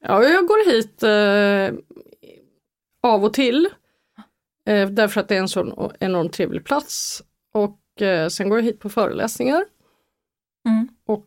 Ja, 0.00 0.24
jag 0.24 0.46
går 0.46 0.70
hit 0.72 1.02
eh, 1.02 1.84
av 3.04 3.24
och 3.24 3.32
till. 3.32 3.68
Eh, 4.68 4.88
därför 4.88 5.20
att 5.20 5.28
det 5.28 5.34
är 5.34 5.38
en 5.38 5.48
sån 5.48 5.90
enormt 6.00 6.32
trevlig 6.32 6.64
plats. 6.64 7.22
Och 7.54 8.02
eh, 8.02 8.28
sen 8.28 8.48
går 8.48 8.58
jag 8.58 8.64
hit 8.64 8.80
på 8.80 8.88
föreläsningar. 8.88 9.64
Mm. 10.68 10.88
Och 11.06 11.26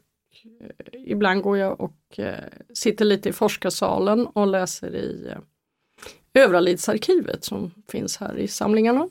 eh, 0.61 1.01
ibland 1.11 1.41
går 1.41 1.57
jag 1.57 1.81
och 1.81 2.19
eh, 2.19 2.43
sitter 2.73 3.05
lite 3.05 3.29
i 3.29 3.33
forskarsalen 3.33 4.27
och 4.27 4.47
läser 4.47 4.95
i 4.95 5.27
eh, 5.31 5.37
Övralidsarkivet 6.43 7.43
som 7.43 7.71
finns 7.91 8.17
här 8.17 8.37
i 8.37 8.47
samlingarna. 8.47 9.09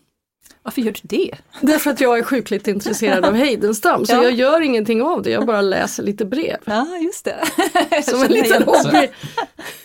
Varför 0.62 0.82
gör 0.82 0.92
du 0.92 1.00
det? 1.02 1.34
Därför 1.60 1.90
att 1.90 2.00
jag 2.00 2.18
är 2.18 2.22
sjukligt 2.22 2.68
intresserad 2.68 3.24
av 3.24 3.34
Heidenstam 3.44 4.06
så 4.06 4.12
Ja. 4.12 4.22
jag 4.22 4.32
gör 4.32 4.60
ingenting 4.60 5.02
av 5.02 5.22
det, 5.22 5.30
jag 5.30 5.46
bara 5.46 5.60
läser 5.60 6.02
lite 6.02 6.24
brev. 6.24 6.56
Ja, 6.64 6.96
just 7.02 7.24
det. 7.24 7.44
Som 8.02 8.22
en 8.22 8.32
liten 8.32 8.62
hobby. 8.62 9.08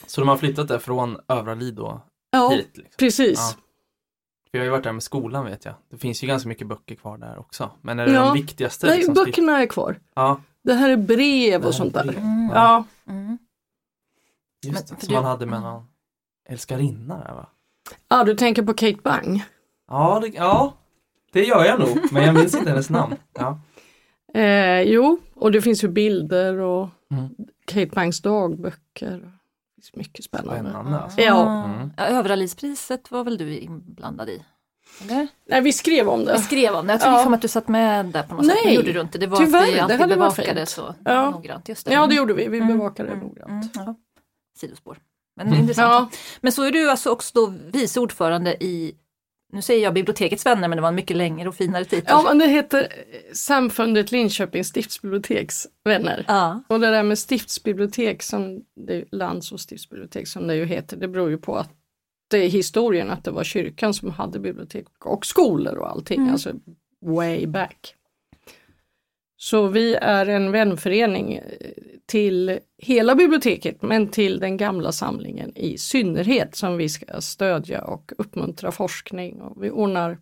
Så 0.07 0.21
de 0.21 0.27
har 0.27 0.37
flyttat 0.37 0.67
det 0.67 0.79
från 0.79 1.17
Övralid 1.27 1.73
då 1.75 2.01
Ja, 2.31 2.49
hit? 2.49 2.69
Liksom. 2.73 2.93
precis. 2.97 3.39
Ja. 3.39 3.61
För 4.51 4.57
jag 4.57 4.59
har 4.59 4.65
ju 4.65 4.71
varit 4.71 4.83
där 4.83 4.91
med 4.91 5.03
skolan 5.03 5.45
vet 5.45 5.65
jag. 5.65 5.73
Det 5.89 5.97
finns 5.97 6.23
ju 6.23 6.27
ganska 6.27 6.49
mycket 6.49 6.67
böcker 6.67 6.95
kvar 6.95 7.17
där 7.17 7.37
också. 7.39 7.71
Men 7.81 7.99
är 7.99 8.05
det 8.05 8.11
Ja. 8.13 8.25
de 8.25 8.33
viktigaste? 8.33 8.87
Nej, 8.87 8.97
liksom, 8.97 9.13
böckerna 9.13 9.61
är 9.61 9.65
kvar. 9.65 9.99
Ja, 10.15 10.41
Det 10.63 10.73
här 10.73 10.89
är 10.89 10.97
brev 10.97 11.59
och 11.59 11.65
här 11.65 11.71
sånt 11.71 11.95
är 11.95 11.99
där. 12.03 12.11
brev. 12.11 12.19
Mm. 12.23 12.49
Ja, 12.53 12.83
Mm. 13.07 13.37
just 14.65 14.87
det. 14.87 14.99
Som 14.99 15.07
du- 15.07 15.13
man 15.13 15.23
hade 15.25 15.45
med 15.45 15.61
någon 15.61 15.83
älskarinna 16.49 17.17
där 17.17 17.33
va? 17.33 17.47
ah, 18.07 18.23
du 18.23 18.35
tänker 18.35 18.63
på 18.63 18.73
Kate 18.73 18.99
Bang. 19.03 19.43
Ja, 19.87 20.19
det, 20.21 20.27
ja, 20.27 20.73
det 21.31 21.43
gör 21.45 21.65
jag 21.65 21.79
nog. 21.79 21.97
Men 22.11 22.23
jag 22.23 22.35
minns 22.35 22.55
inte 22.55 22.69
hennes 22.69 22.89
namn. 22.89 23.15
Ja. 23.33 23.59
Eh, 24.33 24.81
jo, 24.81 25.19
och 25.33 25.51
det 25.51 25.61
finns 25.61 25.83
ju 25.83 25.87
bilder 25.87 26.57
och 26.59 26.89
Mm. 27.11 27.29
Kate 27.65 27.85
Bangs 27.95 28.21
dagböcker. 28.21 29.31
Det 29.93 29.97
mycket 29.99 30.25
spännande. 30.25 30.69
Spännande 30.69 30.99
alltså. 30.99 31.21
Ja. 31.21 31.63
Mm. 31.65 31.91
Ja, 31.97 32.03
Övralidspriset 32.05 33.11
var 33.11 33.23
väl 33.23 33.37
du 33.37 33.57
inblandad 33.57 34.29
i? 34.29 34.43
Eller? 35.03 35.27
Nej, 35.49 35.61
vi 35.61 35.73
skrev 35.73 36.09
om 36.09 36.25
det. 36.25 36.39
skrev 36.39 36.75
om 36.75 36.87
det, 36.87 36.93
jag 36.93 37.01
trodde 37.01 37.17
Ja. 37.17 37.23
som 37.23 37.33
att 37.33 37.41
du 37.41 37.47
satt 37.47 37.67
med 37.67 38.05
där 38.05 38.23
på 38.23 38.35
något 38.35 38.45
sätt. 38.45 38.57
Nej, 38.65 38.75
gjorde 38.75 38.93
du 38.93 39.01
inte. 39.01 39.17
Det 39.17 39.27
var 39.27 39.37
tyvärr, 39.37 39.61
att 39.61 39.67
vi 39.69 39.73
det 39.75 39.81
alltid 39.81 39.99
hade 39.99 40.15
varit 40.15 40.35
bevakade 40.35 40.59
fint. 40.59 40.69
så 40.69 40.95
Ja. 41.05 41.29
noggrant. 41.29 41.69
Just 41.69 41.85
det. 41.85 41.93
Ja, 41.93 42.07
det 42.07 42.15
gjorde 42.15 42.33
vi. 42.33 42.47
Vi 42.47 42.57
Mm, 42.57 42.77
bevakade 42.77 43.09
det 43.09 43.15
mm, 43.15 43.27
noggrant. 43.27 43.49
mm, 43.75 43.85
ja. 43.87 43.95
Sidospår. 44.57 44.97
Men 45.35 45.47
Mm. 45.47 45.59
intressant. 45.59 46.09
Ja, 46.13 46.17
Men 46.41 46.51
så 46.51 46.63
är 46.63 46.71
du 46.71 46.89
alltså 46.91 47.09
också 47.09 47.31
då 47.33 47.53
vice 47.73 47.99
ordförande 47.99 48.63
i, 48.63 48.95
nu 49.51 49.61
säger 49.61 49.83
jag 49.83 49.93
bibliotekets 49.93 50.45
vänner, 50.45 50.67
men 50.67 50.75
det 50.75 50.81
var 50.81 50.89
en 50.89 50.95
mycket 50.95 51.17
längre 51.17 51.49
och 51.49 51.55
finare 51.55 51.85
titel. 51.85 52.05
ja, 52.07 52.21
men 52.27 52.37
det 52.37 52.47
heter 52.47 52.87
Samfundet 53.33 54.11
Linköpings 54.11 54.67
stiftsbiblioteks 54.67 55.67
vänner. 55.85 56.25
Ja. 56.27 56.63
Och 56.67 56.79
det 56.79 56.87
där 56.91 57.03
med 57.03 57.17
stiftsbibliotek, 57.19 58.23
som 58.23 58.61
det, 58.87 59.05
lands 59.11 59.51
och 59.51 59.59
stiftsbibliotek 59.59 60.27
som 60.27 60.47
det 60.47 60.55
ju 60.55 60.65
heter, 60.65 60.97
det 60.97 61.07
beror 61.07 61.29
ju 61.29 61.37
på 61.37 61.55
att 61.55 61.69
det 62.29 62.37
är 62.37 62.49
historien 62.49 63.09
att 63.09 63.23
det 63.23 63.31
var 63.31 63.43
kyrkan 63.43 63.93
som 63.93 64.09
hade 64.11 64.39
bibliotek 64.39 64.85
och 65.05 65.25
skolor 65.25 65.75
och 65.77 65.89
allting, 65.89 66.19
Mm. 66.19 66.31
alltså 66.33 66.53
way 67.05 67.47
back. 67.47 67.95
Så 69.43 69.67
vi 69.67 69.95
är 69.95 70.25
en 70.25 70.51
vänförening 70.51 71.33
eh, 71.33 71.43
till 72.05 72.59
hela 72.77 73.15
biblioteket 73.15 73.81
men 73.81 74.07
till 74.07 74.39
den 74.39 74.57
gamla 74.57 74.91
samlingen 74.91 75.57
i 75.57 75.77
synnerhet 75.77 76.55
som 76.55 76.77
vi 76.77 76.89
ska 76.89 77.21
stödja 77.21 77.83
och 77.83 78.11
uppmuntra 78.17 78.71
forskning. 78.71 79.41
Och 79.41 79.63
vi 79.63 79.71
ordnar 79.71 80.17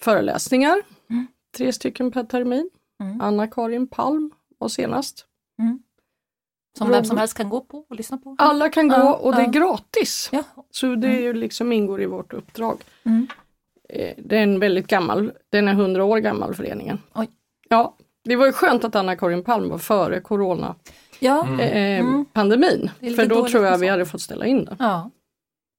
föreläsningar, 0.00 0.82
Mm. 1.10 1.26
tre 1.56 1.72
stycken 1.72 2.10
per 2.12 2.24
termin. 2.24 2.70
Mm. 3.00 3.20
Anna-Karin 3.20 3.86
Palm 3.88 4.30
och 4.58 4.72
senast. 4.72 5.26
Som 6.78 6.90
vem 6.90 7.04
som 7.04 7.16
helst 7.18 7.36
kan 7.36 7.48
gå 7.48 7.60
på 7.60 7.78
och 7.88 7.96
lyssna 7.96 8.18
på. 8.18 8.36
Alla 8.38 8.68
kan 8.68 8.88
gå 8.88 9.08
och 9.10 9.34
det 9.34 9.42
är 9.42 9.52
gratis. 9.52 10.28
Ja. 10.32 10.44
Så 10.70 10.94
det 10.94 11.08
är 11.08 11.20
ju 11.20 11.32
liksom 11.32 11.72
ingår 11.72 12.02
i 12.02 12.06
vårt 12.06 12.32
uppdrag. 12.32 12.78
Mm. 13.04 13.26
Eh, 13.88 14.14
Det 14.18 14.38
är 14.38 14.42
en 14.42 14.60
väldigt 14.60 14.86
gammal, 14.86 15.32
den 15.50 15.68
är 15.68 15.72
100 15.72 16.04
år 16.04 16.18
gammal 16.18 16.54
föreningen. 16.54 16.98
Oj. 17.14 17.28
Ja, 17.74 17.96
det 18.24 18.36
var 18.36 18.46
ju 18.46 18.52
skönt 18.52 18.84
att 18.84 18.94
Anna-Karin 18.94 19.44
Palm 19.44 19.68
var 19.68 19.78
före 19.78 20.20
coronapandemin. 20.20 20.80
Ja. 21.18 21.46
Mm. 21.46 21.60
Eh, 21.60 22.00
Mm. 22.06 22.24
pandemin. 22.32 22.90
Är 23.00 23.10
lite 23.10 23.22
För 23.22 23.28
då 23.28 23.48
tror 23.48 23.64
jag 23.64 23.78
vi 23.78 23.88
hade 23.88 24.06
fått 24.06 24.20
ställa 24.20 24.46
in 24.46 24.64
det. 24.64 24.76
ja, 24.78 25.10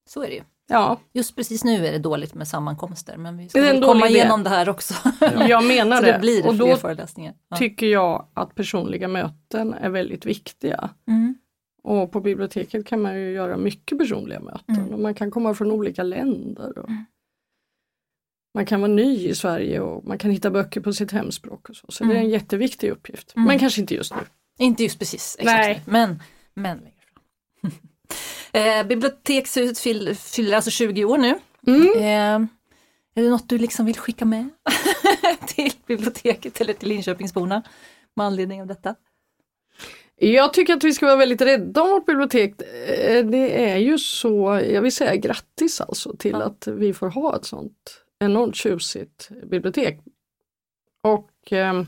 så 0.09 0.23
är 0.23 0.27
det 0.27 0.33
ju. 0.35 0.41
Ja, 0.67 0.97
Just 1.13 1.35
precis 1.35 1.63
nu 1.63 1.87
är 1.87 1.91
det 1.91 1.99
dåligt 1.99 2.33
med 2.33 2.47
sammankomster 2.47 3.17
men 3.17 3.37
vi 3.37 3.49
ska 3.49 3.81
komma 3.81 4.07
igenom 4.07 4.43
det 4.43 4.49
här 4.49 4.69
också. 4.69 4.93
jag 5.49 5.63
menar 5.65 6.01
det. 6.01 6.11
det 6.11 6.19
blir 6.19 6.47
och 6.47 6.55
då 6.55 6.75
föreläsningar. 6.75 7.33
Ja. 7.49 7.57
tycker 7.57 7.85
jag 7.87 8.25
att 8.33 8.55
personliga 8.55 9.07
möten 9.07 9.73
är 9.73 9.89
väldigt 9.89 10.25
viktiga. 10.25 10.89
Mm. 11.07 11.35
Och 11.83 12.11
på 12.11 12.19
biblioteket 12.21 12.85
kan 12.85 13.01
man 13.01 13.15
ju 13.15 13.31
göra 13.31 13.57
mycket 13.57 13.97
personliga 13.97 14.39
möten 14.39 14.75
Mm. 14.75 14.93
och 14.93 14.99
man 14.99 15.13
kan 15.13 15.31
komma 15.31 15.53
från 15.53 15.71
olika 15.71 16.03
länder. 16.03 16.77
Och 16.77 16.89
Man 18.55 18.65
kan 18.65 18.81
vara 18.81 18.91
ny 18.91 19.27
i 19.27 19.35
Sverige 19.35 19.79
och 19.79 20.05
man 20.05 20.17
kan 20.17 20.31
hitta 20.31 20.49
böcker 20.51 20.81
på 20.81 20.93
sitt 20.93 21.11
hemspråk. 21.11 21.69
Och 21.69 21.75
så 21.75 21.85
så 21.89 22.03
det 22.03 22.09
är 22.09 22.15
en 22.15 22.17
Mm. 22.19 22.29
jätteviktig 22.31 22.89
uppgift. 22.89 23.33
Mm. 23.35 23.47
Men 23.47 23.59
kanske 23.59 23.81
inte 23.81 23.95
just 23.95 24.13
nu. 24.13 24.21
Inte 24.59 24.83
just 24.83 24.99
precis, 24.99 25.35
exakt. 25.39 25.57
Nej. 25.57 25.81
Men, 25.85 26.23
men 26.53 26.77
längre 26.77 26.93
fram. 27.11 27.71
eh, 28.81 28.87
bibliotekshuset 28.87 29.79
fyller, 29.79 30.13
fyller 30.13 30.55
alltså 30.55 30.71
20 30.71 31.05
år 31.05 31.17
nu. 31.17 31.39
Mm. 31.67 31.87
Eh, 31.97 32.47
är 33.17 33.23
det 33.23 33.29
något 33.29 33.49
du 33.49 33.57
liksom 33.57 33.85
vill 33.85 33.97
skicka 33.97 34.25
med 34.25 34.49
till 35.47 35.71
biblioteket 35.87 36.61
eller 36.61 36.73
till 36.73 36.89
Linköpingsborna 36.89 37.63
med 38.15 38.25
anledning 38.25 38.61
av 38.61 38.67
detta? 38.67 38.95
Jag 40.17 40.53
tycker 40.53 40.73
att 40.73 40.83
vi 40.83 40.93
ska 40.93 41.05
vara 41.05 41.15
väldigt 41.15 41.41
rädda 41.41 41.81
om 41.81 41.89
vårt 41.89 42.05
bibliotek. 42.05 42.61
Eh, 42.61 43.25
Det 43.25 43.69
är 43.69 43.77
ju 43.77 43.97
så, 43.97 44.61
jag 44.71 44.81
vill 44.81 44.91
säga 44.95 45.15
grattis 45.15 45.81
alltså 45.81 46.15
till 46.17 46.31
Ja. 46.31 46.43
att 46.43 46.67
vi 46.67 46.93
får 46.93 47.09
ha 47.09 47.35
ett 47.35 47.45
sånt 47.45 48.01
enormt 48.19 48.55
tjusigt 48.55 49.29
bibliotek. 49.43 49.99
Och 51.03 51.53
eh, 51.53 51.83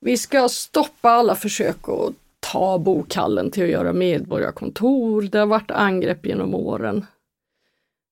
vi 0.00 0.16
ska 0.16 0.48
stoppa 0.48 1.10
alla 1.10 1.34
försök 1.34 1.88
att 1.88 2.12
ta 2.40 2.78
bokhallen 2.78 3.50
till 3.50 3.62
att 3.64 3.70
göra 3.70 3.92
medborgarkontor. 3.92 5.22
Det 5.22 5.38
har 5.38 5.46
varit 5.46 5.70
angrepp 5.70 6.26
genom 6.26 6.54
åren. 6.54 7.06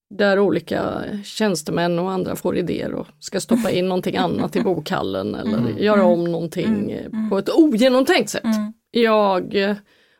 Där 0.09 0.39
olika 0.39 1.03
tjänstemän 1.23 1.99
och 1.99 2.11
andra 2.11 2.35
får 2.35 2.57
idéer 2.57 2.93
och 2.93 3.07
ska 3.19 3.39
stoppa 3.41 3.71
in 3.71 3.87
någonting 3.87 4.17
annat 4.17 4.55
i 4.55 4.61
bokhallen 4.63 5.35
eller 5.35 5.57
Mm. 5.57 5.77
göra 5.77 6.03
om 6.05 6.23
någonting 6.23 6.65
Mm. 6.91 7.05
Mm. 7.13 7.29
på 7.29 7.37
ett 7.37 7.49
ogenomtänkt 7.49 8.29
sätt. 8.29 8.43
Mm. 8.43 8.73
Jag 8.91 9.75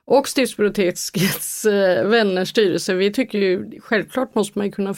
och 0.06 0.28
Stiftsbibliotekets 0.28 1.66
eh, 1.66 2.08
vänners 2.08 2.50
styrelse, 2.50 2.94
vi 2.94 3.12
tycker 3.14 3.38
ju 3.40 3.80
självklart 3.82 4.36
måste 4.36 4.60
man 4.60 4.72
kunna 4.72 4.94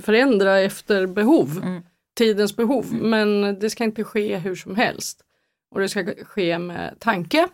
förändra 0.00 0.58
efter 0.58 1.06
behov, 1.06 1.60
Mm. 1.62 1.82
tidens 2.18 2.56
behov, 2.56 2.92
men 2.92 3.58
det 3.58 3.70
ska 3.70 3.84
inte 3.84 4.04
ske 4.04 4.36
hur 4.36 4.54
som 4.56 4.76
helst. 4.76 5.24
Och 5.70 5.80
det 5.80 5.88
ska 5.88 6.04
ske 6.24 6.58
med 6.58 6.94
tanke. 6.98 7.48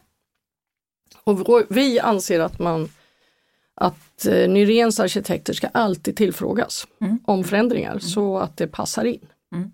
Och 1.24 1.66
vi 1.68 2.00
anser 2.00 2.40
att 2.40 2.58
man 2.58 2.88
att 3.74 4.26
eh, 4.26 4.48
Nyréns 4.48 5.00
arkitekter 5.00 5.52
ska 5.52 5.66
alltid 5.66 6.16
tillfrågas 6.16 6.86
Mm. 7.00 7.18
om 7.24 7.44
förändringar 7.44 7.98
så 7.98 8.38
att 8.38 8.56
det 8.56 8.66
passar 8.66 9.04
in. 9.04 9.26
Mm. 9.54 9.70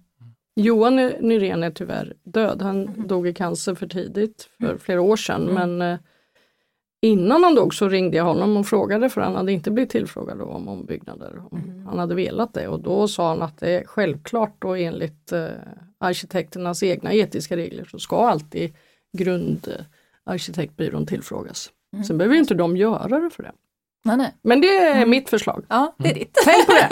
Johan 0.56 0.96
Nyrén 0.96 1.62
är 1.62 1.70
tyvärr 1.70 2.14
död. 2.24 2.62
Han 2.62 3.06
dog 3.08 3.28
i 3.28 3.34
cancer 3.34 3.74
för 3.74 3.86
tidigt, 3.86 4.48
för 4.60 4.78
flera 4.78 5.00
år 5.00 5.16
sedan. 5.16 5.48
Mm. 5.48 5.54
Men 5.78 5.92
eh, 5.92 5.98
innan 7.02 7.44
han 7.44 7.54
dog 7.54 7.74
så 7.74 7.88
ringde 7.88 8.16
jag 8.16 8.24
honom 8.24 8.56
och 8.56 8.66
frågade 8.66 9.10
för 9.10 9.20
han 9.20 9.34
hade 9.34 9.52
inte 9.52 9.70
blivit 9.70 9.90
tillfrågad 9.90 10.40
om 10.40 10.68
ombyggnader. 10.68 11.42
Om 11.50 11.62
Mm. 11.82 11.86
Han 11.86 11.98
hade 11.98 12.14
velat 12.14 12.54
det 12.54 12.68
och 12.68 12.80
då 12.80 13.08
sa 13.08 13.28
han 13.28 13.42
att 13.42 13.58
det 13.58 13.70
är 13.70 13.84
självklart 13.84 14.64
och 14.64 14.78
enligt 14.78 15.32
eh, 15.32 15.46
arkitekternas 15.98 16.82
egna 16.82 17.12
etiska 17.12 17.56
regler 17.56 17.84
så 17.84 17.98
ska 17.98 18.28
alltid 18.28 18.72
grundarkitektbyrån 19.18 21.06
tillfrågas. 21.06 21.70
Mm. 21.92 22.04
Sen 22.04 22.18
behöver 22.18 22.36
inte 22.36 22.54
de 22.54 22.76
göra 22.76 23.20
det 23.20 23.30
för 23.30 23.42
det. 23.42 23.52
Nej, 24.04 24.16
nej. 24.16 24.34
Men 24.42 24.60
det 24.60 24.76
är 24.78 24.96
Mm. 24.96 25.10
mitt 25.10 25.30
förslag. 25.30 25.64
Ja, 25.68 25.94
det 25.98 26.10
är 26.10 26.14
ditt. 26.14 26.38
Tänk 26.44 26.66
på 26.66 26.72
det! 26.72 26.88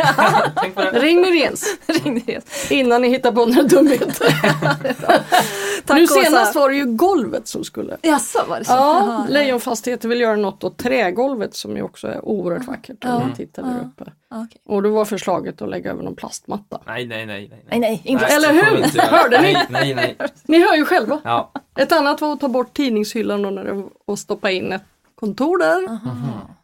Tänk 0.57 0.75
på 0.75 0.81
det. 0.81 0.91
Ring 0.91 1.21
Nyréns 1.21 1.65
Ring 2.05 2.25
innan 2.71 3.03
ni 3.03 3.09
hittar 3.09 3.33
på 3.33 3.47
några 3.47 3.63
dumheter. 3.63 4.27
Tack, 5.87 5.97
nu 5.99 6.07
senast 6.07 6.55
var 6.55 6.69
det 6.71 6.77
ju 6.77 6.85
golvet 6.85 7.49
som 7.49 7.65
skulle 7.65 7.97
Jaså, 8.03 8.39
var 8.49 8.59
det 8.59 8.65
så? 8.65 8.73
Ja, 8.73 9.27
Lejonfastigheter 9.29 10.09
vill 10.09 10.21
göra 10.21 10.37
något 10.37 10.65
åt 10.65 10.77
trägolvet 10.79 11.55
som 11.55 11.77
ju 11.77 11.83
också 11.83 12.07
är 12.09 12.25
oerhört 12.25 12.67
vackert 12.67 13.05
om 13.05 13.11
Ja. 13.11 13.19
man 13.19 13.35
tittar 13.35 13.63
där 13.63 13.81
uppe. 13.81 14.11
okej. 14.31 14.61
Och 14.67 14.83
då 14.83 14.91
var 14.91 15.05
förslaget 15.05 15.63
att 15.63 15.69
lägga 15.71 15.91
över 15.91 16.03
någon 16.03 16.17
plastmatta. 16.17 16.81
Nej, 16.87 17.07
nej, 17.07 17.27
nej. 17.27 17.49
nej, 17.51 17.63
Nej, 17.71 17.81
nej, 17.81 18.01
inte 18.05 18.25
Nej, 18.27 18.37
Eller 18.37 18.53
hur? 18.53 19.01
Hörde 19.01 19.43
ni? 19.43 19.53
Nej, 19.53 19.67
nej, 19.69 19.95
nej. 19.95 20.17
Ni 20.45 20.61
hör 20.67 20.75
ju 20.75 20.85
själva. 20.85 21.21
Ja. 21.25 21.53
Ett 21.79 21.93
annat 21.93 22.21
var 22.21 22.33
att 22.33 22.41
ta 22.41 22.49
bort 22.49 22.77
tidningshyllan 22.77 23.59
och 24.07 24.19
stoppa 24.19 24.51
in 24.51 24.73
ett 24.73 24.83
kontor 25.15 25.59
där 25.59 25.89
Aha. 25.89 26.11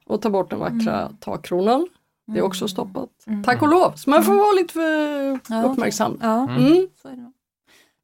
Och 0.07 0.23
ta 0.23 0.31
bort 0.31 0.51
den 0.51 0.59
vackra 0.59 1.01
Mm. 1.01 1.17
takkronan. 1.21 1.89
Det 2.27 2.39
är 2.39 2.43
också 2.43 2.69
stoppat. 2.69 3.09
Tack 3.45 3.63
och 3.63 3.69
lov, 3.69 3.93
så 3.97 4.11
man 4.11 4.23
får 4.25 4.35
vara 4.35 4.53
lite 4.53 4.73
för 4.73 5.39
Ja, 5.55 5.63
uppmärksam. 5.63 6.19
Ja, 6.23 6.49
Mm. 6.51 6.89
så 7.03 7.09
är 7.09 7.13
det 7.13 7.23
nog. 7.23 7.33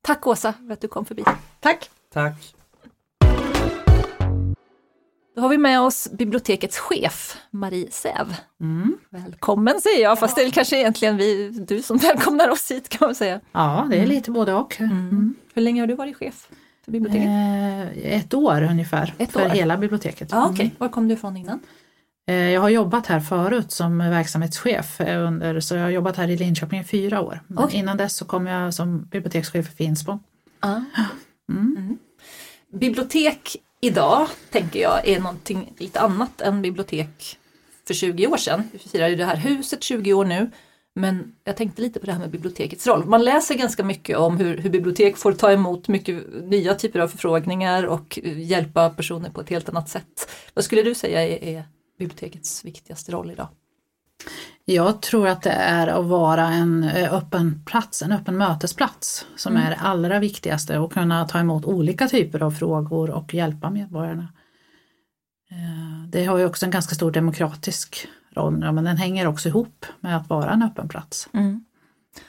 Tack 0.03 0.26
Åsa 0.26 0.53
för 0.66 0.72
att 0.72 0.80
du 0.80 0.88
kom 0.88 1.05
förbi. 1.05 1.24
Tack! 1.61 1.90
Tack. 2.12 2.55
Då 5.34 5.42
har 5.42 5.48
vi 5.48 5.59
med 5.59 5.80
oss 5.80 6.09
bibliotekets 6.12 6.78
chef, 6.78 7.38
Marie 7.50 7.90
Säv. 7.90 8.34
Mm. 8.61 8.96
Välkommen 9.11 9.80
säger 9.80 10.03
jag, 10.03 10.18
fast 10.18 10.36
det 10.36 10.42
är 10.42 10.50
kanske 10.50 10.76
egentligen 10.78 11.16
vi, 11.16 11.48
du 11.48 11.82
som 11.82 11.96
välkomnar 11.96 12.48
oss 12.48 12.70
hit 12.70 12.88
kan 12.88 13.09
man 13.09 13.14
säga. 13.14 13.40
Ja, 13.53 13.86
det 13.90 13.96
är 13.96 14.07
lite 14.07 14.30
både 14.30 14.55
och. 14.55 14.80
Mm. 14.80 15.34
Hur 15.55 15.62
länge 15.62 15.82
har 15.82 15.86
du 15.86 15.94
varit 15.94 16.16
chef 16.16 16.48
för 16.84 16.92
biblioteket? 16.92 17.26
Eh, 17.28 18.14
ett 18.18 18.34
år 18.34 18.62
ungefär 18.62 19.14
Ett 19.18 19.32
för 19.32 19.44
år. 19.44 19.48
hela 19.48 19.76
biblioteket. 19.76 20.28
Ja, 20.32 20.48
Okej, 20.53 20.74
var 20.78 20.88
kom 20.88 21.09
du 21.09 21.14
ifrån 21.14 21.36
innan? 21.36 21.61
Eh, 22.26 22.34
Jag 22.50 22.60
har 22.60 22.68
jobbat 22.68 23.06
här 23.06 23.20
förut 23.20 23.72
som 23.72 23.98
verksamhetschef 23.98 25.00
eh, 25.00 25.26
under, 25.26 25.60
så 25.60 25.74
jag 25.74 25.82
har 25.82 25.90
jobbat 25.90 26.16
här 26.16 26.28
i 26.30 26.36
Linköping 26.36 26.80
i 26.80 26.84
fyra 26.84 27.20
år. 27.20 27.40
Okej. 27.56 27.78
innan 27.78 27.96
dess 27.96 28.16
så 28.16 28.24
kom 28.24 28.46
jag 28.46 28.74
som 28.74 29.04
bibliotekschef 29.04 29.66
för 29.66 29.74
Finspång. 29.74 30.20
Ja. 30.60 30.82
Mm. 31.52 31.76
Mm. 31.76 31.98
Bibliotek 32.72 33.56
idag, 33.80 34.28
tänker 34.50 34.80
jag, 34.80 35.08
är 35.08 35.20
någonting 35.20 35.72
lite 35.78 36.00
annat 36.00 36.40
än 36.40 36.62
bibliotek 36.62 37.38
för 37.86 37.94
20 37.94 38.26
år 38.26 38.36
sedan. 38.36 38.68
Vi 38.72 38.78
firar 38.78 39.08
ju 39.08 39.16
det 39.16 39.24
här 39.24 39.36
huset 39.36 39.82
20 39.82 40.12
år 40.12 40.24
nu. 40.24 40.50
Men 40.94 41.34
jag 41.44 41.56
tänkte 41.56 41.82
lite 41.82 42.00
på 42.00 42.06
det 42.06 42.12
här 42.12 42.18
med 42.18 42.30
bibliotekets 42.30 42.86
roll. 42.86 43.04
Man 43.04 43.24
läser 43.24 43.54
ganska 43.54 43.84
mycket 43.84 44.16
om 44.18 44.36
hur, 44.36 44.58
hur 44.58 44.70
bibliotek 44.70 45.16
får 45.16 45.32
ta 45.32 45.52
emot 45.52 45.88
mycket 45.88 46.24
nya 46.42 46.74
typer 46.74 47.00
av 47.00 47.08
förfrågningar 47.08 47.84
och 47.84 48.18
hjälpa 48.22 48.90
personer 48.90 49.30
på 49.30 49.40
ett 49.40 49.48
helt 49.48 49.68
annat 49.68 49.88
sätt. 49.88 50.30
Vad 50.54 50.64
skulle 50.64 50.82
du 50.82 50.94
säga 50.94 51.22
är, 51.28 51.44
är 51.44 51.64
bibliotekets 52.03 52.64
viktigaste 52.64 53.12
roll 53.12 53.30
idag? 53.30 53.48
Jag 54.64 55.03
tror 55.03 55.28
att 55.28 55.42
det 55.42 55.50
är 55.50 55.86
att 55.86 56.07
vara 56.07 56.48
en 56.48 56.84
eh, 56.84 57.14
öppen 57.14 57.62
plats, 57.66 58.03
en 58.03 58.12
öppen 58.12 58.36
mötesplats 58.36 59.26
som 59.36 59.57
är 59.57 59.70
det 59.70 59.76
allra 59.76 60.18
viktigaste 60.18 60.78
och 60.78 60.92
kunna 60.92 61.28
ta 61.28 61.38
emot 61.38 61.64
olika 61.64 62.09
typer 62.09 62.42
av 62.42 62.50
frågor 62.50 63.11
och 63.11 63.34
hjälpa 63.34 63.70
medborgarna. 63.70 64.28
Eh, 65.50 66.09
Det 66.09 66.24
har 66.24 66.38
ju 66.38 66.46
också 66.46 66.66
en 66.66 66.70
ganska 66.70 66.94
stor 66.94 67.11
demokratisk 67.11 68.09
roll, 68.36 68.72
men 68.72 68.84
den 68.84 68.96
hänger 68.96 69.26
också 69.26 69.48
ihop 69.48 69.86
med 70.00 70.16
att 70.16 70.28
vara 70.28 70.50
en 70.50 70.62
öppen 70.62 70.88
plats. 70.88 71.28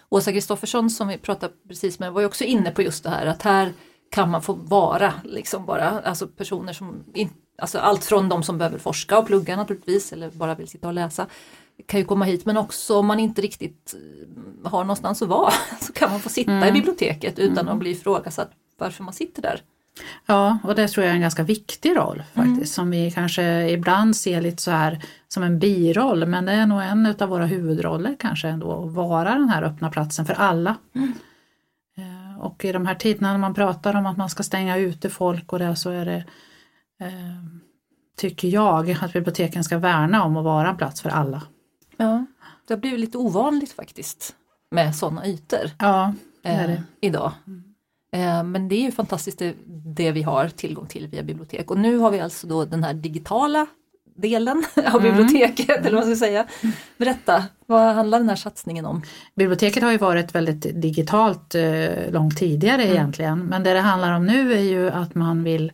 Åsa 0.09 0.31
Kristoffersson 0.31 0.89
som 0.89 1.07
vi 1.07 1.17
pratade 1.17 1.53
precis 1.67 1.99
med 1.99 2.13
var 2.13 2.21
ju 2.21 2.27
också 2.27 2.43
inne 2.43 2.71
på 2.71 2.81
just 2.81 3.03
det 3.03 3.09
här 3.09 3.25
att 3.25 3.41
här 3.41 3.73
kan 4.11 4.29
man 4.29 4.41
få 4.41 4.53
vara 4.53 5.13
liksom 5.23 5.65
bara, 5.65 5.89
alltså 5.89 6.27
personer 6.27 6.73
som, 6.73 7.03
in, 7.13 7.29
alltså 7.57 7.79
allt 7.79 8.05
från 8.05 8.29
de 8.29 8.43
som 8.43 8.57
behöver 8.57 8.77
forska 8.77 9.17
och 9.17 9.27
plugga 9.27 9.55
naturligtvis 9.55 10.13
eller 10.13 10.29
bara 10.29 10.55
vill 10.55 10.67
sitta 10.67 10.87
och 10.87 10.93
läsa 10.93 11.27
kan 11.85 11.99
ju 11.99 12.05
komma 12.05 12.25
hit. 12.25 12.45
Men 12.45 12.57
också 12.57 12.97
om 12.97 13.05
man 13.07 13.19
inte 13.19 13.41
riktigt 13.41 13.95
eh, 14.63 14.71
har 14.71 14.83
någonstans 14.83 15.21
att 15.21 15.27
vara 15.27 15.51
så 15.81 15.93
kan 15.93 16.11
man 16.11 16.19
få 16.19 16.29
sitta 16.29 16.67
i 16.67 16.71
biblioteket 16.71 17.39
utan 17.39 17.69
att 17.69 17.77
bli 17.77 17.91
ifrågasatt 17.91 18.51
varför 18.77 19.03
man 19.03 19.13
sitter 19.13 19.41
där. 19.41 19.61
Ja, 20.25 20.57
och 20.63 20.75
det 20.75 20.87
tror 20.87 21.03
jag 21.05 21.11
är 21.11 21.15
en 21.15 21.21
ganska 21.21 21.43
viktig 21.43 21.97
roll 21.97 22.23
faktiskt 22.33 22.73
som 22.73 22.89
vi 22.89 23.11
kanske 23.11 23.69
ibland 23.69 24.15
ser 24.15 24.41
lite 24.41 24.61
så 24.61 24.71
här 24.71 25.03
som 25.27 25.43
en 25.43 25.59
biroll 25.59 26.25
men 26.25 26.45
det 26.45 26.51
är 26.51 26.65
nog 26.65 26.81
en 26.81 27.15
av 27.19 27.29
våra 27.29 27.45
huvudroller 27.45 28.15
kanske 28.19 28.47
ändå 28.47 28.85
att 28.85 28.91
vara 28.91 29.33
den 29.33 29.49
här 29.49 29.63
öppna 29.63 29.89
platsen 29.89 30.25
för 30.25 30.33
alla. 30.33 30.75
Eh, 31.97 32.39
Och 32.41 32.65
i 32.65 32.71
de 32.71 32.85
här 32.85 32.95
tiderna 32.95 33.31
när 33.31 33.37
man 33.39 33.53
pratar 33.53 33.95
om 33.95 34.05
att 34.05 34.17
man 34.17 34.29
ska 34.29 34.43
stänga 34.43 34.77
ute 34.77 35.09
folk 35.09 35.53
och 35.53 35.59
det 35.59 35.75
så 35.75 35.89
är 35.89 36.05
det 36.05 36.23
tycker 38.17 38.47
jag 38.47 38.91
att 39.01 39.13
biblioteken 39.13 39.63
ska 39.63 39.77
värna 39.77 40.23
om 40.23 40.37
att 40.37 40.43
vara 40.43 40.69
en 40.69 40.77
plats 40.77 41.01
för 41.01 41.09
alla. 41.09 41.41
Ja. 41.97 42.25
Det 42.67 42.73
har 42.73 42.81
blivit 42.81 42.99
lite 42.99 43.17
ovanligt 43.17 43.71
faktiskt 43.71 44.35
med 44.71 44.95
sådana 44.95 45.27
ytor. 45.27 45.71
Ja, 45.79 46.13
det 46.41 46.49
är 46.49 46.63
eh, 46.63 46.67
det. 46.69 46.83
idag. 47.01 47.31
Eh, 48.13 48.43
men 48.43 48.67
det 48.67 48.75
är 48.75 48.81
ju 48.81 48.91
fantastiskt 48.91 49.39
det, 49.39 49.55
det 49.67 50.11
vi 50.11 50.21
har 50.21 50.49
tillgång 50.49 50.87
till 50.87 51.07
via 51.07 51.23
bibliotek 51.23 51.71
och 51.71 51.77
nu 51.77 51.97
har 51.97 52.11
vi 52.11 52.19
alltså 52.19 52.47
då 52.47 52.65
den 52.65 52.83
här 52.83 52.93
digitala 52.93 53.67
delen 54.15 54.63
av 54.93 55.01
biblioteket, 55.01 55.69
eller 55.69 55.97
vad 55.97 56.07
man 56.07 56.15
ska 56.15 56.25
säga. 56.25 56.47
Berätta, 56.97 57.43
vad 57.65 57.95
handlar 57.95 58.19
den 58.19 58.29
här 58.29 58.35
satsningen 58.35 58.85
om? 58.85 59.01
Biblioteket 59.35 59.83
har 59.83 59.91
ju 59.91 59.97
varit 59.97 60.35
väldigt 60.35 60.81
digitalt 60.81 61.55
eh, 61.55 62.11
långt 62.11 62.37
tidigare 62.37 62.87
egentligen 62.87 63.39
men 63.39 63.63
det 63.63 63.73
det 63.73 63.79
handlar 63.79 64.11
om 64.11 64.25
nu 64.25 64.53
är 64.53 64.61
ju 64.61 64.89
att 64.89 65.15
man 65.15 65.43
vill 65.43 65.71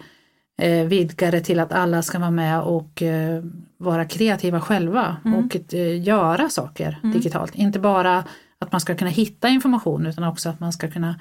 eh, 0.60 0.86
vidga 0.86 1.32
det 1.32 1.41
till 1.41 1.60
att 1.60 1.74
alla 1.74 2.01
ska 2.01 2.20
vara 2.20 2.32
med 2.32 2.62
och 2.62 3.01
eh, 3.01 3.43
vara 3.78 4.05
kreativa 4.05 4.62
själva 4.62 5.18
och 5.45 5.74
eh, 5.74 6.01
göra 6.01 6.49
saker 6.49 6.99
digitalt. 7.14 7.55
Inte 7.55 7.80
bara 7.80 8.24
att 8.60 8.72
man 8.72 8.82
ska 8.82 8.95
kunna 8.95 9.12
hitta 9.12 9.49
information 9.49 10.05
utan 10.05 10.24
också 10.24 10.49
att 10.49 10.60
man 10.60 10.74
ska 10.74 10.91
kunna 10.91 11.20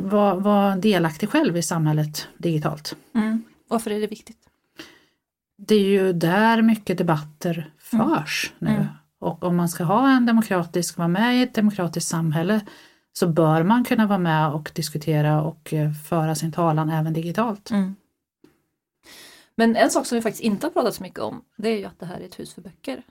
vara, 0.00 0.34
vara 0.34 0.76
delaktig 0.76 1.28
själv 1.28 1.56
i 1.56 1.62
samhället 1.62 2.28
digitalt. 2.38 2.96
Varför 3.68 3.90
är 3.90 4.00
det 4.00 4.06
viktigt? 4.06 4.36
Det 5.58 5.74
är 5.74 5.84
ju 5.84 6.12
där 6.12 6.62
mycket 6.62 6.98
debatter 6.98 7.70
förs 7.78 8.52
nu. 8.58 8.86
Och 9.20 9.44
om 9.44 9.56
man 9.56 9.68
ska 9.68 9.84
ha 9.84 10.10
en 10.10 10.26
demokratisk, 10.26 10.96
vara 10.96 11.08
med 11.08 11.36
i 11.36 11.42
ett 11.42 11.54
demokratiskt 11.54 12.10
samhälle 12.10 12.60
så 13.12 13.26
bör 13.28 13.62
man 13.62 13.84
kunna 13.84 14.06
vara 14.06 14.18
med 14.18 14.48
och 14.48 14.70
diskutera 14.74 15.42
och 15.42 15.72
eh, 15.74 15.92
föra 15.92 16.34
sin 16.34 16.52
talan 16.52 16.90
även 16.90 17.12
digitalt. 17.12 17.70
Men 19.56 19.76
en 19.76 19.90
sak 19.90 20.06
som 20.06 20.16
vi 20.16 20.22
faktiskt 20.22 20.42
inte 20.44 20.66
har 20.66 20.70
pratat 20.70 20.94
så 20.94 21.02
mycket 21.02 21.18
om, 21.20 21.42
det 21.58 21.68
är 21.68 21.78
ju 21.78 21.84
att 21.84 22.00
det 22.00 22.06
här 22.06 22.20
är 22.20 22.24
ett 22.24 22.38
hus 22.38 22.54
för 22.54 22.62
böcker. 22.62 23.02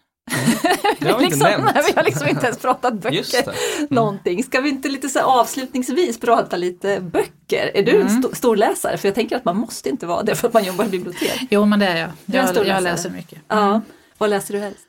Det 1.00 1.12
har 1.12 1.20
vi 1.20 1.26
inte 1.26 1.36
liksom, 1.36 1.40
nämnt. 1.40 1.72
nej, 1.76 1.84
vi 1.88 1.94
har 1.96 2.04
liksom 2.04 2.28
inte 2.28 2.46
ens 2.46 2.58
pratat 2.60 2.94
böcker. 3.02 3.46
det. 3.46 3.90
Någonting. 3.96 4.44
Ska 4.44 4.62
vi 4.62 4.70
inte 4.70 4.90
lite 4.90 5.10
så 5.10 5.20
avslutningsvis 5.22 6.20
prata 6.20 6.58
lite 6.58 7.00
böcker? 7.02 7.72
Är 7.74 7.84
du 7.84 8.02
en 8.02 8.08
sto- 8.08 8.36
stor 8.36 8.56
läsare? 8.56 8.98
För 8.98 9.08
jag 9.08 9.16
tänker 9.16 9.36
att 9.36 9.46
man 9.46 9.58
måste 9.58 9.90
inte 9.90 10.06
vara 10.06 10.24
det 10.24 10.36
för 10.36 10.48
att 10.48 10.54
man 10.54 10.64
jobbar 10.64 10.86
i 10.86 10.88
bibliotek. 10.90 11.48
Jo 11.52 11.66
men 11.66 11.80
det 11.80 11.86
är 11.88 11.98
jag. 11.98 12.10
Du 12.26 12.38
är 12.38 12.40
en 12.42 12.46
Jag, 12.46 12.56
stor 12.56 12.66
jag 12.68 12.84
läsare. 12.84 12.92
läser 12.92 13.10
mycket. 13.10 13.40
Ja. 13.48 13.82
Vad 14.18 14.30
läser 14.30 14.54
du 14.54 14.60
helst? 14.60 14.88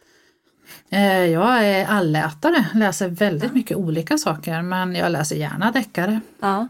Eh, 0.91 1.25
Jag 1.25 1.67
är 1.67 1.87
allätare, 1.87 2.65
läser 2.75 3.09
väldigt 3.09 3.55
mycket 3.55 3.77
olika 3.77 4.19
saker 4.19 4.63
men 4.63 4.95
jag 4.95 5.13
läser 5.13 5.37
gärna 5.37 5.71
deckare. 5.73 6.21
Ja. 6.41 6.67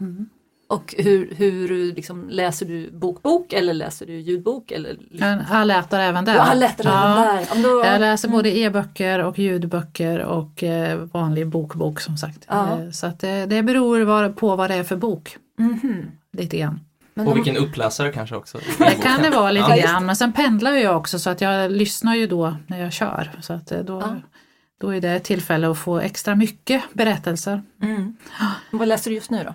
Och 0.73 0.95
hur, 0.97 1.33
hur 1.35 1.93
liksom, 1.93 2.29
läser 2.29 2.65
du 2.65 2.91
bokbok 2.91 3.53
eller 3.53 3.73
läser 3.73 4.05
du 4.05 4.13
ljudbok? 4.19 4.71
Eller, 4.71 4.97
Jag 5.11 5.29
är 5.29 5.45
allätare 5.51 6.03
även 6.03 6.25
där. 6.25 6.35
Ja, 6.35 6.41
allätare 6.41 6.89
även 6.93 7.35
där. 7.35 7.47
Ja, 7.63 7.69
då- 7.69 7.85
Jag 7.85 7.99
läser 8.01 8.29
både 8.29 8.57
e-böcker 8.57 9.19
och 9.19 9.39
ljudböcker 9.39 10.19
och 10.19 10.63
eh, 10.63 10.97
vanlig 10.97 11.47
bokbok 11.47 11.99
som 12.01 12.17
sagt. 12.17 12.45
Ja. 12.47 12.79
Eh, 12.79 12.89
Så 12.91 13.07
att 13.07 13.19
det, 13.19 13.45
det 13.45 13.63
beror 13.63 14.01
var- 14.01 14.29
på 14.29 14.55
vad 14.55 14.69
det 14.69 14.75
är 14.75 14.83
för 14.83 14.95
bok. 14.95 15.37
Mhm. 15.57 16.05
Lite 16.37 16.57
grann. 16.57 16.79
Men 17.13 17.27
Och 17.27 17.35
vilken 17.37 17.57
uppläsare 17.57 18.11
kanske 18.11 18.35
också. 18.35 18.57
Det 18.77 18.91
kan 19.03 19.21
det 19.21 19.29
vara 19.29 19.51
lite 19.51 19.65
Ja, 19.69 19.75
grann 19.83 20.05
men 20.05 20.15
sen 20.15 20.33
pendlar 20.33 20.71
jag 20.71 20.97
också 20.97 21.19
så 21.19 21.29
att 21.29 21.41
jag 21.41 21.71
lyssnar 21.71 22.15
ju 22.15 22.27
då 22.27 22.55
när 22.67 22.79
jag 22.81 22.93
kör. 22.93 23.31
Så 23.41 23.53
att 23.53 23.71
eh, 23.71 23.79
då, 23.79 23.99
Ja. 24.01 24.15
då 24.81 24.89
är 24.95 25.01
det 25.01 25.09
ett 25.11 25.23
tillfälle 25.23 25.69
att 25.71 25.77
få 25.77 25.99
extra 25.99 26.35
mycket 26.35 26.83
berättelser. 26.93 27.61
Mm. 27.81 28.17
Vad 28.71 28.87
läser 28.87 29.09
du 29.11 29.15
just 29.15 29.29
nu 29.31 29.43
då? 29.43 29.53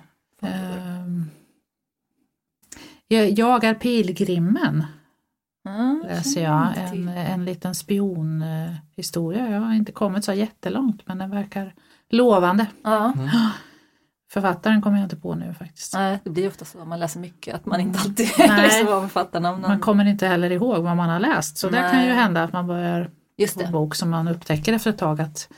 Jag, 3.09 3.65
är 3.65 3.75
pilgrimmen 3.75 4.85
Mm. 5.69 6.03
läser 6.07 6.43
jag. 6.43 6.69
En, 6.77 7.09
en 7.09 7.45
liten 7.45 7.75
spionhistoria. 7.75 9.51
Jag 9.51 9.61
har 9.61 9.75
inte 9.75 9.93
kommit 9.93 10.25
så 10.25 10.33
jättelångt 10.33 11.03
men 11.07 11.19
den 11.19 11.31
verkar 11.31 11.75
lovande. 12.11 12.67
Ja. 12.85 13.13
Författaren 14.31 14.83
kommer 14.83 14.97
jag 14.99 15.05
inte 15.07 15.17
på 15.17 15.35
nu 15.35 15.55
faktiskt. 15.59 15.95
Nej, 15.95 16.19
det 16.25 16.31
blir 16.31 16.49
ofta 16.49 16.65
så 16.65 16.81
om 16.83 16.89
man 16.89 16.99
läser 17.01 17.21
mycket 17.21 17.55
att 17.55 17.67
man 17.67 17.81
inte 17.81 17.99
alltid 17.99 18.29
Nej. 18.39 18.63
liksom 18.63 18.87
vad 18.87 19.03
författarna 19.03 19.57
Man 19.57 19.81
kommer 19.81 20.05
inte 20.05 20.27
heller 20.27 20.51
ihåg 20.53 20.83
vad 20.85 20.97
man 20.97 21.09
har 21.09 21.21
läst 21.21 21.59
så 21.59 21.69
det 21.69 21.77
kan 21.93 22.01
ju 22.03 22.09
Nej. 22.09 22.17
hända 22.17 22.43
att 22.43 22.53
man 22.53 22.67
börjar 22.67 23.11
Just 23.37 23.55
på 23.55 23.61
en 23.61 23.67
det. 23.67 23.73
bok 23.73 23.95
som 23.95 24.11
man 24.11 24.29
upptäcker 24.29 24.73
efter 24.73 24.91
ett 24.91 24.99
tag 24.99 25.21
att 25.21 25.49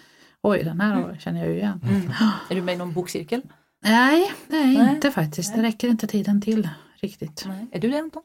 oj 0.43 0.63
den 0.65 0.81
här 0.81 1.17
känner 1.21 1.41
jag 1.41 1.49
ju 1.49 1.55
igen. 1.57 1.81
Mm. 1.85 2.11
Är 2.51 2.55
du 2.55 2.63
med 2.63 2.75
i 2.75 2.79
någon 2.79 2.93
bokcirkel? 2.93 3.43
Nej, 3.83 4.33
nej, 4.49 4.79
Nej. 4.79 4.95
inte 4.95 5.11
faktiskt. 5.11 5.55
Det 5.55 5.63
räcker 5.63 5.89
inte 5.89 6.07
tiden 6.07 6.41
till 6.41 6.69
riktigt. 7.03 7.45
Nej. 7.47 7.67
Är 7.73 7.81
du 7.81 7.89
det 7.91 7.99
Anton? 7.99 8.23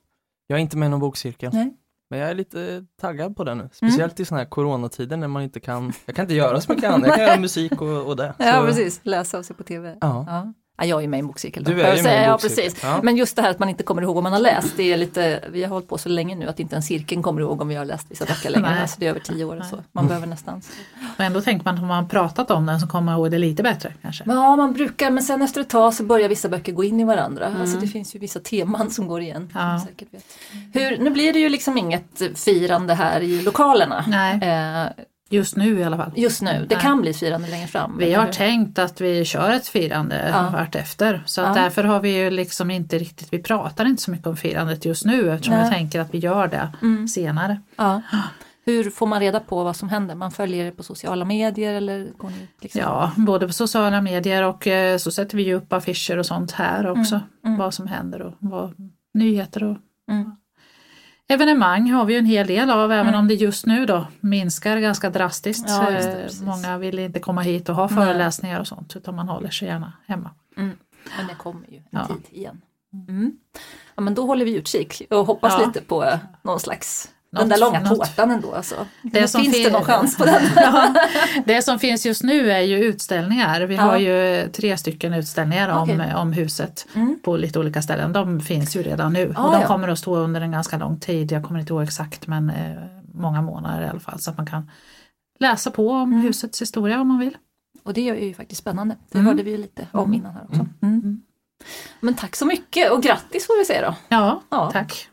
Jag 0.48 0.58
är 0.58 0.62
inte 0.62 0.78
med 0.78 0.88
i 0.88 0.90
någon 0.90 1.00
bokcirkel. 1.00 1.50
Nej. 1.54 1.74
Men 2.10 2.20
jag 2.20 2.30
är 2.30 2.34
lite 2.36 2.86
taggad 3.02 3.36
på 3.36 3.44
det 3.44 3.56
nu. 3.56 3.70
Speciellt 3.74 4.20
i 4.20 4.26
sådana 4.26 4.44
här 4.44 4.50
coronatider 4.50 5.18
när 5.18 5.28
man 5.28 5.44
inte 5.44 5.60
kan, 5.60 5.94
jag 6.06 6.16
kan 6.16 6.24
inte 6.24 6.36
göra 6.36 6.62
så 6.62 6.74
mycket 6.74 6.90
annat. 6.90 7.08
Jag 7.08 7.16
kan 7.18 7.26
göra 7.26 7.40
musik 7.40 7.82
och, 7.82 8.08
och 8.08 8.16
det. 8.16 8.34
Ja 8.40 8.60
Så- 8.62 8.66
precis, 8.68 9.00
läsa 9.04 9.38
och 9.38 9.46
se 9.46 9.54
på 9.54 9.64
TV. 9.64 9.98
Ja. 10.02 10.26
Ja. 10.28 10.54
Ja, 10.78 10.86
jag 10.86 11.04
är 11.04 11.08
med 11.08 11.18
i 11.18 11.20
en 11.20 11.28
bokcirkel. 11.28 11.64
Du 11.64 11.72
är 11.72 11.76
ju 11.78 11.84
med 11.84 11.96
i 11.96 11.98
en 12.00 12.04
säga. 12.04 12.24
Ja, 12.26 12.32
bokcirkel. 12.32 12.56
precis. 12.66 12.84
Ja. 12.84 13.00
Men 13.04 13.16
just 13.18 13.36
det 13.36 13.42
här 13.42 13.50
att 13.50 13.60
man 13.60 13.70
inte 13.70 13.84
kommer 13.84 14.02
ihåg 14.02 14.14
vad 14.16 14.24
man 14.24 14.34
har 14.34 14.40
läst, 14.40 14.74
det 14.78 14.94
är 14.94 14.98
lite, 14.98 15.44
vi 15.52 15.64
har 15.64 15.70
hållit 15.70 15.88
på 15.90 15.98
så 15.98 16.10
länge 16.10 16.36
nu 16.36 16.48
att 16.48 16.60
inte 16.60 16.76
en 16.76 16.84
cirkeln 16.84 17.24
kommer 17.24 17.42
ihåg 17.42 17.62
om 17.62 17.68
vi 17.68 17.76
har 17.76 17.86
läst 17.86 18.12
vissa 18.12 18.26
böcker 18.26 18.50
längre. 18.50 18.70
Nej. 18.70 18.82
Alltså 18.82 18.96
det 19.00 19.06
är 19.06 19.10
över 19.10 19.20
tio 19.20 19.46
år 19.46 19.62
så. 19.70 19.80
Man 19.92 20.08
behöver 20.08 20.28
nästan. 20.28 20.62
Och 21.18 21.24
ändå 21.24 21.42
tänker 21.42 21.66
man 21.66 21.76
att 21.76 21.82
om 21.82 21.88
man 21.88 22.04
har 22.04 22.10
pratat 22.10 22.52
om 22.52 22.66
den 22.66 22.80
så 22.80 22.88
kommer 22.88 23.06
man 23.06 23.16
ihåg 23.20 23.32
det 23.32 23.38
lite 23.38 23.64
bättre 23.64 23.94
kanske. 24.02 24.24
Ja, 24.28 24.56
man 24.56 24.74
brukar, 24.74 25.12
men 25.12 25.24
sen 25.24 25.42
efter 25.42 25.62
ett 25.62 25.70
tag 25.70 25.94
så 25.94 26.04
börjar 26.04 26.30
vissa 26.30 26.50
böcker 26.50 26.72
gå 26.72 26.84
in 26.84 27.00
i 27.00 27.04
varandra. 27.04 27.56
Alltså 27.62 27.78
det 27.78 27.88
finns 27.88 28.16
ju 28.16 28.20
vissa 28.20 28.40
teman 28.40 28.92
som 28.92 29.08
går 29.08 29.22
igen. 29.22 29.50
som 29.52 29.62
Ja. 29.62 29.74
du 29.74 29.80
säkert 29.92 30.14
vet. 30.14 30.26
Hur, 30.74 30.98
nu 30.98 31.10
blir 31.10 31.34
det 31.34 31.40
ju 31.40 31.50
liksom 31.50 31.78
inget 31.78 32.22
firande 32.36 32.94
här 32.94 33.22
i 33.22 33.42
lokalerna. 33.42 34.06
Nej. 34.08 34.34
Eh, 34.36 34.88
Just 35.30 35.56
nu 35.56 35.80
i 35.80 35.84
alla 35.84 35.98
fall. 35.98 36.12
Just 36.16 36.42
nu, 36.42 36.66
det 36.70 36.76
Nej. 36.76 36.82
kan 36.84 37.02
bli 37.02 37.14
firande 37.14 37.48
längre 37.48 37.68
fram. 37.68 37.98
Vi 37.98 38.14
har 38.14 38.26
hur? 38.26 38.32
tänkt 38.32 38.80
att 38.80 39.02
vi 39.02 39.26
kör 39.26 39.50
ett 39.50 39.68
firande 39.68 40.30
Ja. 40.34 40.50
vart 40.54 40.76
efter. 40.76 41.24
Så 41.26 41.42
att 41.42 41.56
Ja. 41.58 41.64
därför 41.64 41.84
har 41.84 42.00
vi 42.00 42.18
ju 42.24 42.30
liksom 42.30 42.72
inte 42.72 42.98
riktigt, 42.98 43.34
vi 43.34 43.44
pratar 43.44 43.86
inte 43.86 44.02
så 44.04 44.12
mycket 44.12 44.28
om 44.28 44.38
firandet 44.38 44.86
just 44.86 45.06
nu 45.06 45.32
eftersom 45.32 45.56
Nej. 45.56 45.64
vi 45.70 45.76
tänker 45.76 46.00
att 46.00 46.14
vi 46.14 46.18
gör 46.18 46.48
det 46.48 46.70
Mm. 46.82 47.08
senare. 47.08 47.62
Ja. 47.76 48.02
Hur 48.66 48.90
får 48.90 49.08
man 49.08 49.20
reda 49.20 49.40
på 49.40 49.64
vad 49.64 49.76
som 49.76 49.90
händer? 49.90 50.16
Man 50.16 50.32
följer 50.32 50.66
det 50.66 50.72
på 50.72 50.84
sociala 50.84 51.26
medier 51.26 51.74
eller 51.74 52.08
går 52.18 52.30
ni 52.30 52.48
liksom? 52.62 52.82
Ja, 52.82 53.12
både 53.18 53.48
på 53.48 53.54
sociala 53.54 54.02
medier 54.02 54.44
och 54.44 54.68
eh, 54.68 54.98
så 54.98 55.12
sätter 55.12 55.38
vi 55.38 55.44
ju 55.44 55.54
upp 55.54 55.74
affischer 55.74 56.18
och 56.18 56.26
sånt 56.26 56.52
här 56.52 56.88
också. 56.88 57.22
mm. 57.46 57.58
Vad 57.58 57.74
som 57.74 57.88
händer 57.88 58.22
och 58.22 58.34
vad, 58.40 58.74
nyheter 59.14 59.64
och 59.64 59.78
Mm. 60.12 60.36
Evenemang 61.28 61.92
har 61.92 62.06
vi 62.06 62.16
en 62.18 62.26
hel 62.26 62.48
del 62.48 62.70
av 62.70 62.92
även 62.92 63.08
Mm. 63.08 63.20
om 63.20 63.28
det 63.28 63.34
just 63.34 63.66
nu 63.66 63.86
då 63.86 64.08
minskar 64.20 64.78
ganska 64.78 65.10
drastiskt. 65.10 65.66
Ja, 65.70 65.90
det, 65.90 66.24
Eh. 66.42 66.46
Många 66.46 66.78
vill 66.78 67.00
inte 67.00 67.20
komma 67.20 67.42
hit 67.42 67.70
och 67.70 67.76
ha 67.76 67.88
Nej. 67.88 67.96
föreläsningar 67.96 68.60
och 68.60 68.68
sånt 68.68 68.96
utan 68.96 69.16
man 69.16 69.30
håller 69.30 69.50
sig 69.50 69.68
gärna 69.68 69.94
hemma. 70.08 70.32
Mm. 70.58 70.78
Men 71.18 71.28
det 71.28 71.34
kommer 71.36 71.68
ju 71.72 71.78
en 71.78 71.84
Ja. 71.90 72.06
tid 72.08 72.40
igen. 72.40 72.62
Mm. 73.08 73.32
Ja, 73.96 74.02
men 74.02 74.14
då 74.16 74.26
håller 74.26 74.46
vi 74.46 74.56
utkik 74.56 75.02
och 75.10 75.26
hoppas 75.26 75.54
Ja. 75.60 75.66
lite 75.68 75.82
på 75.82 76.06
någon 76.42 76.60
slags 76.60 77.10
den 77.36 77.50
där 77.50 77.58
långa 77.58 77.88
tårtan 77.90 78.32
ändå. 78.32 78.54
Alltså. 78.56 78.76
Det 79.02 79.28
som 79.28 79.42
finns 79.42 79.56
det 79.58 79.64
fin- 79.64 79.74
någon 79.74 79.84
chans 79.84 80.18
på 80.18 80.26
den? 80.26 80.42
Ja, 80.56 80.94
det 81.46 81.62
som 81.62 81.80
finns 81.80 82.06
just 82.06 82.24
nu 82.24 82.52
är 82.52 82.60
ju 82.60 82.78
utställningar. 82.84 83.62
Vi 83.62 83.76
Ja. 83.76 83.82
har 83.82 83.98
ju 83.98 84.48
tre 84.52 84.78
stycken 84.78 85.14
utställningar 85.14 85.70
om, 85.70 85.84
Okej. 85.90 86.16
om 86.16 86.34
huset 86.34 86.88
Mm. 86.96 87.20
på 87.24 87.38
lite 87.38 87.60
olika 87.60 87.82
ställen. 87.82 88.14
De 88.14 88.40
finns 88.42 88.76
ju 88.76 88.84
redan 88.84 89.14
nu 89.14 89.34
Ah, 89.36 89.44
och 89.46 89.52
de 89.52 89.62
ja. 89.62 89.68
kommer 89.68 89.88
att 89.88 90.00
stå 90.00 90.16
under 90.16 90.42
en 90.42 90.52
ganska 90.52 90.78
lång 90.78 91.00
tid. 91.00 91.32
Jag 91.32 91.44
kommer 91.44 91.60
inte 91.60 91.74
ihåg 91.74 91.84
exakt 91.84 92.28
men 92.28 92.50
eh, 92.50 92.56
många 93.14 93.42
månader 93.42 93.86
i 93.86 93.88
alla 93.90 94.00
fall 94.00 94.20
så 94.20 94.32
att 94.32 94.38
man 94.38 94.46
kan 94.46 94.70
läsa 95.40 95.72
på 95.72 95.90
om 95.90 96.12
Mm. 96.14 96.22
husets 96.22 96.62
historia 96.62 97.02
om 97.02 97.08
man 97.08 97.20
vill. 97.20 97.38
Och 97.84 97.94
det 97.94 98.10
är 98.10 98.16
ju 98.16 98.34
faktiskt 98.34 98.62
spännande. 98.62 98.96
Det 99.12 99.18
Mm. 99.18 99.28
hörde 99.28 99.44
vi 99.44 99.52
ju 99.52 99.58
lite 99.58 99.88
om 99.92 100.00
Mm. 100.00 100.14
innan 100.14 100.34
här 100.34 100.44
också. 100.50 100.66
Mm. 100.82 101.22
Men 102.00 102.14
tack 102.14 102.36
så 102.36 102.46
mycket 102.46 102.92
och 102.92 103.04
grattis 103.04 103.48
får 103.48 103.58
vi 103.60 103.66
säga 103.66 103.82
då. 103.90 103.96
Ja, 104.10 104.42
Ja. 104.50 104.70
tack. 104.74 105.08